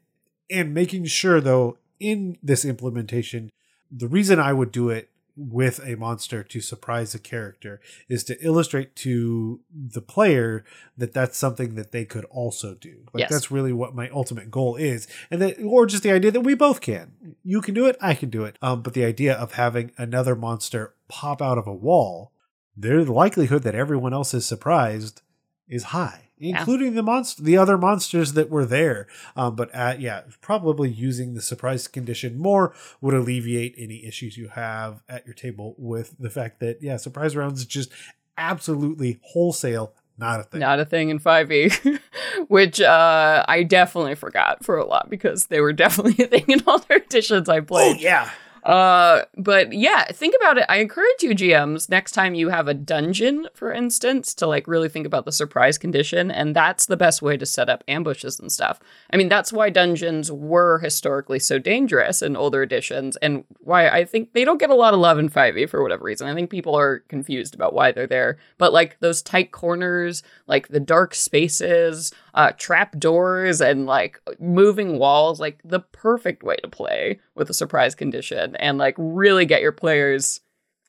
and 0.50 0.74
making 0.74 1.06
sure 1.06 1.40
though 1.40 1.78
in 2.00 2.38
this 2.44 2.66
implementation, 2.66 3.50
the 3.92 4.08
reason 4.08 4.40
I 4.40 4.52
would 4.54 4.72
do 4.72 4.90
it 4.90 5.10
with 5.40 5.80
a 5.86 5.96
monster 5.96 6.44
to 6.44 6.60
surprise 6.60 7.16
a 7.16 7.20
character 7.20 7.80
is 8.10 8.26
to 8.26 8.38
illustrate 8.46 8.94
to 8.98 9.62
the 9.74 10.02
player 10.02 10.66
that 10.98 11.14
that's 11.14 11.38
something 11.38 11.76
that 11.76 11.92
they 11.94 12.04
could 12.04 12.26
also 12.26 12.76
do. 12.76 13.06
Like 13.14 13.22
Yes. 13.22 13.32
that's 13.32 13.50
really 13.50 13.72
what 13.72 13.96
my 13.96 14.10
ultimate 14.10 14.52
goal 14.52 14.76
is, 14.76 15.08
and 15.32 15.42
that, 15.42 15.58
or 15.64 15.86
just 15.86 16.04
the 16.04 16.12
idea 16.12 16.32
that 16.32 16.42
we 16.42 16.56
both 16.56 16.82
can. 16.82 17.36
You 17.44 17.62
can 17.62 17.74
do 17.74 17.86
it, 17.86 17.96
I 18.02 18.14
can 18.14 18.30
do 18.30 18.44
it. 18.44 18.58
Um, 18.62 18.82
but 18.82 18.94
the 18.94 19.06
idea 19.06 19.34
of 19.34 19.54
having 19.54 19.92
another 19.98 20.36
monster 20.36 20.94
pop 21.08 21.42
out 21.42 21.58
of 21.58 21.68
a 21.68 21.74
wall, 21.74 22.34
the 22.76 23.06
likelihood 23.06 23.64
that 23.64 23.76
everyone 23.76 24.14
else 24.14 24.34
is 24.34 24.46
surprised 24.46 25.22
is 25.68 25.84
high. 25.86 26.29
Including 26.40 26.96
the 26.96 27.04
monster, 27.04 27.44
the 27.44 27.58
other 27.58 27.78
monsters 27.78 28.34
that 28.34 28.50
were 28.50 28.66
there, 28.66 29.08
um, 29.36 29.56
but 29.56 29.74
at, 29.74 30.00
yeah, 30.00 30.22
probably 30.42 30.90
using 30.90 31.34
the 31.34 31.42
surprise 31.42 31.88
condition 31.88 32.38
more 32.38 32.74
would 33.02 33.14
alleviate 33.14 33.76
any 33.78 34.06
issues 34.06 34.38
you 34.38 34.48
have 34.50 35.04
at 35.10 35.26
your 35.26 35.34
table 35.34 35.76
with 35.78 36.16
the 36.18 36.30
fact 36.30 36.60
that 36.62 36.82
yeah, 36.82 36.98
surprise 36.98 37.36
rounds 37.36 37.66
just 37.66 37.92
absolutely 38.38 39.20
wholesale 39.22 39.94
not 40.20 40.42
a 40.42 40.44
thing. 40.44 40.60
Not 40.60 40.80
a 40.80 40.86
thing 40.86 41.10
in 41.10 41.20
5e, 41.20 42.00
which 42.50 42.82
uh, 42.82 43.46
I 43.48 43.64
definitely 43.64 44.16
forgot 44.16 44.66
for 44.66 44.78
a 44.78 44.86
lot 44.86 45.10
because 45.10 45.46
they 45.46 45.62
were 45.62 45.72
definitely 45.72 46.24
a 46.26 46.28
thing 46.28 46.46
in 46.50 46.62
all 46.68 46.80
the 46.80 46.96
editions 46.96 47.48
I 47.48 47.62
played. 47.62 47.98
Oh 47.98 48.00
yeah, 48.00 48.30
Uh, 48.64 49.24
but 49.38 49.74
yeah, 49.74 50.06
think 50.06 50.36
about 50.40 50.58
it. 50.58 50.66
I 50.70 50.78
encourage 50.78 51.22
you 51.22 51.32
GMs 51.32 51.90
next 51.90 52.12
time 52.12 52.36
you 52.36 52.50
have 52.50 52.68
a 52.68 52.74
dungeon, 52.74 53.48
for 53.54 53.72
instance, 53.72 54.34
to 54.36 54.48
like 54.48 54.68
really 54.68 54.90
think 54.90 55.06
about 55.06 55.26
the 55.26 55.32
surprise 55.32 55.78
condition, 55.78 56.32
and 56.32 56.56
that's 56.56 56.86
the 56.86 56.98
best 56.98 57.22
way 57.22 57.38
to 57.38 57.46
set 57.46 57.70
up 57.70 57.84
ambushes 57.88 58.40
and 58.40 58.52
stuff. 58.52 58.80
I 59.12 59.18
mean, 59.18 59.30
that's 59.30 59.54
why 59.54 59.70
dungeons 59.70 60.32
were 60.32 60.80
historically 60.80 61.40
so 61.40 61.60
dangerous 61.60 62.22
in 62.22 62.36
older 62.36 62.64
editions, 62.64 63.16
and 63.18 63.44
why 63.60 63.88
I 63.90 64.06
think 64.06 64.34
they 64.34 64.46
don't 64.46 64.60
get 64.60 64.70
a 64.70 64.76
lot 64.76 64.94
of 64.94 65.00
love 65.00 65.20
in 65.20 65.30
5e 65.30 65.70
for 65.70 65.82
whatever 65.82 66.04
reason. 66.04 66.28
I 66.28 66.34
think 66.34 66.50
people 66.50 66.76
are 66.76 67.00
confused 67.08 67.56
about 67.56 67.74
why 67.74 67.92
they're 67.92 68.08
there. 68.08 68.38
But 68.58 68.74
like 68.74 68.98
those 69.00 69.22
tight 69.22 69.52
corners, 69.52 70.24
like 70.48 70.68
the 70.68 70.80
dark 70.80 71.16
spaces, 71.16 72.12
uh, 72.34 72.52
trap 72.58 72.98
doors, 73.00 73.62
and 73.62 73.86
like 73.86 74.22
moving 74.40 75.00
walls, 75.00 75.40
like 75.40 75.60
the 75.64 75.80
perfect 75.80 76.44
way 76.44 76.56
to 76.58 76.70
play 76.70 77.20
with 77.36 77.50
a 77.50 77.54
surprise 77.54 77.96
condition 77.96 78.56
and 78.58 78.78
like 78.78 78.96
really 78.98 79.46
get 79.46 79.62
your 79.62 79.72
players 79.72 80.42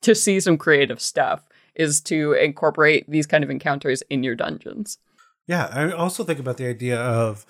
to 0.02 0.14
see 0.14 0.40
some 0.40 0.56
creative 0.56 1.00
stuff 1.00 1.42
is 1.74 2.00
to 2.00 2.32
incorporate 2.32 3.08
these 3.08 3.26
kind 3.26 3.44
of 3.44 3.50
encounters 3.50 4.02
in 4.10 4.22
your 4.22 4.34
dungeons. 4.34 4.98
yeah. 5.46 5.68
I 5.72 5.90
also 5.90 6.24
think 6.24 6.38
about 6.38 6.56
the 6.56 6.68
idea 6.68 6.98
of 6.98 7.46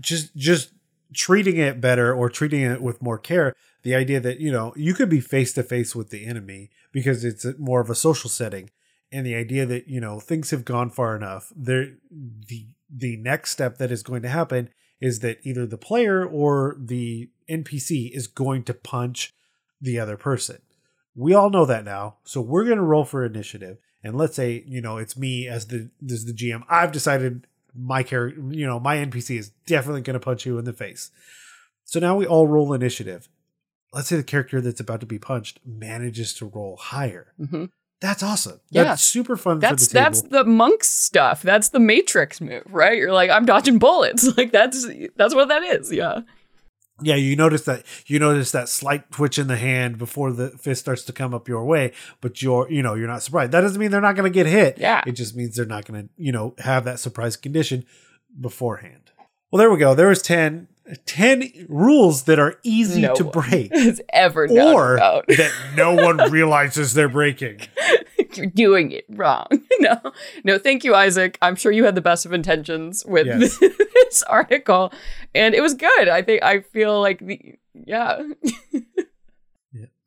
just 0.00 0.34
just 0.36 0.72
treating 1.14 1.56
it 1.56 1.80
better 1.80 2.14
or 2.14 2.28
treating 2.28 2.60
it 2.60 2.82
with 2.82 3.02
more 3.02 3.18
care. 3.18 3.54
The 3.82 3.94
idea 3.94 4.20
that 4.20 4.40
you 4.40 4.50
know 4.50 4.72
you 4.76 4.94
could 4.94 5.08
be 5.08 5.20
face 5.20 5.52
to 5.54 5.62
face 5.62 5.94
with 5.94 6.10
the 6.10 6.26
enemy 6.26 6.70
because 6.92 7.24
it's 7.24 7.46
more 7.58 7.80
of 7.80 7.90
a 7.90 7.94
social 7.94 8.28
setting, 8.28 8.70
and 9.12 9.24
the 9.26 9.34
idea 9.34 9.66
that 9.66 9.88
you 9.88 10.00
know 10.00 10.20
things 10.20 10.50
have 10.50 10.64
gone 10.64 10.90
far 10.90 11.16
enough. 11.16 11.52
There, 11.56 11.94
the 12.10 12.66
the 12.90 13.16
next 13.16 13.50
step 13.50 13.78
that 13.78 13.90
is 13.90 14.02
going 14.02 14.22
to 14.22 14.28
happen 14.28 14.70
is 15.00 15.20
that 15.20 15.38
either 15.42 15.66
the 15.66 15.78
player 15.78 16.24
or 16.24 16.76
the 16.78 17.30
NPC 17.50 18.10
is 18.14 18.26
going 18.26 18.62
to 18.64 18.74
punch 18.74 19.34
the 19.80 19.98
other 19.98 20.16
person. 20.16 20.58
We 21.14 21.34
all 21.34 21.50
know 21.50 21.64
that 21.66 21.84
now, 21.84 22.16
so 22.24 22.40
we're 22.40 22.64
going 22.64 22.76
to 22.78 22.82
roll 22.82 23.04
for 23.04 23.24
initiative. 23.24 23.78
And 24.02 24.16
let's 24.16 24.36
say 24.36 24.64
you 24.66 24.80
know 24.80 24.98
it's 24.98 25.16
me 25.16 25.48
as 25.48 25.66
the 25.68 25.90
as 26.10 26.24
the 26.24 26.32
GM. 26.32 26.62
I've 26.68 26.92
decided 26.92 27.46
my 27.78 28.02
character, 28.02 28.40
you 28.50 28.66
know, 28.66 28.80
my 28.80 28.96
NPC 28.96 29.38
is 29.38 29.50
definitely 29.66 30.00
going 30.00 30.14
to 30.14 30.20
punch 30.20 30.46
you 30.46 30.58
in 30.58 30.64
the 30.64 30.72
face. 30.72 31.10
So 31.84 32.00
now 32.00 32.16
we 32.16 32.26
all 32.26 32.48
roll 32.48 32.72
initiative. 32.72 33.28
Let's 33.92 34.08
say 34.08 34.16
the 34.16 34.22
character 34.22 34.60
that's 34.60 34.80
about 34.80 35.00
to 35.00 35.06
be 35.06 35.18
punched 35.18 35.60
manages 35.64 36.32
to 36.34 36.46
roll 36.46 36.76
higher. 36.76 37.32
Mhm. 37.38 37.70
That's 38.00 38.22
awesome. 38.22 38.60
Yeah. 38.70 38.84
That's 38.84 39.02
super 39.02 39.36
fun 39.36 39.58
That's 39.58 39.86
for 39.86 39.90
the 39.90 39.94
table. 39.98 40.04
that's 40.04 40.22
the 40.22 40.44
monk's 40.44 40.88
stuff. 40.90 41.42
That's 41.42 41.70
the 41.70 41.80
Matrix 41.80 42.40
move, 42.40 42.64
right? 42.70 42.98
You're 42.98 43.12
like, 43.12 43.30
I'm 43.30 43.46
dodging 43.46 43.78
bullets. 43.78 44.28
Like 44.36 44.52
that's 44.52 44.86
that's 45.16 45.34
what 45.34 45.48
that 45.48 45.62
is. 45.62 45.90
Yeah. 45.90 46.20
yeah, 47.00 47.14
you 47.14 47.36
notice 47.36 47.64
that 47.64 47.84
you 48.06 48.18
notice 48.18 48.52
that 48.52 48.68
slight 48.68 49.10
twitch 49.10 49.38
in 49.38 49.46
the 49.48 49.56
hand 49.56 49.96
before 49.98 50.30
the 50.32 50.50
fist 50.50 50.82
starts 50.82 51.04
to 51.04 51.12
come 51.12 51.32
up 51.32 51.48
your 51.48 51.64
way, 51.64 51.92
but 52.20 52.42
you're 52.42 52.70
you 52.70 52.82
know 52.82 52.94
you're 52.94 53.08
not 53.08 53.22
surprised. 53.22 53.52
That 53.52 53.62
doesn't 53.62 53.80
mean 53.80 53.90
they're 53.90 54.00
not 54.02 54.14
going 54.16 54.30
to 54.30 54.34
get 54.34 54.46
hit. 54.46 54.76
Yeah. 54.78 55.02
it 55.06 55.12
just 55.12 55.34
means 55.34 55.56
they're 55.56 55.64
not 55.64 55.86
going 55.86 56.02
to 56.04 56.08
you 56.18 56.32
know 56.32 56.54
have 56.58 56.84
that 56.84 56.98
surprise 56.98 57.36
condition 57.36 57.84
beforehand. 58.38 59.10
Well, 59.50 59.58
there 59.58 59.70
we 59.70 59.78
go. 59.78 59.94
There 59.94 60.08
was 60.08 60.20
10, 60.22 60.68
10 61.06 61.66
rules 61.68 62.24
that 62.24 62.38
are 62.38 62.58
easy 62.62 63.02
No 63.02 63.14
to 63.14 63.24
break, 63.24 63.72
ever 64.12 64.48
or 64.50 64.96
about. 64.96 65.26
that 65.28 65.52
no 65.76 65.94
one 65.94 66.18
realizes 66.30 66.94
they're 66.94 67.08
breaking. 67.08 67.60
You're 68.34 68.46
doing 68.46 68.92
it 68.92 69.04
wrong. 69.08 69.46
No, 69.80 70.00
no. 70.44 70.58
Thank 70.58 70.84
you, 70.84 70.94
Isaac. 70.94 71.38
I'm 71.40 71.56
sure 71.56 71.72
you 71.72 71.84
had 71.84 71.94
the 71.94 72.00
best 72.02 72.26
of 72.26 72.32
intentions 72.32 73.04
with 73.06 73.26
Yes. 73.26 73.58
this 73.58 74.22
article, 74.24 74.92
and 75.34 75.54
it 75.54 75.60
was 75.62 75.74
good. 75.74 76.08
I 76.08 76.22
think 76.22 76.42
I 76.42 76.60
feel 76.60 77.00
like 77.00 77.18
the 77.20 77.54
yeah. 77.74 78.22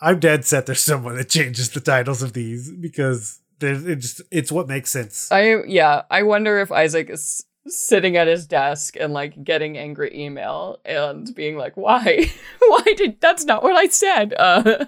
I'm 0.01 0.19
dead 0.19 0.45
set. 0.45 0.65
There's 0.65 0.81
someone 0.81 1.17
that 1.17 1.29
changes 1.29 1.69
the 1.69 1.81
titles 1.81 2.21
of 2.21 2.33
these 2.33 2.71
because 2.71 3.41
there's 3.59 3.85
it 3.85 3.97
just 3.97 4.21
it's 4.31 4.51
what 4.51 4.67
makes 4.67 4.91
sense. 4.91 5.31
I 5.31 5.63
yeah. 5.67 6.03
I 6.09 6.23
wonder 6.23 6.59
if 6.59 6.71
Isaac 6.71 7.09
is 7.09 7.45
sitting 7.67 8.17
at 8.17 8.27
his 8.27 8.47
desk 8.47 8.95
and 8.99 9.13
like 9.13 9.43
getting 9.43 9.77
angry 9.77 10.11
email 10.17 10.79
and 10.85 11.33
being 11.35 11.57
like, 11.57 11.75
"Why? 11.77 12.31
Why 12.59 12.83
did 12.95 13.21
that's 13.21 13.45
not 13.45 13.63
what 13.63 13.75
I 13.75 13.87
said?" 13.87 14.33
Uh, 14.37 14.85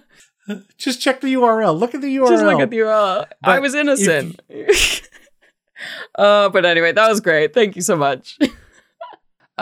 Just 0.77 1.01
check 1.01 1.21
the 1.21 1.33
URL. 1.35 1.77
Look 1.77 1.93
at 1.95 2.01
the 2.01 2.15
URL. 2.17 2.29
just 2.29 2.43
look 2.43 2.59
at 2.59 2.69
the 2.69 2.79
URL. 2.79 3.27
I 3.43 3.59
was 3.59 3.75
innocent. 3.75 4.41
uh, 6.15 6.49
but 6.49 6.65
anyway, 6.65 6.91
that 6.91 7.09
was 7.09 7.21
great. 7.21 7.53
Thank 7.53 7.75
you 7.75 7.81
so 7.81 7.95
much. 7.95 8.37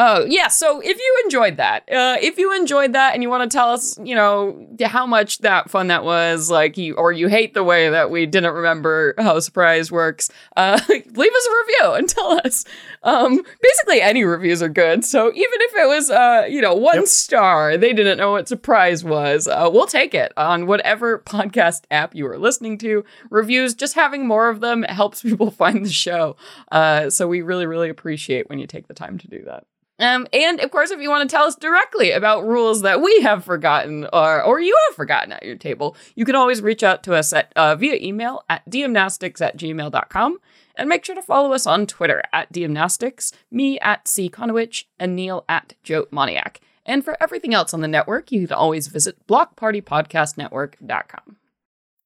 Oh, 0.01 0.23
yeah. 0.23 0.47
So 0.47 0.79
if 0.79 0.97
you 0.97 1.21
enjoyed 1.25 1.57
that, 1.57 1.81
uh, 1.91 2.15
if 2.21 2.37
you 2.37 2.55
enjoyed 2.55 2.93
that 2.93 3.13
and 3.15 3.21
you 3.21 3.29
want 3.29 3.51
to 3.51 3.53
tell 3.53 3.69
us, 3.69 3.99
you 4.01 4.15
know, 4.15 4.65
how 4.85 5.05
much 5.05 5.39
that 5.39 5.69
fun 5.69 5.87
that 5.87 6.05
was, 6.05 6.49
like, 6.49 6.77
you, 6.77 6.93
or 6.95 7.11
you 7.11 7.27
hate 7.27 7.53
the 7.53 7.65
way 7.65 7.89
that 7.89 8.09
we 8.09 8.25
didn't 8.25 8.53
remember 8.53 9.13
how 9.17 9.41
surprise 9.41 9.91
works, 9.91 10.29
uh, 10.55 10.79
leave 10.87 11.03
us 11.33 11.47
a 11.47 11.57
review 11.57 11.93
and 11.97 12.07
tell 12.07 12.39
us. 12.45 12.63
Um, 13.03 13.41
basically, 13.61 13.99
any 14.01 14.23
reviews 14.23 14.63
are 14.63 14.69
good. 14.69 15.03
So 15.03 15.27
even 15.27 15.37
if 15.37 15.75
it 15.75 15.87
was, 15.89 16.09
uh, 16.09 16.45
you 16.49 16.61
know, 16.61 16.75
one 16.75 16.99
Yep. 16.99 17.07
star, 17.07 17.75
they 17.75 17.91
didn't 17.91 18.19
know 18.19 18.31
what 18.31 18.47
surprise 18.47 19.03
was, 19.03 19.49
uh, 19.49 19.69
we'll 19.69 19.85
take 19.85 20.13
it 20.15 20.31
on 20.37 20.65
whatever 20.65 21.19
podcast 21.25 21.81
app 21.91 22.15
you 22.15 22.25
are 22.27 22.37
listening 22.39 22.77
to. 22.77 23.03
Reviews, 23.29 23.73
just 23.73 23.95
having 23.95 24.25
more 24.25 24.47
of 24.47 24.61
them 24.61 24.83
helps 24.83 25.21
people 25.23 25.51
find 25.51 25.85
the 25.85 25.91
show. 25.91 26.37
Uh, 26.71 27.09
so 27.09 27.27
we 27.27 27.41
really, 27.41 27.65
really 27.65 27.89
appreciate 27.89 28.47
when 28.49 28.59
you 28.59 28.65
take 28.65 28.87
the 28.87 28.93
time 28.93 29.17
to 29.17 29.27
do 29.27 29.43
that. 29.43 29.65
Um, 29.99 30.27
and 30.31 30.61
of 30.61 30.71
course, 30.71 30.91
if 30.91 31.01
you 31.01 31.09
want 31.09 31.29
to 31.29 31.35
tell 31.35 31.45
us 31.45 31.55
directly 31.55 32.11
about 32.11 32.47
rules 32.47 32.83
that 32.83 33.01
we 33.01 33.21
have 33.21 33.43
forgotten 33.43 34.07
or, 34.13 34.41
or 34.41 34.61
you 34.61 34.77
have 34.87 34.95
forgotten 34.95 35.33
at 35.33 35.43
your 35.43 35.57
table, 35.57 35.97
you 36.15 36.23
can 36.25 36.35
always 36.35 36.61
reach 36.61 36.83
out 36.83 37.03
to 37.03 37.15
us 37.15 37.33
at 37.33 37.51
uh, 37.55 37.75
via 37.75 37.95
email 37.95 38.43
at 38.49 38.63
dmnastics 38.69 39.41
at 39.41 39.57
gmail.com. 39.57 40.37
And 40.75 40.87
make 40.87 41.03
sure 41.03 41.15
to 41.15 41.21
follow 41.21 41.51
us 41.51 41.67
on 41.67 41.85
Twitter 41.85 42.23
at 42.31 42.53
dmnastics, 42.53 43.33
me 43.51 43.77
at 43.81 44.07
C. 44.07 44.29
Conowitch, 44.29 44.85
and 44.97 45.13
Neil 45.13 45.43
at 45.49 45.73
Joe 45.83 46.07
Moniac. 46.09 46.61
And 46.85 47.03
for 47.03 47.21
everything 47.21 47.53
else 47.53 47.73
on 47.73 47.81
the 47.81 47.89
network, 47.89 48.31
you 48.31 48.47
can 48.47 48.55
always 48.55 48.87
visit 48.87 49.27
blockpartypodcastnetwork.com. 49.27 51.35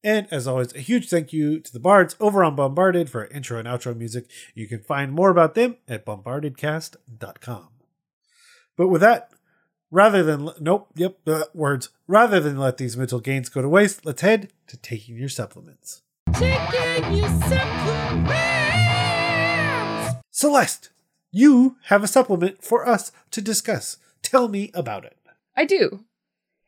And 0.03 0.27
as 0.31 0.47
always, 0.47 0.75
a 0.75 0.79
huge 0.79 1.09
thank 1.09 1.31
you 1.31 1.59
to 1.59 1.71
the 1.71 1.79
Bards 1.79 2.15
over 2.19 2.43
on 2.43 2.55
Bombarded 2.55 3.09
for 3.09 3.27
intro 3.27 3.59
and 3.59 3.67
outro 3.67 3.95
music. 3.95 4.25
You 4.53 4.67
can 4.67 4.79
find 4.79 5.13
more 5.13 5.29
about 5.29 5.53
them 5.53 5.77
at 5.87 6.05
bombardedcast.com. 6.05 7.72
But 8.75 8.87
with 8.87 9.01
that, 9.01 9.29
rather 9.91 10.23
than 10.23 10.49
nope, 10.59 10.89
yep, 10.95 11.17
uh, 11.27 11.43
words. 11.53 11.89
Rather 12.07 12.39
than 12.39 12.57
let 12.57 12.77
these 12.77 12.97
mental 12.97 13.19
gains 13.19 13.49
go 13.49 13.61
to 13.61 13.69
waste, 13.69 14.05
let's 14.05 14.21
head 14.21 14.51
to 14.67 14.77
taking 14.77 15.15
your 15.15 15.29
supplements. 15.29 16.01
Taking 16.33 17.13
your 17.13 17.29
supplements. 17.29 18.33
Celeste, 20.31 20.89
you 21.31 21.77
have 21.85 22.03
a 22.03 22.07
supplement 22.07 22.63
for 22.63 22.87
us 22.87 23.11
to 23.31 23.41
discuss. 23.41 23.97
Tell 24.23 24.47
me 24.47 24.71
about 24.73 25.05
it. 25.05 25.17
I 25.55 25.65
do. 25.65 26.03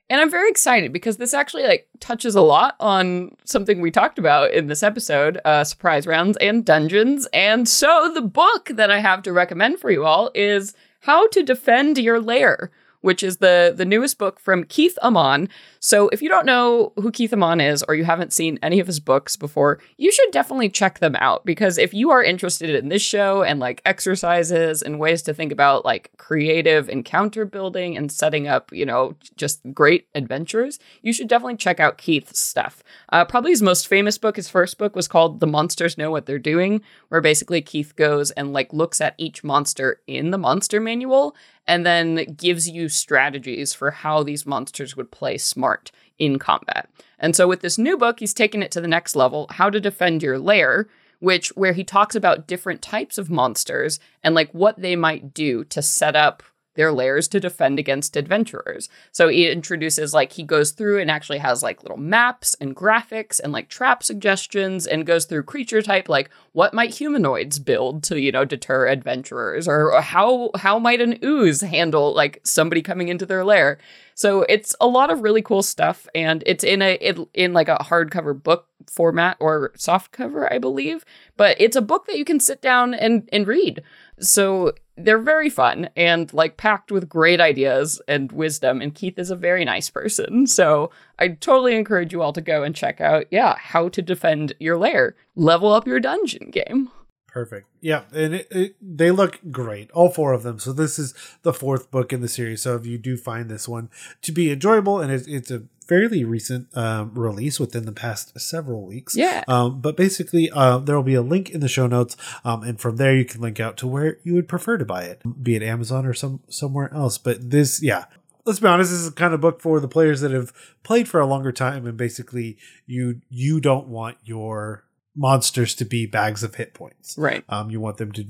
And 0.07 0.21
I'm 0.21 0.29
very 0.29 0.51
excited 0.51 0.93
because 0.93 1.17
this 1.17 1.33
actually 1.33 1.63
like 1.63 1.87
touches 1.99 2.35
a 2.35 2.41
lot 2.41 2.75
on 2.79 3.35
something 3.43 3.81
we 3.81 3.89
talked 3.89 4.19
about 4.19 4.51
in 4.51 4.67
this 4.67 4.83
episode, 4.83 5.41
uh, 5.45 5.63
surprise 5.63 6.05
rounds 6.05 6.37
and 6.37 6.63
dungeons. 6.63 7.27
And 7.33 7.67
so 7.67 8.11
the 8.13 8.21
book 8.21 8.69
that 8.73 8.91
I 8.91 8.99
have 8.99 9.23
to 9.23 9.33
recommend 9.33 9.79
for 9.79 9.89
you 9.89 10.05
all 10.05 10.29
is 10.35 10.75
How 11.05 11.27
to 11.27 11.43
Defend 11.43 11.99
Your 11.99 12.19
Lair, 12.19 12.71
which 13.05 13.21
is 13.21 13.37
the 13.37 13.71
the 13.77 13.85
newest 13.85 14.17
book 14.17 14.39
from 14.39 14.63
Keith 14.63 14.97
Ammann. 15.03 15.47
So 15.79 16.09
if 16.09 16.23
you 16.23 16.27
don't 16.27 16.47
know 16.47 16.91
who 16.95 17.11
Keith 17.11 17.29
Ammann 17.29 17.61
is 17.61 17.83
or 17.83 17.93
you 17.93 18.03
haven't 18.03 18.33
seen 18.33 18.57
any 18.63 18.79
of 18.79 18.87
his 18.87 18.99
books 18.99 19.35
before, 19.35 19.79
you 19.97 20.11
should 20.11 20.31
definitely 20.31 20.69
check 20.69 20.97
them 20.97 21.15
out 21.17 21.45
because 21.45 21.77
if 21.77 21.93
you 21.93 22.09
are 22.09 22.23
interested 22.23 22.71
in 22.71 22.89
this 22.89 23.03
show 23.03 23.43
and 23.43 23.59
like 23.59 23.83
exercises 23.85 24.81
and 24.81 24.99
ways 24.99 25.21
to 25.21 25.35
think 25.35 25.51
about 25.51 25.85
like 25.85 26.09
creative 26.17 26.89
encounter 26.89 27.45
building 27.45 27.95
and 27.95 28.11
setting 28.11 28.47
up, 28.47 28.73
you 28.73 28.87
know, 28.87 29.15
just 29.37 29.61
great 29.71 30.07
adventures, 30.15 30.79
you 31.03 31.13
should 31.13 31.27
definitely 31.27 31.57
check 31.57 31.79
out 31.79 31.99
Keith's 31.99 32.39
stuff. 32.39 32.81
Uh, 33.09 33.23
probably 33.23 33.51
his 33.51 33.61
most 33.61 33.87
famous 33.87 34.17
book, 34.17 34.35
his 34.35 34.49
first 34.49 34.79
book 34.79 34.95
was 34.95 35.07
called 35.07 35.41
The 35.41 35.47
Monsters 35.47 35.95
Know 35.95 36.09
What 36.09 36.25
They're 36.25 36.39
Doing, 36.39 36.81
where 37.09 37.21
basically 37.21 37.61
Keith 37.61 37.95
goes 37.95 38.31
and 38.31 38.51
like 38.51 38.73
looks 38.73 38.99
at 38.99 39.13
each 39.19 39.43
monster 39.43 40.01
in 40.07 40.31
the 40.31 40.39
monster 40.39 40.81
manual 40.81 41.35
and 41.67 41.85
then 41.85 42.35
gives 42.35 42.69
you 42.69 42.89
strategies 42.95 43.73
for 43.73 43.91
how 43.91 44.23
these 44.23 44.45
monsters 44.45 44.95
would 44.95 45.11
play 45.11 45.37
smart 45.37 45.91
in 46.17 46.39
combat. 46.39 46.89
And 47.19 47.35
so 47.35 47.47
with 47.47 47.61
this 47.61 47.77
new 47.77 47.97
book, 47.97 48.19
he's 48.19 48.33
taken 48.33 48.63
it 48.63 48.71
to 48.71 48.81
the 48.81 48.87
next 48.87 49.15
level, 49.15 49.47
How 49.51 49.69
to 49.69 49.79
Defend 49.79 50.23
Your 50.23 50.39
Lair, 50.39 50.87
which 51.19 51.49
where 51.49 51.73
he 51.73 51.83
talks 51.83 52.15
about 52.15 52.47
different 52.47 52.81
types 52.81 53.17
of 53.17 53.29
monsters 53.29 53.99
and 54.23 54.35
like 54.35 54.51
what 54.51 54.79
they 54.79 54.95
might 54.95 55.33
do 55.33 55.63
to 55.65 55.81
set 55.81 56.15
up 56.15 56.43
their 56.75 56.91
lairs 56.91 57.27
to 57.29 57.39
defend 57.39 57.79
against 57.79 58.15
adventurers. 58.15 58.89
So 59.11 59.27
he 59.27 59.49
introduces 59.49 60.13
like 60.13 60.33
he 60.33 60.43
goes 60.43 60.71
through 60.71 60.99
and 60.99 61.09
actually 61.09 61.39
has 61.39 61.63
like 61.63 61.83
little 61.83 61.97
maps 61.97 62.55
and 62.59 62.75
graphics 62.75 63.39
and 63.39 63.51
like 63.51 63.69
trap 63.69 64.03
suggestions 64.03 64.85
and 64.85 65.05
goes 65.05 65.25
through 65.25 65.43
creature 65.43 65.81
type 65.81 66.07
like 66.09 66.29
what 66.51 66.73
might 66.73 66.93
humanoids 66.93 67.59
build 67.59 68.03
to 68.03 68.19
you 68.19 68.31
know 68.31 68.45
deter 68.45 68.87
adventurers 68.87 69.67
or 69.67 69.99
how 70.01 70.51
how 70.55 70.77
might 70.77 71.01
an 71.01 71.17
ooze 71.23 71.61
handle 71.61 72.13
like 72.13 72.39
somebody 72.43 72.81
coming 72.81 73.07
into 73.07 73.25
their 73.25 73.43
lair. 73.43 73.77
So 74.13 74.43
it's 74.43 74.75
a 74.79 74.87
lot 74.87 75.09
of 75.09 75.21
really 75.21 75.41
cool 75.41 75.63
stuff 75.63 76.07
and 76.15 76.43
it's 76.45 76.63
in 76.63 76.81
a 76.81 76.93
it, 77.01 77.19
in 77.33 77.53
like 77.53 77.67
a 77.67 77.77
hardcover 77.77 78.41
book 78.41 78.67
format 78.87 79.37
or 79.39 79.71
soft 79.75 80.11
cover 80.11 80.51
I 80.51 80.59
believe, 80.59 81.05
but 81.37 81.59
it's 81.59 81.75
a 81.75 81.81
book 81.81 82.05
that 82.07 82.17
you 82.17 82.25
can 82.25 82.39
sit 82.39 82.61
down 82.61 82.93
and 82.93 83.27
and 83.31 83.47
read. 83.47 83.81
So 84.19 84.73
they're 84.97 85.19
very 85.19 85.49
fun 85.49 85.89
and 85.95 86.33
like 86.33 86.57
packed 86.57 86.91
with 86.91 87.09
great 87.09 87.41
ideas 87.41 88.01
and 88.07 88.31
wisdom. 88.31 88.81
And 88.81 88.95
Keith 88.95 89.19
is 89.19 89.29
a 89.29 89.35
very 89.35 89.65
nice 89.65 89.89
person. 89.89 90.47
So 90.47 90.89
I 91.19 91.29
totally 91.29 91.75
encourage 91.75 92.13
you 92.13 92.21
all 92.21 92.33
to 92.33 92.41
go 92.41 92.63
and 92.63 92.75
check 92.75 93.01
out, 93.01 93.25
yeah, 93.31 93.55
how 93.57 93.89
to 93.89 94.01
defend 94.01 94.53
your 94.59 94.77
lair, 94.77 95.15
level 95.35 95.73
up 95.73 95.87
your 95.87 95.99
dungeon 95.99 96.49
game. 96.49 96.89
Perfect. 97.35 97.67
Yeah, 97.81 98.03
and 98.13 98.33
it, 98.33 98.47
it, 98.49 98.75
they 98.81 99.11
look 99.11 99.41
great, 99.51 99.91
all 99.91 100.07
four 100.07 100.31
of 100.31 100.43
them. 100.43 100.57
So 100.57 100.71
this 100.71 100.97
is 100.97 101.13
the 101.41 101.51
fourth 101.51 101.91
book 101.91 102.13
in 102.13 102.21
the 102.21 102.29
series. 102.29 102.61
So 102.61 102.77
if 102.77 102.85
you 102.85 102.97
do 102.97 103.17
find 103.17 103.49
this 103.49 103.67
one 103.67 103.89
to 104.21 104.31
be 104.31 104.53
enjoyable, 104.53 105.01
and 105.01 105.11
it's, 105.11 105.27
it's 105.27 105.51
a 105.51 105.63
fairly 105.85 106.23
recent 106.23 106.69
um, 106.77 107.13
release 107.13 107.59
within 107.59 107.85
the 107.85 107.91
past 107.91 108.39
several 108.39 108.85
weeks. 108.85 109.17
Yeah. 109.17 109.43
Um, 109.49 109.81
but 109.81 109.97
basically, 109.97 110.49
uh, 110.49 110.77
there 110.77 110.95
will 110.95 111.03
be 111.03 111.13
a 111.13 111.21
link 111.21 111.49
in 111.49 111.59
the 111.59 111.67
show 111.67 111.87
notes, 111.87 112.15
um, 112.45 112.63
and 112.63 112.79
from 112.79 112.95
there 112.95 113.13
you 113.13 113.25
can 113.25 113.41
link 113.41 113.59
out 113.59 113.75
to 113.79 113.87
where 113.87 114.17
you 114.23 114.33
would 114.35 114.47
prefer 114.47 114.77
to 114.77 114.85
buy 114.85 115.03
it, 115.03 115.21
be 115.43 115.57
it 115.57 115.61
Amazon 115.61 116.05
or 116.05 116.13
some 116.13 116.39
somewhere 116.47 116.89
else. 116.93 117.17
But 117.17 117.51
this, 117.51 117.83
yeah. 117.83 118.05
Let's 118.45 118.59
be 118.59 118.67
honest. 118.67 118.91
This 118.91 118.99
is 118.99 119.09
the 119.09 119.15
kind 119.15 119.33
of 119.33 119.41
book 119.41 119.59
for 119.59 119.81
the 119.81 119.87
players 119.89 120.21
that 120.21 120.31
have 120.31 120.53
played 120.83 121.09
for 121.09 121.19
a 121.19 121.25
longer 121.25 121.51
time, 121.51 121.85
and 121.85 121.97
basically, 121.97 122.57
you 122.85 123.19
you 123.27 123.59
don't 123.59 123.87
want 123.87 124.17
your 124.23 124.84
monsters 125.15 125.73
to 125.75 125.85
be 125.85 126.05
bags 126.05 126.43
of 126.43 126.55
hit 126.55 126.73
points. 126.73 127.17
Right. 127.17 127.43
Um, 127.49 127.69
you 127.69 127.79
want 127.79 127.97
them 127.97 128.11
to 128.13 128.25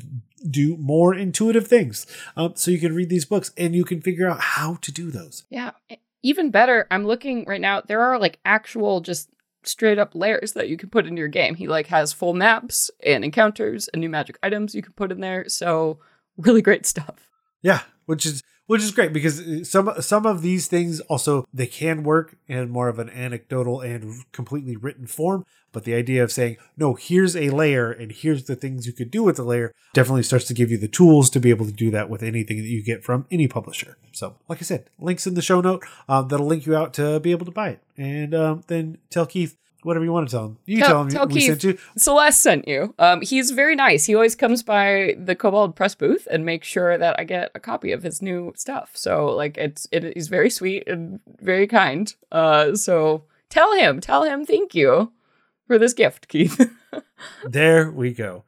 do 0.50 0.78
more 0.78 1.14
intuitive 1.14 1.68
things. 1.68 2.06
Um, 2.38 2.54
so 2.56 2.72
you 2.72 2.80
can 2.80 2.94
read 2.94 3.10
these 3.10 3.26
books 3.26 3.52
and 3.58 3.76
you 3.76 3.84
can 3.84 4.02
figure 4.02 4.30
out 4.30 4.40
how 4.40 4.76
to 4.82 4.92
do 4.92 5.12
those. 5.12 5.44
Yeah. 5.50 5.72
Even 6.22 6.52
better, 6.52 6.88
I'm 6.92 7.06
looking 7.06 7.46
right 7.46 7.62
now, 7.62 7.82
there 7.82 8.02
are 8.02 8.20
like 8.20 8.40
actual 8.46 9.02
just 9.02 9.30
straight 9.64 9.98
up 9.98 10.14
lairs 10.14 10.54
that 10.54 10.70
you 10.70 10.78
can 10.78 10.90
put 10.90 11.06
in 11.06 11.18
your 11.18 11.28
game. 11.28 11.56
He 11.56 11.68
like 11.68 11.88
has 11.88 12.14
full 12.14 12.34
maps 12.34 12.92
and 13.04 13.24
encounters 13.24 13.88
and 13.88 14.00
new 14.00 14.10
magic 14.10 14.38
items 14.44 14.76
you 14.76 14.84
can 14.84 14.94
put 14.94 15.12
in 15.12 15.22
there. 15.22 15.50
So 15.50 16.00
really 16.38 16.62
great 16.62 16.86
stuff. 16.86 17.30
Yeah, 17.62 17.82
which 18.06 18.26
is 18.26 18.42
which 18.68 18.82
is 18.82 18.92
great 18.92 19.14
because 19.14 19.40
uh, 19.40 19.64
some 19.64 19.92
some 20.02 20.26
of 20.26 20.42
these 20.42 20.68
things 20.68 21.00
also 21.02 21.48
they 21.54 21.68
can 21.68 22.04
work 22.04 22.36
in 22.48 22.70
more 22.70 22.88
of 22.88 23.00
an 23.00 23.10
anecdotal 23.10 23.82
and 23.82 24.24
completely 24.32 24.76
written 24.76 25.08
form. 25.08 25.46
But 25.72 25.84
the 25.84 25.94
idea 25.94 26.24
of 26.24 26.32
saying 26.32 26.58
no, 26.78 26.96
here's 26.96 27.36
a 27.36 27.50
lair 27.50 27.92
and 27.92 28.12
here's 28.12 28.46
the 28.46 28.56
things 28.56 28.88
you 28.88 28.94
could 28.94 29.12
do 29.12 29.24
with 29.24 29.36
the 29.36 29.44
lair 29.44 29.72
definitely 29.94 30.24
starts 30.24 30.46
to 30.46 30.54
give 30.54 30.72
you 30.72 30.78
the 30.78 30.88
tools 30.88 31.30
to 31.32 31.40
be 31.40 31.50
able 31.50 31.66
to 31.66 31.72
do 31.72 31.92
that 31.92 32.10
with 32.10 32.24
anything 32.24 32.58
that 32.58 32.70
you 32.70 32.84
get 32.84 33.04
from 33.04 33.26
any 33.30 33.48
publisher. 33.48 33.98
So, 34.12 34.36
like 34.48 34.60
I 34.60 34.62
said, 34.62 34.90
links 35.00 35.28
in 35.28 35.34
the 35.34 35.42
show 35.42 35.62
note 35.62 35.84
um, 36.08 36.30
that'll 36.30 36.48
link 36.48 36.66
you 36.66 36.76
out 36.76 36.94
to 36.96 37.20
be 37.20 37.32
able 37.32 37.46
to 37.46 37.52
buy 37.52 37.70
it, 37.70 37.82
and 37.98 38.34
um, 38.34 38.64
then 38.68 38.98
tell 39.10 39.26
Keith 39.26 39.58
whatever 39.86 40.04
you 40.04 40.12
want 40.12 40.28
to 40.28 40.36
tell 40.36 40.46
him. 40.46 40.58
You 40.66 40.80
Tell- 40.80 40.88
tell, 40.88 41.02
him 41.04 41.10
tell 41.10 41.30
sent 41.30 41.64
you. 41.64 41.78
Celeste 41.96 42.42
sent 42.42 42.68
you. 42.68 42.96
Um, 42.98 43.22
he's 43.22 43.52
very 43.52 43.76
nice. 43.76 44.06
He 44.06 44.16
always 44.16 44.36
comes 44.36 44.64
by 44.64 45.16
the 45.18 45.36
Kobold 45.36 45.76
Press 45.76 45.94
booth 45.94 46.28
and 46.32 46.44
makes 46.46 46.68
sure 46.68 46.98
that 46.98 47.20
I 47.20 47.24
get 47.24 47.52
a 47.54 47.60
copy 47.60 47.92
of 47.92 48.02
his 48.02 48.22
new 48.22 48.52
stuff. 48.56 48.92
So 48.96 49.28
like 49.28 49.58
it's 49.58 49.88
it 49.92 50.04
is 50.18 50.28
very 50.28 50.50
sweet 50.50 50.88
and 50.88 51.20
very 51.40 51.68
kind. 51.68 52.14
Uh, 52.32 52.76
so 52.76 53.24
tell 53.50 53.74
him, 53.74 54.02
tell 54.02 54.24
him, 54.24 54.46
thank 54.46 54.74
you 54.74 55.12
for 55.68 55.78
this 55.78 55.94
gift, 55.94 56.28
Keith. 56.28 56.72
There 57.46 57.90
we 57.92 58.14
go. 58.14 58.44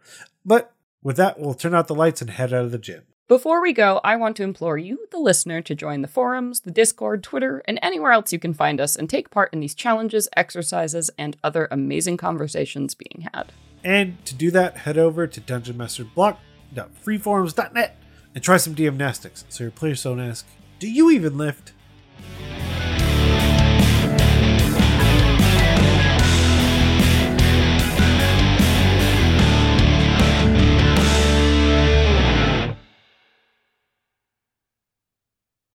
But 0.46 0.74
with 1.02 1.18
that, 1.18 1.40
we'll 1.40 1.54
turn 1.54 1.74
out 1.74 1.88
the 1.88 1.96
lights 1.96 2.22
and 2.22 2.30
head 2.30 2.54
out 2.54 2.66
of 2.66 2.72
the 2.72 2.78
gym. 2.78 3.04
Before 3.28 3.62
we 3.62 3.74
go, 3.74 4.00
I 4.06 4.16
want 4.16 4.38
to 4.38 4.44
implore 4.44 4.78
you, 4.78 5.06
the 5.12 5.20
listener, 5.20 5.62
to 5.62 5.76
join 5.76 6.02
the 6.02 6.08
forums, 6.08 6.62
the 6.62 6.72
Discord, 6.72 7.24
Twitter, 7.24 7.62
and 7.68 7.78
anywhere 7.82 8.14
else 8.14 8.32
you 8.32 8.40
can 8.40 8.54
find 8.54 8.80
us 8.80 8.96
and 8.96 9.10
take 9.10 9.30
part 9.30 9.52
in 9.52 9.60
these 9.60 9.76
challenges, 9.76 10.30
exercises, 10.38 11.10
and 11.18 11.36
other 11.44 11.68
amazing 11.70 12.16
conversations 12.16 12.96
being 12.96 13.28
had. 13.34 13.52
And 13.84 14.24
to 14.28 14.34
do 14.34 14.50
that, 14.52 14.78
head 14.78 14.98
over 14.98 15.28
to 15.28 15.42
dungeonmasterblock.freeforums.net 15.42 17.98
and 18.34 18.44
try 18.44 18.56
some 18.56 18.76
DMnastics 18.76 19.44
so 19.50 19.66
your 19.66 19.72
players 19.72 20.04
don't 20.04 20.22
ask, 20.22 20.48
Do 20.80 20.90
you 20.90 21.12
even 21.12 21.38
lift? 21.38 21.74